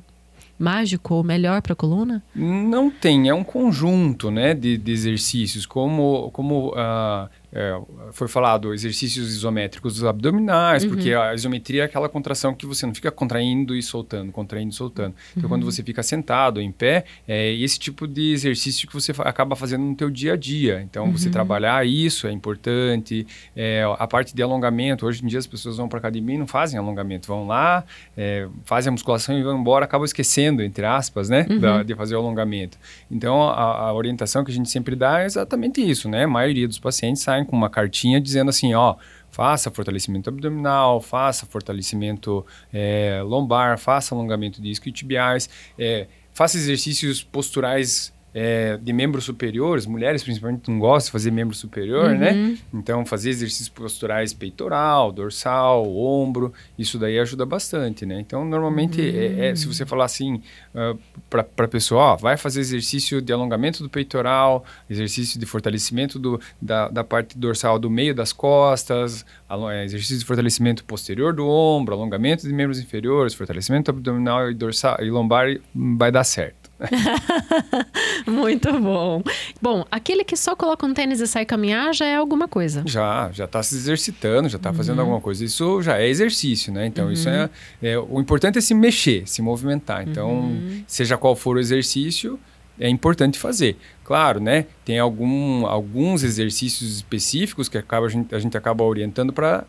mágico 0.57 1.15
ou 1.15 1.23
melhor 1.23 1.61
para 1.61 1.73
a 1.73 1.75
coluna? 1.75 2.23
Não 2.33 2.89
tem, 2.89 3.29
é 3.29 3.33
um 3.33 3.43
conjunto 3.43 4.31
né, 4.31 4.53
de, 4.53 4.77
de 4.77 4.91
exercícios, 4.91 5.65
como, 5.65 6.29
como 6.31 6.69
uh, 6.69 7.29
é, 7.55 7.79
foi 8.11 8.27
falado 8.27 8.73
exercícios 8.73 9.33
isométricos 9.33 10.03
abdominais, 10.03 10.83
uhum. 10.83 10.89
porque 10.89 11.13
a 11.13 11.33
isometria 11.33 11.83
é 11.83 11.85
aquela 11.85 12.09
contração 12.09 12.53
que 12.53 12.65
você 12.65 12.85
não 12.85 12.93
fica 12.93 13.09
contraindo 13.09 13.73
e 13.73 13.81
soltando, 13.81 14.29
contraindo 14.33 14.71
e 14.71 14.75
soltando. 14.75 15.15
Então, 15.31 15.43
uhum. 15.43 15.49
quando 15.49 15.65
você 15.65 15.81
fica 15.81 16.03
sentado, 16.03 16.59
em 16.59 16.69
pé, 16.69 17.05
é 17.25 17.53
esse 17.53 17.79
tipo 17.79 18.05
de 18.09 18.33
exercício 18.33 18.85
que 18.85 18.93
você 18.93 19.13
acaba 19.19 19.55
fazendo 19.55 19.85
no 19.85 19.95
teu 19.95 20.09
dia 20.09 20.33
a 20.33 20.35
dia. 20.35 20.81
Então, 20.81 21.05
uhum. 21.05 21.13
você 21.13 21.29
trabalhar 21.29 21.87
isso 21.87 22.27
é 22.27 22.31
importante. 22.33 23.25
É, 23.55 23.85
a 23.97 24.05
parte 24.05 24.35
de 24.35 24.43
alongamento, 24.43 25.05
hoje 25.05 25.23
em 25.23 25.27
dia 25.27 25.39
as 25.39 25.47
pessoas 25.47 25.77
vão 25.77 25.87
para 25.87 25.99
academia 25.99 26.35
e 26.35 26.37
não 26.37 26.47
fazem 26.47 26.77
alongamento. 26.77 27.25
Vão 27.25 27.47
lá, 27.47 27.85
é, 28.17 28.49
fazem 28.65 28.89
a 28.89 28.91
musculação 28.91 29.39
e 29.39 29.41
vão 29.41 29.57
embora, 29.57 29.85
acabam 29.85 30.03
esquecendo, 30.03 30.61
entre 30.61 30.85
aspas, 30.85 31.29
né, 31.29 31.43
da, 31.43 31.77
uhum. 31.77 31.83
de 31.85 31.95
fazer 31.95 32.15
o 32.15 32.19
alongamento. 32.19 32.77
Então, 33.09 33.43
a, 33.43 33.87
a 33.87 33.93
orientação 33.93 34.43
que 34.43 34.51
a 34.51 34.53
gente 34.53 34.69
sempre 34.69 34.93
dá 34.93 35.21
é 35.21 35.25
exatamente 35.25 35.79
isso, 35.79 36.09
né? 36.09 36.25
A 36.25 36.27
maioria 36.27 36.67
dos 36.67 36.79
pacientes 36.79 37.23
saem 37.23 37.44
com 37.45 37.55
uma 37.55 37.69
cartinha 37.69 38.19
dizendo 38.19 38.49
assim, 38.49 38.73
ó, 38.73 38.95
faça 39.29 39.69
fortalecimento 39.69 40.29
abdominal, 40.29 41.01
faça 41.01 41.45
fortalecimento 41.45 42.45
é, 42.73 43.21
lombar, 43.23 43.77
faça 43.77 44.15
alongamento 44.15 44.61
de 44.61 44.69
isquiotibiais, 44.71 45.49
é, 45.77 46.07
faça 46.33 46.57
exercícios 46.57 47.21
posturais 47.21 48.14
é, 48.37 48.77
de 48.81 48.91
membros 48.91 49.23
superiores, 49.23 49.85
mulheres 49.85 50.21
principalmente 50.21 50.69
não 50.69 50.77
gostam 50.77 51.07
de 51.07 51.11
fazer 51.13 51.31
membro 51.31 51.55
superior, 51.55 52.09
né? 52.09 52.31
uhum. 52.31 52.49
né? 52.49 52.57
Então, 52.73 53.05
fazer 53.05 53.29
exercícios 53.29 53.69
posturais 53.69 54.33
peitoral, 54.33 55.09
dorsal, 55.09 55.87
ombro, 55.95 56.53
isso 56.77 56.99
daí 56.99 57.17
ajuda 57.17 57.45
bastante, 57.45 58.05
né? 58.05 58.19
Então, 58.19 58.43
normalmente, 58.43 58.99
uhum. 58.99 59.07
é, 59.07 59.47
é, 59.47 59.55
se 59.55 59.65
você 59.65 59.85
falar 59.85 60.03
assim 60.03 60.41
uh, 60.73 60.99
para 61.29 61.45
a 61.59 61.67
pessoa, 61.67 62.01
ó, 62.01 62.15
vai 62.17 62.35
fazer 62.35 62.59
exercício 62.59 63.21
de 63.21 63.31
alongamento 63.31 63.81
do 63.81 63.89
peitoral, 63.89 64.65
exercício 64.89 65.39
de 65.39 65.45
fortalecimento 65.45 66.19
do, 66.19 66.37
da, 66.61 66.89
da 66.89 67.05
parte 67.05 67.37
dorsal 67.37 67.79
do 67.79 67.89
meio 67.89 68.13
das 68.13 68.33
costas, 68.33 69.25
é, 69.71 69.85
exercício 69.85 70.19
de 70.19 70.25
fortalecimento 70.25 70.83
posterior 70.83 71.33
do 71.33 71.47
ombro, 71.47 71.95
alongamento 71.95 72.45
de 72.45 72.53
membros 72.53 72.79
inferiores, 72.79 73.33
fortalecimento 73.33 73.91
abdominal 73.91 74.51
e 74.51 74.53
dorsal 74.53 74.97
e 74.99 75.09
lombar, 75.09 75.55
vai 75.73 76.11
dar 76.11 76.25
certo. 76.25 76.64
Muito 78.27 78.71
bom. 78.79 79.23
Bom, 79.61 79.85
aquele 79.89 80.23
que 80.23 80.35
só 80.35 80.55
coloca 80.55 80.85
um 80.85 80.93
tênis 80.93 81.19
e 81.19 81.27
sai 81.27 81.45
caminhar 81.45 81.93
já 81.93 82.05
é 82.05 82.15
alguma 82.15 82.47
coisa. 82.47 82.83
Já, 82.85 83.29
já 83.31 83.45
está 83.45 83.63
se 83.63 83.75
exercitando, 83.75 84.49
já 84.49 84.57
está 84.57 84.69
uhum. 84.69 84.75
fazendo 84.75 84.99
alguma 84.99 85.21
coisa. 85.21 85.43
Isso 85.43 85.81
já 85.81 85.97
é 85.97 86.07
exercício, 86.07 86.73
né? 86.73 86.85
Então, 86.85 87.05
uhum. 87.05 87.11
isso 87.11 87.29
é, 87.29 87.49
é, 87.81 87.97
O 87.97 88.19
importante 88.19 88.57
é 88.57 88.61
se 88.61 88.73
mexer, 88.73 89.27
se 89.27 89.41
movimentar. 89.41 90.07
Então, 90.07 90.29
uhum. 90.29 90.83
seja 90.87 91.17
qual 91.17 91.35
for 91.35 91.57
o 91.57 91.59
exercício, 91.59 92.39
é 92.79 92.89
importante 92.89 93.39
fazer. 93.39 93.77
Claro, 94.03 94.39
né? 94.39 94.67
Tem 94.83 94.99
algum, 94.99 95.65
alguns 95.65 96.21
exercícios 96.23 96.97
específicos 96.97 97.67
que 97.67 97.77
acaba, 97.77 98.05
a, 98.05 98.09
gente, 98.09 98.35
a 98.35 98.39
gente 98.39 98.55
acaba 98.55 98.83
orientando 98.83 99.33
para 99.33 99.65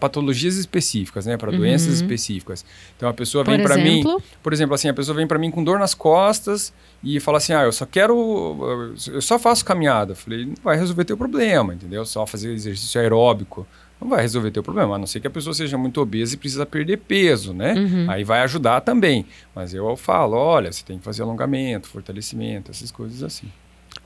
patologias 0.00 0.56
específicas, 0.56 1.26
né? 1.26 1.36
Para 1.36 1.50
uhum. 1.50 1.58
doenças 1.58 1.94
específicas. 1.94 2.64
Então 2.96 3.06
a 3.08 3.12
pessoa 3.12 3.44
vem 3.44 3.62
para 3.62 3.76
mim, 3.76 4.02
por 4.42 4.52
exemplo, 4.52 4.74
assim, 4.74 4.88
a 4.88 4.94
pessoa 4.94 5.14
vem 5.14 5.26
para 5.26 5.38
mim 5.38 5.50
com 5.50 5.62
dor 5.62 5.78
nas 5.78 5.92
costas 5.92 6.72
e 7.04 7.20
fala 7.20 7.36
assim: 7.36 7.52
"Ah, 7.52 7.64
eu 7.64 7.72
só 7.72 7.84
quero 7.84 8.94
eu 9.08 9.20
só 9.20 9.38
faço 9.38 9.62
caminhada". 9.62 10.12
Eu 10.12 10.16
falei: 10.16 10.46
"Não 10.46 10.54
vai 10.64 10.78
resolver 10.78 11.04
teu 11.04 11.16
problema, 11.16 11.74
entendeu? 11.74 12.04
Só 12.06 12.26
fazer 12.26 12.52
exercício 12.52 12.98
aeróbico" 12.98 13.66
não 14.00 14.08
vai 14.08 14.22
resolver 14.22 14.50
teu 14.50 14.62
problema, 14.62 14.96
a 14.96 14.98
não 14.98 15.06
ser 15.06 15.20
que 15.20 15.26
a 15.26 15.30
pessoa 15.30 15.54
seja 15.54 15.78
muito 15.78 16.00
obesa 16.00 16.34
e 16.34 16.36
precisa 16.36 16.66
perder 16.66 16.98
peso, 16.98 17.52
né? 17.52 17.74
Uhum. 17.74 18.10
Aí 18.10 18.24
vai 18.24 18.40
ajudar 18.42 18.80
também. 18.82 19.26
Mas 19.54 19.72
eu 19.72 19.96
falo, 19.96 20.36
olha, 20.36 20.70
você 20.70 20.84
tem 20.84 20.98
que 20.98 21.04
fazer 21.04 21.22
alongamento, 21.22 21.88
fortalecimento, 21.88 22.70
essas 22.70 22.90
coisas 22.90 23.22
assim. 23.22 23.48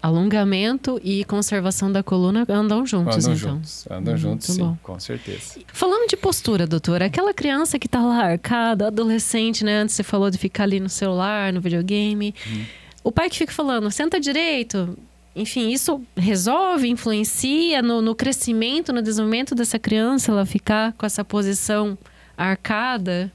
Alongamento 0.00 1.00
e 1.05 1.24
conservação 1.24 1.90
da 1.92 2.03
coluna 2.03 2.46
andam 2.48 2.87
juntos, 2.87 3.18
andam 3.18 3.35
então. 3.35 3.55
Juntos, 3.55 3.87
andam 3.90 4.12
Muito 4.12 4.18
juntos, 4.18 4.46
sim, 4.46 4.62
bom. 4.62 4.79
com 4.83 4.98
certeza. 4.98 5.61
Falando 5.72 6.09
de 6.09 6.16
postura, 6.16 6.66
doutora, 6.66 7.07
aquela 7.07 7.35
criança 7.35 7.79
que 7.79 7.87
está 7.87 8.00
lá 8.00 8.24
arcada, 8.24 8.87
adolescente, 8.87 9.64
né? 9.64 9.79
Antes 9.81 9.94
você 9.96 10.03
falou 10.03 10.31
de 10.31 10.38
ficar 10.38 10.62
ali 10.62 10.81
no 10.81 10.88
celular, 10.88 11.53
no 11.53 11.61
videogame. 11.61 12.35
Hum. 12.48 12.64
O 13.03 13.12
pai 13.12 13.29
que 13.29 13.37
fica 13.37 13.53
falando, 13.53 13.90
senta 13.90 14.20
direito, 14.20 14.96
enfim, 15.35 15.71
isso 15.71 16.03
resolve, 16.16 16.88
influencia 16.88 17.81
no, 17.83 18.03
no, 18.03 18.14
crescimento, 18.14 18.93
no 18.93 19.01
desenvolvimento 19.01 19.55
dessa 19.55 19.79
criança, 19.79 20.33
ela 20.33 20.45
ficar 20.45 20.93
com 20.95 21.07
essa 21.07 21.25
posição 21.25 21.97
arcada? 22.37 23.33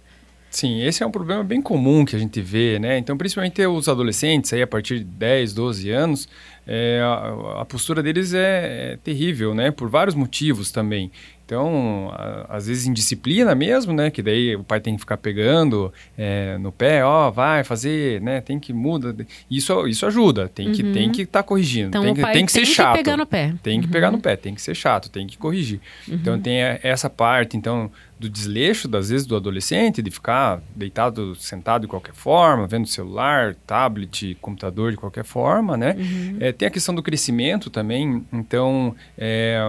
Sim, 0.55 0.81
esse 0.83 1.03
é 1.03 1.05
um 1.05 1.11
problema 1.11 1.43
bem 1.43 1.61
comum 1.61 2.05
que 2.05 2.15
a 2.15 2.19
gente 2.19 2.41
vê, 2.41 2.79
né? 2.79 2.97
Então, 2.97 3.17
principalmente 3.17 3.61
os 3.65 3.89
adolescentes, 3.89 4.53
aí 4.53 4.61
a 4.61 4.67
partir 4.67 4.99
de 4.99 5.03
10, 5.03 5.53
12 5.53 5.89
anos, 5.89 6.29
é, 6.65 7.01
a, 7.03 7.61
a, 7.61 7.65
postura 7.65 8.01
deles 8.01 8.33
é, 8.33 8.93
é, 8.93 8.97
terrível, 9.03 9.53
né? 9.53 9.69
Por 9.69 9.89
vários 9.89 10.15
motivos 10.15 10.71
também. 10.71 11.11
Então, 11.45 12.09
a, 12.13 12.57
às 12.57 12.67
vezes 12.67 12.87
indisciplina 12.87 13.53
mesmo, 13.53 13.93
né? 13.93 14.09
Que 14.09 14.21
daí 14.21 14.55
o 14.55 14.63
pai 14.63 14.79
tem 14.79 14.95
que 14.95 14.99
ficar 14.99 15.17
pegando 15.17 15.93
é, 16.17 16.57
no 16.57 16.71
pé, 16.71 17.05
ó, 17.05 17.29
vai 17.29 17.63
fazer, 17.63 18.19
né? 18.21 18.41
Tem 18.41 18.59
que 18.59 18.73
muda. 18.73 19.15
Isso, 19.49 19.87
isso 19.87 20.05
ajuda. 20.05 20.49
Tem 20.49 20.71
que 20.71 20.81
uhum. 20.81 20.91
tem 20.91 21.11
que 21.11 21.21
estar 21.21 21.43
tá 21.43 21.47
corrigindo. 21.47 21.89
Então, 21.89 22.03
tem, 22.03 22.13
que, 22.15 22.31
tem 22.31 22.45
que 22.45 22.51
ser 22.51 22.63
tem 22.63 22.65
chato. 22.65 22.93
Tem 22.93 23.03
que 23.03 23.09
pegar 23.09 23.17
no 23.17 23.25
pé. 23.25 23.53
Tem 23.61 23.79
que 23.79 23.85
uhum. 23.85 23.91
pegar 23.91 24.11
no 24.11 24.19
pé. 24.19 24.35
Tem 24.35 24.55
que 24.55 24.61
ser 24.61 24.75
chato. 24.75 25.09
Tem 25.09 25.27
que 25.27 25.37
corrigir. 25.37 25.79
Uhum. 26.07 26.15
Então 26.15 26.39
tem 26.39 26.57
essa 26.81 27.09
parte. 27.09 27.55
Então 27.55 27.91
do 28.17 28.29
desleixo, 28.29 28.87
das 28.87 29.09
vezes, 29.09 29.27
do 29.27 29.35
adolescente, 29.35 30.01
de 30.01 30.09
ficar 30.09 30.61
deitado, 30.73 31.35
sentado 31.35 31.81
de 31.81 31.87
qualquer 31.87 32.13
forma, 32.13 32.65
vendo 32.65 32.87
celular, 32.87 33.55
tablet, 33.67 34.37
computador 34.41 34.91
de 34.91 34.97
qualquer 34.97 35.25
forma, 35.25 35.75
né? 35.75 35.95
Uhum. 35.97 36.37
É, 36.39 36.51
tem 36.53 36.67
a 36.67 36.71
questão 36.71 36.95
do 36.95 37.03
crescimento 37.03 37.69
também. 37.69 38.25
Então, 38.31 38.95
é, 39.17 39.59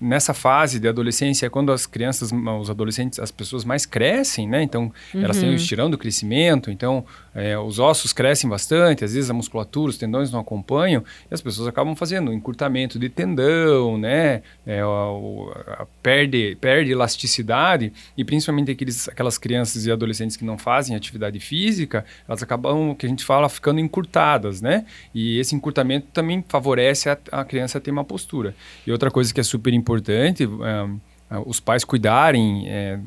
nessa 0.00 0.32
fase 0.32 0.78
de 0.78 0.88
adolescência 0.88 1.46
é 1.46 1.48
quando 1.48 1.72
as 1.72 1.84
crianças, 1.84 2.30
os 2.32 2.70
adolescentes, 2.70 3.18
as 3.18 3.32
pessoas 3.32 3.64
mais 3.64 3.84
crescem, 3.84 4.48
né? 4.48 4.62
Então, 4.62 4.92
uhum. 5.12 5.24
elas 5.24 5.38
têm 5.38 5.50
o 5.50 5.54
estirão 5.54 5.90
do 5.90 5.98
crescimento, 5.98 6.70
então 6.70 7.04
é, 7.34 7.58
os 7.58 7.78
ossos 7.78 8.12
crescem 8.12 8.48
bastante, 8.48 9.04
às 9.04 9.14
vezes 9.14 9.28
a 9.28 9.34
musculatura, 9.34 9.90
os 9.90 9.98
tendões 9.98 10.30
não 10.30 10.40
acompanham, 10.40 11.04
e 11.30 11.34
as 11.34 11.42
pessoas 11.42 11.66
acabam 11.68 11.94
fazendo 11.94 12.30
um 12.30 12.34
encurtamento 12.34 12.98
de 12.98 13.08
tendão, 13.08 13.98
né? 13.98 14.42
É, 14.64 14.84
o, 14.84 15.52
a, 15.66 15.86
perde, 16.02 16.56
perde 16.60 16.92
elasticidade, 16.92 17.92
e 18.16 18.24
principalmente 18.24 18.70
aqueles, 18.70 19.08
aquelas 19.08 19.38
crianças 19.38 19.86
e 19.86 19.92
adolescentes 19.92 20.36
que 20.36 20.44
não 20.44 20.58
fazem 20.58 20.96
atividade 20.96 21.38
física, 21.40 22.04
elas 22.28 22.42
acabam, 22.42 22.94
que 22.94 23.06
a 23.06 23.08
gente 23.08 23.24
fala, 23.24 23.48
ficando 23.48 23.80
encurtadas, 23.80 24.60
né? 24.60 24.84
E 25.14 25.38
esse 25.38 25.54
encurtamento 25.54 26.08
também 26.12 26.44
favorece 26.48 27.08
a, 27.08 27.18
a 27.32 27.44
criança 27.44 27.80
ter 27.80 27.90
uma 27.90 28.04
postura. 28.04 28.54
E 28.86 28.92
outra 28.92 29.10
coisa 29.10 29.32
que 29.32 29.40
é 29.40 29.44
super 29.44 29.72
importante, 29.72 30.44
é, 30.44 31.38
os 31.44 31.60
pais 31.60 31.84
cuidarem 31.84 32.68
é, 32.68 32.98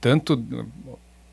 tanto 0.00 0.36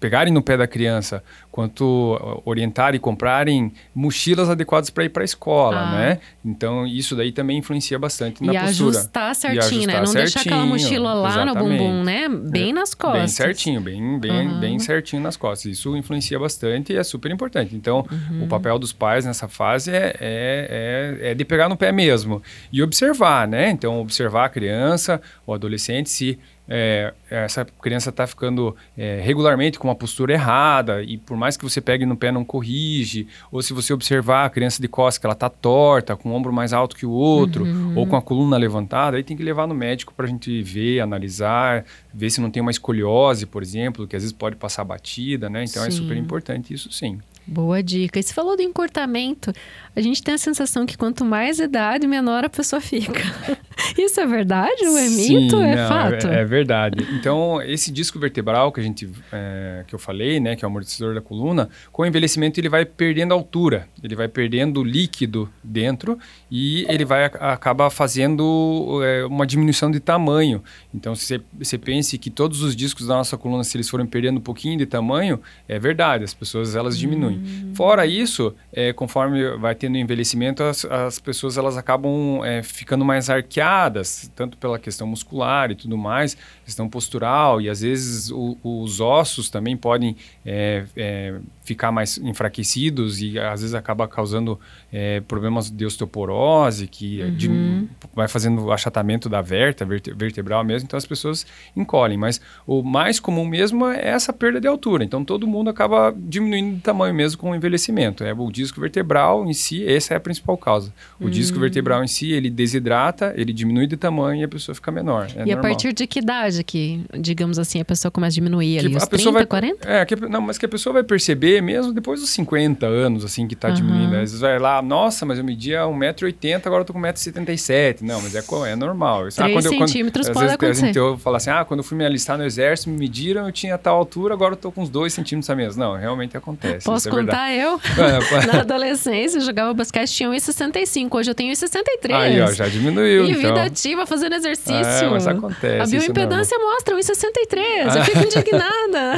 pegarem 0.04 0.34
no 0.34 0.42
pé 0.42 0.58
da 0.58 0.68
criança, 0.68 1.24
quanto 1.50 2.42
orientar 2.44 2.94
e 2.94 3.00
comprarem 3.00 3.72
mochilas 3.96 4.50
adequadas 4.50 4.90
para 4.90 5.06
ir 5.06 5.10
para 5.10 5.24
a 5.24 5.26
escola, 5.26 5.80
ah. 5.80 5.92
né? 5.92 6.20
Então 6.44 6.86
isso 6.86 7.16
daí 7.16 7.32
também 7.32 7.60
influencia 7.60 7.98
bastante 7.98 8.44
e 8.44 8.48
na 8.48 8.66
postura. 8.66 8.98
Ajustar 8.98 9.34
certinho, 9.34 9.56
e 9.56 9.64
ajustar 9.64 9.88
né? 9.88 10.00
Não 10.00 10.08
certinho, 10.08 10.26
deixar 10.26 10.40
aquela 10.42 10.66
mochila 10.66 11.14
lá 11.14 11.30
exatamente. 11.30 11.58
no 11.58 11.78
bumbum, 11.78 12.04
né? 12.04 12.28
Bem 12.28 12.72
é, 12.72 12.74
nas 12.74 12.94
costas. 12.94 13.20
Bem 13.22 13.28
certinho, 13.30 13.80
bem, 13.80 14.20
bem, 14.20 14.48
uhum. 14.50 14.60
bem 14.60 14.78
certinho 14.78 15.22
nas 15.22 15.38
costas. 15.38 15.72
Isso 15.72 15.96
influencia 15.96 16.38
bastante 16.38 16.92
e 16.92 16.98
é 16.98 17.04
super 17.04 17.32
importante. 17.32 17.74
Então 17.74 18.06
uhum. 18.12 18.44
o 18.44 18.48
papel 18.48 18.78
dos 18.78 18.92
pais 18.92 19.24
nessa 19.24 19.48
fase 19.48 19.90
é, 19.90 20.18
é, 20.20 21.20
é, 21.22 21.32
é 21.32 21.34
de 21.34 21.46
pegar 21.46 21.70
no 21.70 21.78
pé 21.78 21.94
mesmo 21.94 22.44
e 22.74 22.84
observar, 22.84 23.48
né? 23.48 23.70
Então 23.70 24.02
observar 24.02 24.48
a 24.48 24.50
criança, 24.50 25.22
o 25.48 25.54
adolescente 25.54 26.10
se 26.10 26.38
é, 26.68 27.14
essa 27.30 27.66
criança 27.66 28.10
está 28.10 28.26
ficando 28.26 28.76
é, 28.98 29.20
regularmente 29.22 29.78
com 29.78 29.88
uma 29.88 29.96
postura 29.96 30.34
errada 30.34 31.04
e 31.04 31.18
por 31.18 31.36
mais 31.36 31.58
que 31.58 31.64
você 31.64 31.82
pegue 31.82 32.06
no 32.06 32.16
pé 32.16 32.32
não 32.32 32.46
corrige, 32.46 33.28
ou 33.52 33.62
se 33.62 33.74
você 33.74 33.94
observar 33.94 34.46
a 34.46 34.50
criança 34.50 34.82
de 34.82 34.88
costas 34.88 35.18
que 35.18 35.26
ela 35.26 35.34
está 35.34 35.50
torta, 35.50 36.16
com 36.16 36.30
o 36.30 36.34
ombro 36.34 36.54
mais 36.54 36.72
alto 36.72 36.96
que 36.96 37.06
o 37.06 37.12
outro, 37.12 37.66
uhum. 37.66 37.98
ou 37.98 38.08
com 38.08 38.16
a 38.16 38.22
coluna 38.22 38.58
levantada, 38.58 39.18
aí 39.18 39.24
tem 39.24 39.36
que 39.36 39.44
levar 39.44 39.68
no 39.68 39.76
médico 39.76 40.14
para 40.14 40.26
a 40.26 40.30
gente 40.30 40.62
ver, 40.62 41.02
analisar, 41.02 41.86
ver 42.14 42.30
se 42.30 42.40
não 42.40 42.50
tem 42.50 42.62
uma 42.62 42.72
escoliose, 42.72 43.46
por 43.46 43.62
exemplo, 43.62 44.08
que 44.08 44.16
às 44.16 44.24
vezes 44.24 44.34
pode 44.34 44.56
passar 44.56 44.84
batida, 44.84 45.50
né? 45.50 45.64
Então 45.64 45.84
é 45.84 45.92
sim. 45.92 45.98
é 45.98 46.02
super 46.02 46.18
importante 46.18 46.74
isso 46.74 46.92
sim. 46.92 47.20
Boa 47.46 47.84
dica. 47.84 48.20
E 48.20 48.24
você 48.24 48.34
falou 48.34 48.56
do 48.56 48.62
encurtamento. 48.62 49.52
A 49.96 50.02
gente 50.02 50.24
tem 50.24 50.34
a 50.34 50.38
sensação 50.38 50.86
que 50.86 50.98
quanto 50.98 51.26
mais 51.26 51.60
idade, 51.60 52.08
menor 52.08 52.46
a 52.46 52.50
pessoa 52.50 52.80
fica. 52.80 53.22
Isso 53.98 54.20
é 54.20 54.26
verdade? 54.26 54.86
Ou 54.88 54.98
é 54.98 55.08
Sim, 55.08 55.42
mito? 55.42 55.58
É 55.58 55.76
não, 55.76 55.88
fato? 55.88 56.28
É, 56.28 56.42
é, 56.42 56.46
verdade. 56.46 57.06
Então, 57.12 57.62
esse 57.62 57.92
disco 57.92 58.18
vertebral 58.18 58.72
que 58.72 58.80
a 58.80 58.84
gente 58.84 59.10
é, 59.32 59.84
que 59.86 59.94
eu 59.94 60.00
falei, 60.00 60.40
né, 60.40 60.56
que 60.56 60.64
é 60.64 60.68
o 60.68 60.72
amortecedor 60.72 61.14
da 61.14 61.22
coluna, 61.22 61.70
com 61.92 62.02
o 62.04 62.06
envelhecimento 62.06 62.60
ele 62.60 62.70
vai 62.70 62.86
perdendo 62.86 63.34
altura, 63.34 63.88
ele 64.02 64.16
vai 64.16 64.28
perdendo 64.28 64.84
líquido 64.84 65.52
dentro 65.64 66.18
e 66.50 66.86
ele 66.90 67.04
vai 67.06 67.26
acaba 67.26 67.90
fazendo 67.90 69.02
é, 69.04 69.26
uma 69.26 69.46
diminuição 69.46 69.92
de 69.92 70.00
tamanho. 70.00 70.64
Então, 70.94 71.14
se 71.14 71.42
você 71.60 71.78
pense 71.78 72.18
que 72.18 72.30
todos 72.30 72.62
os 72.62 72.76
discos 72.76 73.08
da 73.08 73.16
nossa 73.16 73.38
coluna, 73.38 73.64
se 73.64 73.76
eles 73.76 73.90
forem 73.90 74.06
perdendo 74.06 74.38
um 74.38 74.42
pouquinho 74.42 74.78
de 74.78 74.86
tamanho, 74.86 75.42
é 75.68 75.78
verdade, 75.78 76.24
as 76.24 76.34
pessoas 76.34 76.76
elas 76.76 76.98
diminuem. 76.98 77.33
Hum. 77.33 77.33
Fora 77.74 78.06
isso, 78.06 78.56
é, 78.72 78.94
conforme 78.94 79.58
vai 79.58 79.76
tendo 79.76 79.98
envelhecimento, 79.98 80.64
as, 80.64 80.86
as 80.86 81.20
pessoas 81.20 81.58
elas 81.58 81.78
acabam 81.78 82.44
é, 82.44 82.62
ficando 82.62 83.04
mais 83.04 83.30
arqueadas, 83.30 84.32
tanto 84.36 84.58
pela 84.58 84.78
questão 84.78 85.08
muscular 85.08 85.72
e 85.72 85.76
tudo 85.76 85.98
mais, 85.98 86.38
questão 86.66 86.88
postural, 86.90 87.60
e 87.62 87.70
às 87.70 87.82
vezes 87.82 88.32
o, 88.32 88.58
os 88.64 89.00
ossos 89.00 89.50
também 89.50 89.76
podem 89.76 90.16
é, 90.46 90.86
é, 90.96 91.36
ficar 91.64 91.92
mais 91.92 92.18
enfraquecidos 92.18 93.22
e 93.22 93.40
às 93.40 93.62
vezes 93.62 93.74
acaba 93.74 94.08
causando 94.08 94.60
é, 94.92 95.22
problemas 95.22 95.70
de 95.70 95.86
osteoporose, 95.86 96.88
que 96.88 97.22
uhum. 97.22 97.36
de, 97.36 97.88
vai 98.14 98.28
fazendo 98.28 98.72
achatamento 98.72 99.30
da 99.30 99.42
verta, 99.42 99.86
vertebral 99.86 100.64
mesmo, 100.64 100.86
então 100.86 100.98
as 100.98 101.06
pessoas 101.06 101.46
encolhem. 101.76 102.18
Mas 102.18 102.42
o 102.68 102.84
mais 102.84 103.20
comum 103.20 103.46
mesmo 103.46 103.88
é 103.88 104.10
essa 104.10 104.34
perda 104.34 104.60
de 104.60 104.68
altura, 104.68 105.04
então 105.04 105.24
todo 105.24 105.48
mundo 105.48 105.70
acaba 105.70 106.14
diminuindo 106.16 106.76
de 106.76 106.82
tamanho 106.82 107.14
mesmo 107.14 107.40
com 107.40 107.52
o 107.52 107.56
envelhecimento. 107.56 108.24
É 108.24 108.34
o 108.34 108.52
disco 108.52 108.82
vertebral 108.82 109.46
em 109.46 109.54
si, 109.54 109.86
essa 109.86 110.14
é 110.14 110.18
a 110.18 110.20
principal 110.20 110.58
causa. 110.58 110.94
O 111.20 111.26
uhum. 111.26 111.30
disco 111.30 111.60
vertebral 111.60 112.04
em 112.04 112.08
si, 112.08 112.32
ele 112.32 112.50
desidrata, 112.50 113.34
ele 113.38 113.54
diminui 113.54 113.88
de 113.88 113.96
tamanho 113.96 114.42
e 114.42 114.44
a 114.44 114.48
pessoa 114.48 114.76
fica 114.76 114.92
menor. 114.92 115.28
É 115.30 115.34
e 115.34 115.38
normal. 115.38 115.58
a 115.58 115.62
partir 115.62 115.94
de 115.94 116.06
que 116.06 116.20
idade 116.20 116.64
que, 116.64 117.06
digamos 117.18 117.58
assim, 117.58 117.80
a 117.80 117.86
pessoa 117.86 118.12
começa 118.12 118.34
a 118.34 118.36
diminuir 118.36 118.80
ali? 118.80 118.90
Que 118.92 118.98
os 118.98 119.08
30, 119.08 119.32
vai, 119.32 119.46
40? 119.46 119.90
É, 119.90 120.06
que, 120.06 120.16
não, 120.16 120.42
mas 120.42 120.58
que 120.58 120.66
a 120.66 120.70
pessoa 120.70 120.94
vai 120.94 121.04
perceber 121.04 121.53
mesmo 121.62 121.94
depois 121.94 122.20
dos 122.20 122.30
50 122.32 122.86
anos, 122.86 123.26
assim, 123.26 123.48
que 123.48 123.54
está 123.54 123.70
uhum. 123.70 123.74
diminuindo. 123.74 124.14
Às 124.16 124.20
vezes 124.20 124.40
vai 124.40 124.60
lá, 124.60 124.82
nossa, 124.82 125.26
mas 125.26 125.38
eu 125.38 125.44
media 125.44 125.82
1,80m, 125.84 126.66
agora 126.66 126.82
eu 126.82 126.86
tô 126.86 126.94
com 126.94 127.00
1,77m. 127.00 128.02
Não, 128.02 128.22
mas 128.22 128.36
é, 128.36 128.44
é 128.70 128.76
normal. 128.76 129.30
3 129.30 129.40
ah, 129.40 129.50
quando 129.50 129.70
centímetros 129.70 130.28
eu, 130.28 130.34
quando, 130.34 130.44
pode 130.44 130.54
às 130.54 130.60
vezes, 130.60 130.84
acontecer. 130.84 131.00
eu 131.00 131.18
falo 131.18 131.36
assim, 131.36 131.50
ah, 131.50 131.66
quando 131.66 131.80
eu 131.80 131.84
fui 131.84 131.98
me 131.98 132.06
alistar 132.06 132.38
no 132.38 132.44
exército, 132.44 132.90
me 132.90 132.98
mediram, 132.98 133.46
eu 133.46 133.52
tinha 133.52 133.78
tal 133.78 133.98
altura, 133.98 134.34
agora 134.34 134.54
eu 134.54 134.58
tô 134.58 134.72
com 134.72 134.82
uns 134.82 134.90
2 134.90 135.14
centímetros 135.14 135.50
a 135.50 135.56
menos. 135.56 135.76
Não, 135.76 135.96
realmente 135.96 136.36
acontece. 136.38 136.86
Posso 136.86 137.08
é 137.08 137.12
contar 137.12 137.54
eu? 137.54 137.80
Na 138.52 138.62
adolescência, 138.62 139.38
eu 139.38 139.42
jogava 139.42 139.74
basquete, 139.74 140.12
tinha 140.12 140.30
1,65. 140.30 141.10
Hoje 141.12 141.32
eu 141.32 141.36
tenho 141.36 141.54
1,63. 141.54 142.14
Aí, 142.14 142.42
ó, 142.42 142.52
já 142.52 142.68
diminuiu, 142.68 143.26
E 143.26 143.32
então. 143.32 143.42
vida 143.42 143.64
ativa, 143.64 144.06
fazendo 144.06 144.36
exercício. 144.36 144.74
É, 144.74 145.10
mas 145.10 145.28
acontece. 145.28 145.82
A 145.82 146.00
bioimpedância 146.00 146.58
mostra 146.60 146.96
1,63. 146.96 147.96
Eu 147.96 148.04
fico 148.04 148.20
indignada. 148.24 149.16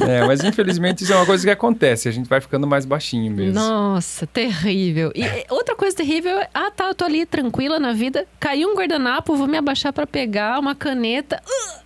é, 0.00 0.24
mas 0.26 0.42
infelizmente 0.42 1.04
isso 1.04 1.12
é 1.12 1.16
uma 1.16 1.26
coisa 1.26 1.44
que 1.44 1.50
acontece. 1.50 1.75
A 2.08 2.12
gente 2.12 2.28
vai 2.28 2.40
ficando 2.40 2.66
mais 2.66 2.84
baixinho 2.84 3.32
mesmo. 3.32 3.54
Nossa, 3.54 4.26
terrível. 4.26 5.12
E 5.14 5.22
outra 5.50 5.74
coisa 5.74 5.96
terrível 5.96 6.38
é, 6.38 6.48
ah, 6.52 6.70
tá, 6.70 6.88
eu 6.88 6.94
tô 6.94 7.04
ali 7.04 7.24
tranquila 7.26 7.78
na 7.78 7.92
vida, 7.92 8.26
caiu 8.40 8.70
um 8.70 8.74
guardanapo, 8.74 9.36
vou 9.36 9.46
me 9.46 9.58
abaixar 9.58 9.92
para 9.92 10.06
pegar 10.06 10.58
uma 10.58 10.74
caneta. 10.74 11.42
Uh! 11.46 11.85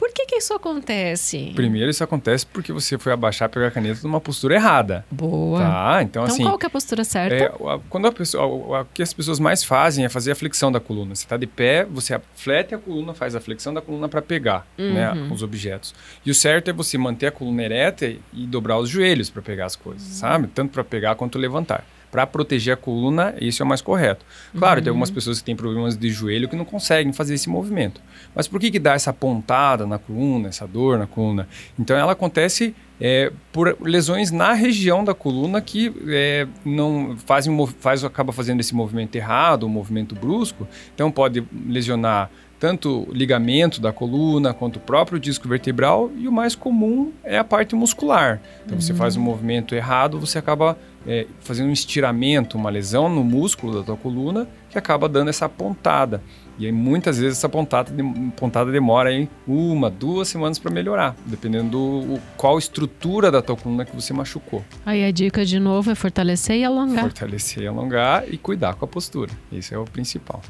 Por 0.00 0.10
que, 0.14 0.24
que 0.24 0.36
isso 0.36 0.54
acontece? 0.54 1.52
Primeiro, 1.54 1.90
isso 1.90 2.02
acontece 2.02 2.46
porque 2.46 2.72
você 2.72 2.96
foi 2.96 3.12
abaixar 3.12 3.50
pegar 3.50 3.66
a 3.66 3.70
caneta 3.70 4.00
numa 4.02 4.18
postura 4.18 4.54
errada. 4.54 5.04
Boa. 5.10 5.60
Tá? 5.60 6.02
Então, 6.02 6.22
então 6.22 6.24
assim, 6.24 6.42
qual 6.42 6.56
que 6.56 6.64
é 6.64 6.68
a 6.68 6.70
postura 6.70 7.04
certa? 7.04 7.34
É, 7.34 7.80
quando 7.90 8.06
a 8.06 8.12
pessoa, 8.12 8.80
o 8.80 8.84
que 8.94 9.02
as 9.02 9.12
pessoas 9.12 9.38
mais 9.38 9.62
fazem 9.62 10.06
é 10.06 10.08
fazer 10.08 10.32
a 10.32 10.34
flexão 10.34 10.72
da 10.72 10.80
coluna. 10.80 11.14
Você 11.14 11.24
está 11.24 11.36
de 11.36 11.46
pé, 11.46 11.84
você 11.84 12.18
flete 12.34 12.74
a 12.74 12.78
coluna, 12.78 13.12
faz 13.12 13.36
a 13.36 13.42
flexão 13.42 13.74
da 13.74 13.82
coluna 13.82 14.08
para 14.08 14.22
pegar 14.22 14.66
né, 14.78 15.10
uhum. 15.10 15.26
né, 15.26 15.28
os 15.30 15.42
objetos. 15.42 15.94
E 16.24 16.30
o 16.30 16.34
certo 16.34 16.70
é 16.70 16.72
você 16.72 16.96
manter 16.96 17.26
a 17.26 17.30
coluna 17.30 17.62
ereta 17.62 18.06
e 18.06 18.46
dobrar 18.46 18.78
os 18.78 18.88
joelhos 18.88 19.28
para 19.28 19.42
pegar 19.42 19.66
as 19.66 19.76
coisas, 19.76 20.08
uhum. 20.08 20.14
sabe? 20.14 20.46
Tanto 20.46 20.72
para 20.72 20.82
pegar 20.82 21.14
quanto 21.14 21.38
levantar 21.38 21.84
para 22.10 22.26
proteger 22.26 22.74
a 22.74 22.76
coluna, 22.76 23.34
isso 23.40 23.62
é 23.62 23.64
o 23.64 23.68
mais 23.68 23.80
correto. 23.80 24.24
Claro, 24.56 24.78
uhum. 24.78 24.84
tem 24.84 24.90
algumas 24.90 25.10
pessoas 25.10 25.38
que 25.38 25.44
têm 25.44 25.56
problemas 25.56 25.96
de 25.96 26.10
joelho 26.10 26.48
que 26.48 26.56
não 26.56 26.64
conseguem 26.64 27.12
fazer 27.12 27.34
esse 27.34 27.48
movimento. 27.48 28.00
Mas 28.34 28.48
por 28.48 28.60
que, 28.60 28.70
que 28.70 28.78
dá 28.78 28.94
essa 28.94 29.12
pontada 29.12 29.86
na 29.86 29.98
coluna, 29.98 30.48
essa 30.48 30.66
dor 30.66 30.98
na 30.98 31.06
coluna? 31.06 31.48
Então 31.78 31.96
ela 31.96 32.12
acontece 32.12 32.74
é, 33.00 33.32
por 33.52 33.76
lesões 33.80 34.30
na 34.30 34.52
região 34.52 35.02
da 35.02 35.14
coluna 35.14 35.60
que 35.60 35.92
é, 36.08 36.46
não 36.64 37.16
fazem, 37.24 37.56
faz, 37.78 38.04
acaba 38.04 38.32
fazendo 38.32 38.60
esse 38.60 38.74
movimento 38.74 39.16
errado, 39.16 39.66
um 39.66 39.70
movimento 39.70 40.14
brusco. 40.14 40.68
Então 40.94 41.10
pode 41.10 41.44
lesionar 41.66 42.30
tanto 42.60 43.08
o 43.08 43.14
ligamento 43.14 43.80
da 43.80 43.90
coluna 43.90 44.52
quanto 44.52 44.76
o 44.76 44.80
próprio 44.80 45.18
disco 45.18 45.48
vertebral 45.48 46.10
e 46.18 46.28
o 46.28 46.32
mais 46.32 46.54
comum 46.54 47.10
é 47.24 47.38
a 47.38 47.44
parte 47.44 47.74
muscular. 47.74 48.40
Então 48.66 48.74
uhum. 48.74 48.80
você 48.80 48.92
faz 48.92 49.16
um 49.16 49.22
movimento 49.22 49.74
errado, 49.74 50.20
você 50.20 50.38
acaba 50.38 50.76
é, 51.06 51.26
fazendo 51.40 51.68
um 51.68 51.72
estiramento, 51.72 52.56
uma 52.56 52.70
lesão 52.70 53.08
no 53.08 53.24
músculo 53.24 53.78
da 53.78 53.82
tua 53.82 53.96
coluna 53.96 54.48
que 54.68 54.78
acaba 54.78 55.08
dando 55.08 55.28
essa 55.28 55.48
pontada. 55.48 56.22
E 56.58 56.66
aí, 56.66 56.72
muitas 56.72 57.18
vezes 57.18 57.38
essa 57.38 57.48
pontada, 57.48 57.90
pontada 58.36 58.70
demora 58.70 59.08
aí 59.08 59.28
uma, 59.46 59.88
duas 59.88 60.28
semanas 60.28 60.58
para 60.58 60.70
melhorar, 60.70 61.16
dependendo 61.24 61.70
do 61.70 62.20
qual 62.36 62.58
estrutura 62.58 63.30
da 63.30 63.40
tua 63.40 63.56
coluna 63.56 63.84
que 63.84 63.96
você 63.96 64.12
machucou. 64.12 64.62
Aí 64.84 65.02
a 65.02 65.10
dica 65.10 65.44
de 65.44 65.58
novo 65.58 65.90
é 65.90 65.94
fortalecer 65.94 66.56
e 66.56 66.64
alongar. 66.64 67.04
Fortalecer 67.04 67.62
e 67.62 67.66
alongar 67.66 68.24
e 68.28 68.36
cuidar 68.36 68.74
com 68.74 68.84
a 68.84 68.88
postura. 68.88 69.30
Esse 69.50 69.74
é 69.74 69.78
o 69.78 69.84
principal. 69.84 70.42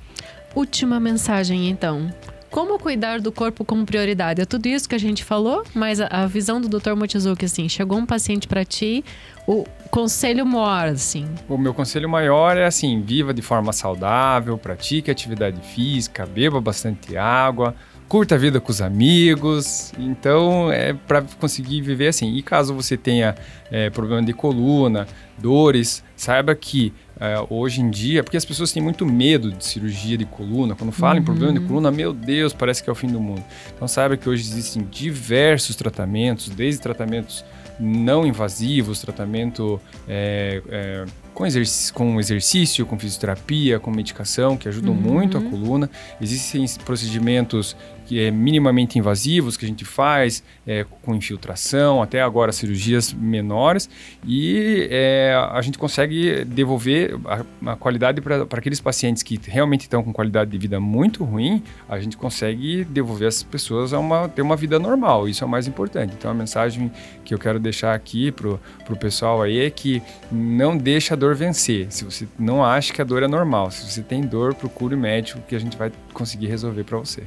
Última 0.55 0.99
mensagem, 0.99 1.71
então. 1.71 2.13
Como 2.51 2.77
cuidar 2.81 3.21
do 3.21 3.31
corpo 3.31 3.65
como 3.65 3.87
prioridade? 3.87 4.43
É 4.43 4.45
tudo 4.45 4.67
isso 4.67 4.89
que 4.89 4.97
a 4.97 4.99
gente 4.99 5.23
falou, 5.23 5.63
mas 5.73 6.01
a, 6.01 6.09
a 6.09 6.27
visão 6.27 6.61
do 6.61 6.69
Dr. 6.69 6.95
Mochizuki, 6.97 7.45
assim, 7.45 7.69
chegou 7.69 7.97
um 7.97 8.05
paciente 8.05 8.49
para 8.49 8.65
ti, 8.65 9.05
o 9.47 9.65
conselho 9.91 10.47
maior, 10.47 10.89
assim? 10.89 11.27
O 11.49 11.59
meu 11.59 11.75
conselho 11.75 12.09
maior 12.09 12.57
é 12.57 12.65
assim, 12.65 13.01
viva 13.03 13.35
de 13.35 13.43
forma 13.43 13.73
saudável, 13.73 14.57
pratique 14.57 15.11
atividade 15.11 15.61
física, 15.75 16.25
beba 16.25 16.61
bastante 16.61 17.17
água, 17.17 17.75
curta 18.09 18.35
a 18.35 18.39
vida 18.39 18.61
com 18.61 18.71
os 18.71 18.81
amigos. 18.81 19.93
Então, 19.99 20.71
é 20.73 20.93
para 20.93 21.23
conseguir 21.39 21.81
viver 21.83 22.09
assim. 22.09 22.35
E 22.35 22.43
caso 22.43 22.75
você 22.75 22.97
tenha 22.97 23.35
é, 23.71 23.91
problema 23.91 24.23
de 24.23 24.33
coluna, 24.33 25.07
dores, 25.39 26.03
saiba 26.17 26.55
que 26.55 26.93
é, 27.21 27.35
hoje 27.51 27.83
em 27.83 27.91
dia, 27.91 28.25
porque 28.25 28.37
as 28.37 28.45
pessoas 28.45 28.73
têm 28.73 28.83
muito 28.83 29.05
medo 29.05 29.53
de 29.53 29.65
cirurgia 29.65 30.17
de 30.17 30.25
coluna. 30.25 30.75
Quando 30.75 30.91
falam 30.91 31.17
uhum. 31.17 31.23
em 31.23 31.25
problema 31.25 31.53
de 31.53 31.59
uhum. 31.59 31.67
coluna, 31.67 31.91
meu 31.91 32.13
Deus, 32.13 32.55
parece 32.55 32.83
que 32.83 32.89
é 32.89 32.93
o 32.93 32.97
fim 32.97 33.09
do 33.09 33.21
mundo. 33.21 33.45
Então 33.75 33.87
saiba 33.87 34.17
que 34.17 34.29
hoje 34.29 34.43
existem 34.43 34.87
diversos 34.91 35.77
tratamentos, 35.77 36.49
desde 36.49 36.81
tratamentos 36.81 37.45
não 37.81 38.27
invasivos, 38.27 39.01
tratamento 39.01 39.81
é, 40.07 40.63
é, 40.69 41.05
com, 41.33 41.47
exercício, 41.47 41.95
com 41.95 42.21
exercício, 42.21 42.85
com 42.85 42.99
fisioterapia, 42.99 43.81
com 43.81 43.91
medicação, 43.91 44.57
que 44.57 44.69
ajudam 44.69 44.93
uhum. 44.93 45.01
muito 45.01 45.39
a 45.39 45.41
coluna. 45.41 45.91
Existem 46.21 46.65
procedimentos 46.85 47.77
que 48.11 48.21
é 48.21 48.29
minimamente 48.29 48.99
invasivos 48.99 49.57
que 49.57 49.65
a 49.65 49.69
gente 49.69 49.85
faz 49.85 50.43
é, 50.67 50.85
com 51.03 51.15
infiltração, 51.15 52.03
até 52.03 52.21
agora 52.21 52.51
cirurgias 52.51 53.13
menores, 53.13 53.89
e 54.27 54.89
é, 54.91 55.33
a 55.53 55.63
gente 55.63 55.79
consegue 55.79 56.45
devolver 56.45 57.15
a, 57.25 57.71
a 57.71 57.77
qualidade 57.77 58.21
para 58.21 58.43
aqueles 58.51 58.81
pacientes 58.81 59.23
que 59.23 59.39
realmente 59.45 59.83
estão 59.83 60.03
com 60.03 60.13
qualidade 60.13 60.51
de 60.51 60.59
vida 60.59 60.81
muito 60.81 61.23
ruim, 61.23 61.63
a 61.89 62.01
gente 62.01 62.17
consegue 62.17 62.85
devolver 62.85 63.29
essas 63.29 63.45
pessoas 63.45 63.93
a 63.93 64.01
uma, 64.01 64.29
ter 64.29 64.43
uma 64.43 64.57
vida 64.57 64.77
normal, 64.77 65.29
isso 65.29 65.45
é 65.45 65.47
o 65.47 65.51
mais 65.51 65.69
importante. 65.69 66.13
Então 66.19 66.33
a 66.33 66.35
mensagem 66.35 66.91
que 67.25 67.33
eu 67.33 67.39
quero 67.39 67.61
deixar 67.61 67.95
aqui 67.95 68.33
para 68.33 68.49
o 68.49 68.97
pessoal 68.99 69.41
aí 69.41 69.61
é 69.61 69.71
que 69.71 70.03
não 70.33 70.77
deixa 70.77 71.15
a 71.15 71.17
dor 71.17 71.37
vencer. 71.37 71.87
Se 71.91 72.05
você 72.05 72.27
não 72.37 72.65
acha 72.65 72.93
que 72.93 73.01
a 73.01 73.05
dor 73.05 73.23
é 73.23 73.29
normal, 73.29 73.71
se 73.71 73.89
você 73.89 74.03
tem 74.03 74.23
dor, 74.23 74.53
procure 74.53 74.97
o 74.97 74.99
médico 74.99 75.41
que 75.47 75.55
a 75.55 75.61
gente 75.61 75.77
vai 75.77 75.93
conseguir 76.13 76.49
resolver 76.49 76.83
para 76.83 76.99
você. 76.99 77.23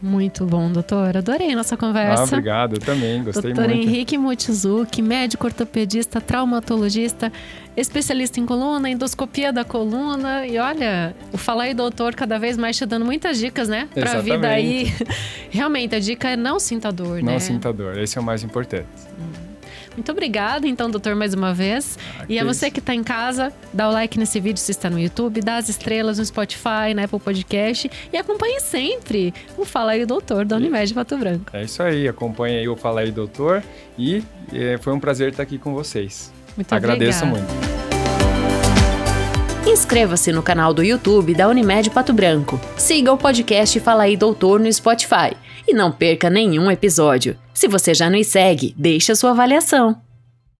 Muito 0.00 0.44
bom, 0.44 0.70
doutor. 0.70 1.16
Adorei 1.16 1.54
nossa 1.54 1.76
conversa. 1.76 2.22
Ah, 2.22 2.26
obrigado, 2.26 2.74
eu 2.74 2.80
também, 2.80 3.22
gostei 3.24 3.52
doutor 3.52 3.68
muito. 3.68 3.76
Doutor 3.76 3.94
Henrique 3.94 4.18
Motizuki, 4.18 5.00
médico 5.00 5.46
ortopedista, 5.46 6.20
traumatologista, 6.20 7.32
especialista 7.76 8.38
em 8.38 8.46
coluna, 8.46 8.90
endoscopia 8.90 9.52
da 9.52 9.64
coluna. 9.64 10.46
E 10.46 10.58
olha, 10.58 11.14
o 11.32 11.38
Falar 11.38 11.64
aí, 11.64 11.74
doutor, 11.74 12.14
cada 12.14 12.38
vez 12.38 12.56
mais 12.56 12.76
te 12.76 12.84
dando 12.84 13.04
muitas 13.04 13.38
dicas, 13.38 13.68
né? 13.68 13.88
Pra 13.94 14.02
Exatamente. 14.02 14.32
vida 14.32 14.48
aí. 14.48 14.92
Realmente, 15.50 15.94
a 15.94 15.98
dica 15.98 16.28
é 16.28 16.36
não 16.36 16.58
sinta 16.58 16.92
dor, 16.92 17.18
não 17.18 17.26
né? 17.26 17.32
Não 17.32 17.40
sinta 17.40 17.72
dor, 17.72 17.96
esse 17.98 18.18
é 18.18 18.20
o 18.20 18.24
mais 18.24 18.42
importante. 18.42 18.86
Hum. 19.18 19.45
Muito 19.96 20.12
obrigada, 20.12 20.68
então, 20.68 20.90
doutor, 20.90 21.14
mais 21.14 21.32
uma 21.32 21.54
vez. 21.54 21.98
Ah, 22.20 22.26
e 22.28 22.38
a 22.38 22.44
você 22.44 22.70
que 22.70 22.80
está 22.80 22.94
em 22.94 23.02
casa, 23.02 23.52
dá 23.72 23.88
o 23.88 23.92
like 23.92 24.18
nesse 24.18 24.38
vídeo 24.38 24.58
se 24.58 24.70
está 24.70 24.90
no 24.90 24.98
YouTube, 24.98 25.40
dá 25.40 25.56
as 25.56 25.68
estrelas 25.68 26.18
no 26.18 26.24
Spotify, 26.24 26.92
na 26.94 27.04
Apple 27.04 27.18
Podcast 27.18 27.90
e 28.12 28.16
acompanhe 28.16 28.60
sempre 28.60 29.32
o 29.56 29.64
Fala 29.64 29.92
aí, 29.92 30.04
doutor, 30.04 30.44
da 30.44 30.56
Unimed 30.56 30.92
Pato 30.94 31.16
Branco. 31.16 31.44
É 31.52 31.64
isso 31.64 31.82
aí, 31.82 32.06
acompanhe 32.06 32.58
aí 32.58 32.68
o 32.68 32.76
Fala 32.76 33.00
aí, 33.00 33.10
doutor. 33.10 33.62
E 33.98 34.22
é, 34.52 34.76
foi 34.78 34.92
um 34.92 35.00
prazer 35.00 35.30
estar 35.30 35.42
aqui 35.42 35.58
com 35.58 35.72
vocês. 35.72 36.32
Muito 36.56 36.72
Agradeço 36.72 37.24
obrigada. 37.24 37.52
muito. 37.52 37.95
Inscreva-se 39.66 40.30
no 40.30 40.44
canal 40.44 40.72
do 40.72 40.80
YouTube 40.80 41.34
da 41.34 41.48
Unimed 41.48 41.90
Pato 41.90 42.12
Branco. 42.12 42.60
Siga 42.76 43.12
o 43.12 43.18
podcast 43.18 43.80
Fala 43.80 44.04
aí 44.04 44.16
Doutor 44.16 44.60
no 44.60 44.72
Spotify 44.72 45.36
e 45.66 45.74
não 45.74 45.90
perca 45.90 46.30
nenhum 46.30 46.70
episódio. 46.70 47.36
Se 47.52 47.66
você 47.66 47.92
já 47.92 48.08
nos 48.08 48.28
segue, 48.28 48.72
deixe 48.78 49.10
a 49.10 49.16
sua 49.16 49.32
avaliação. 49.32 50.05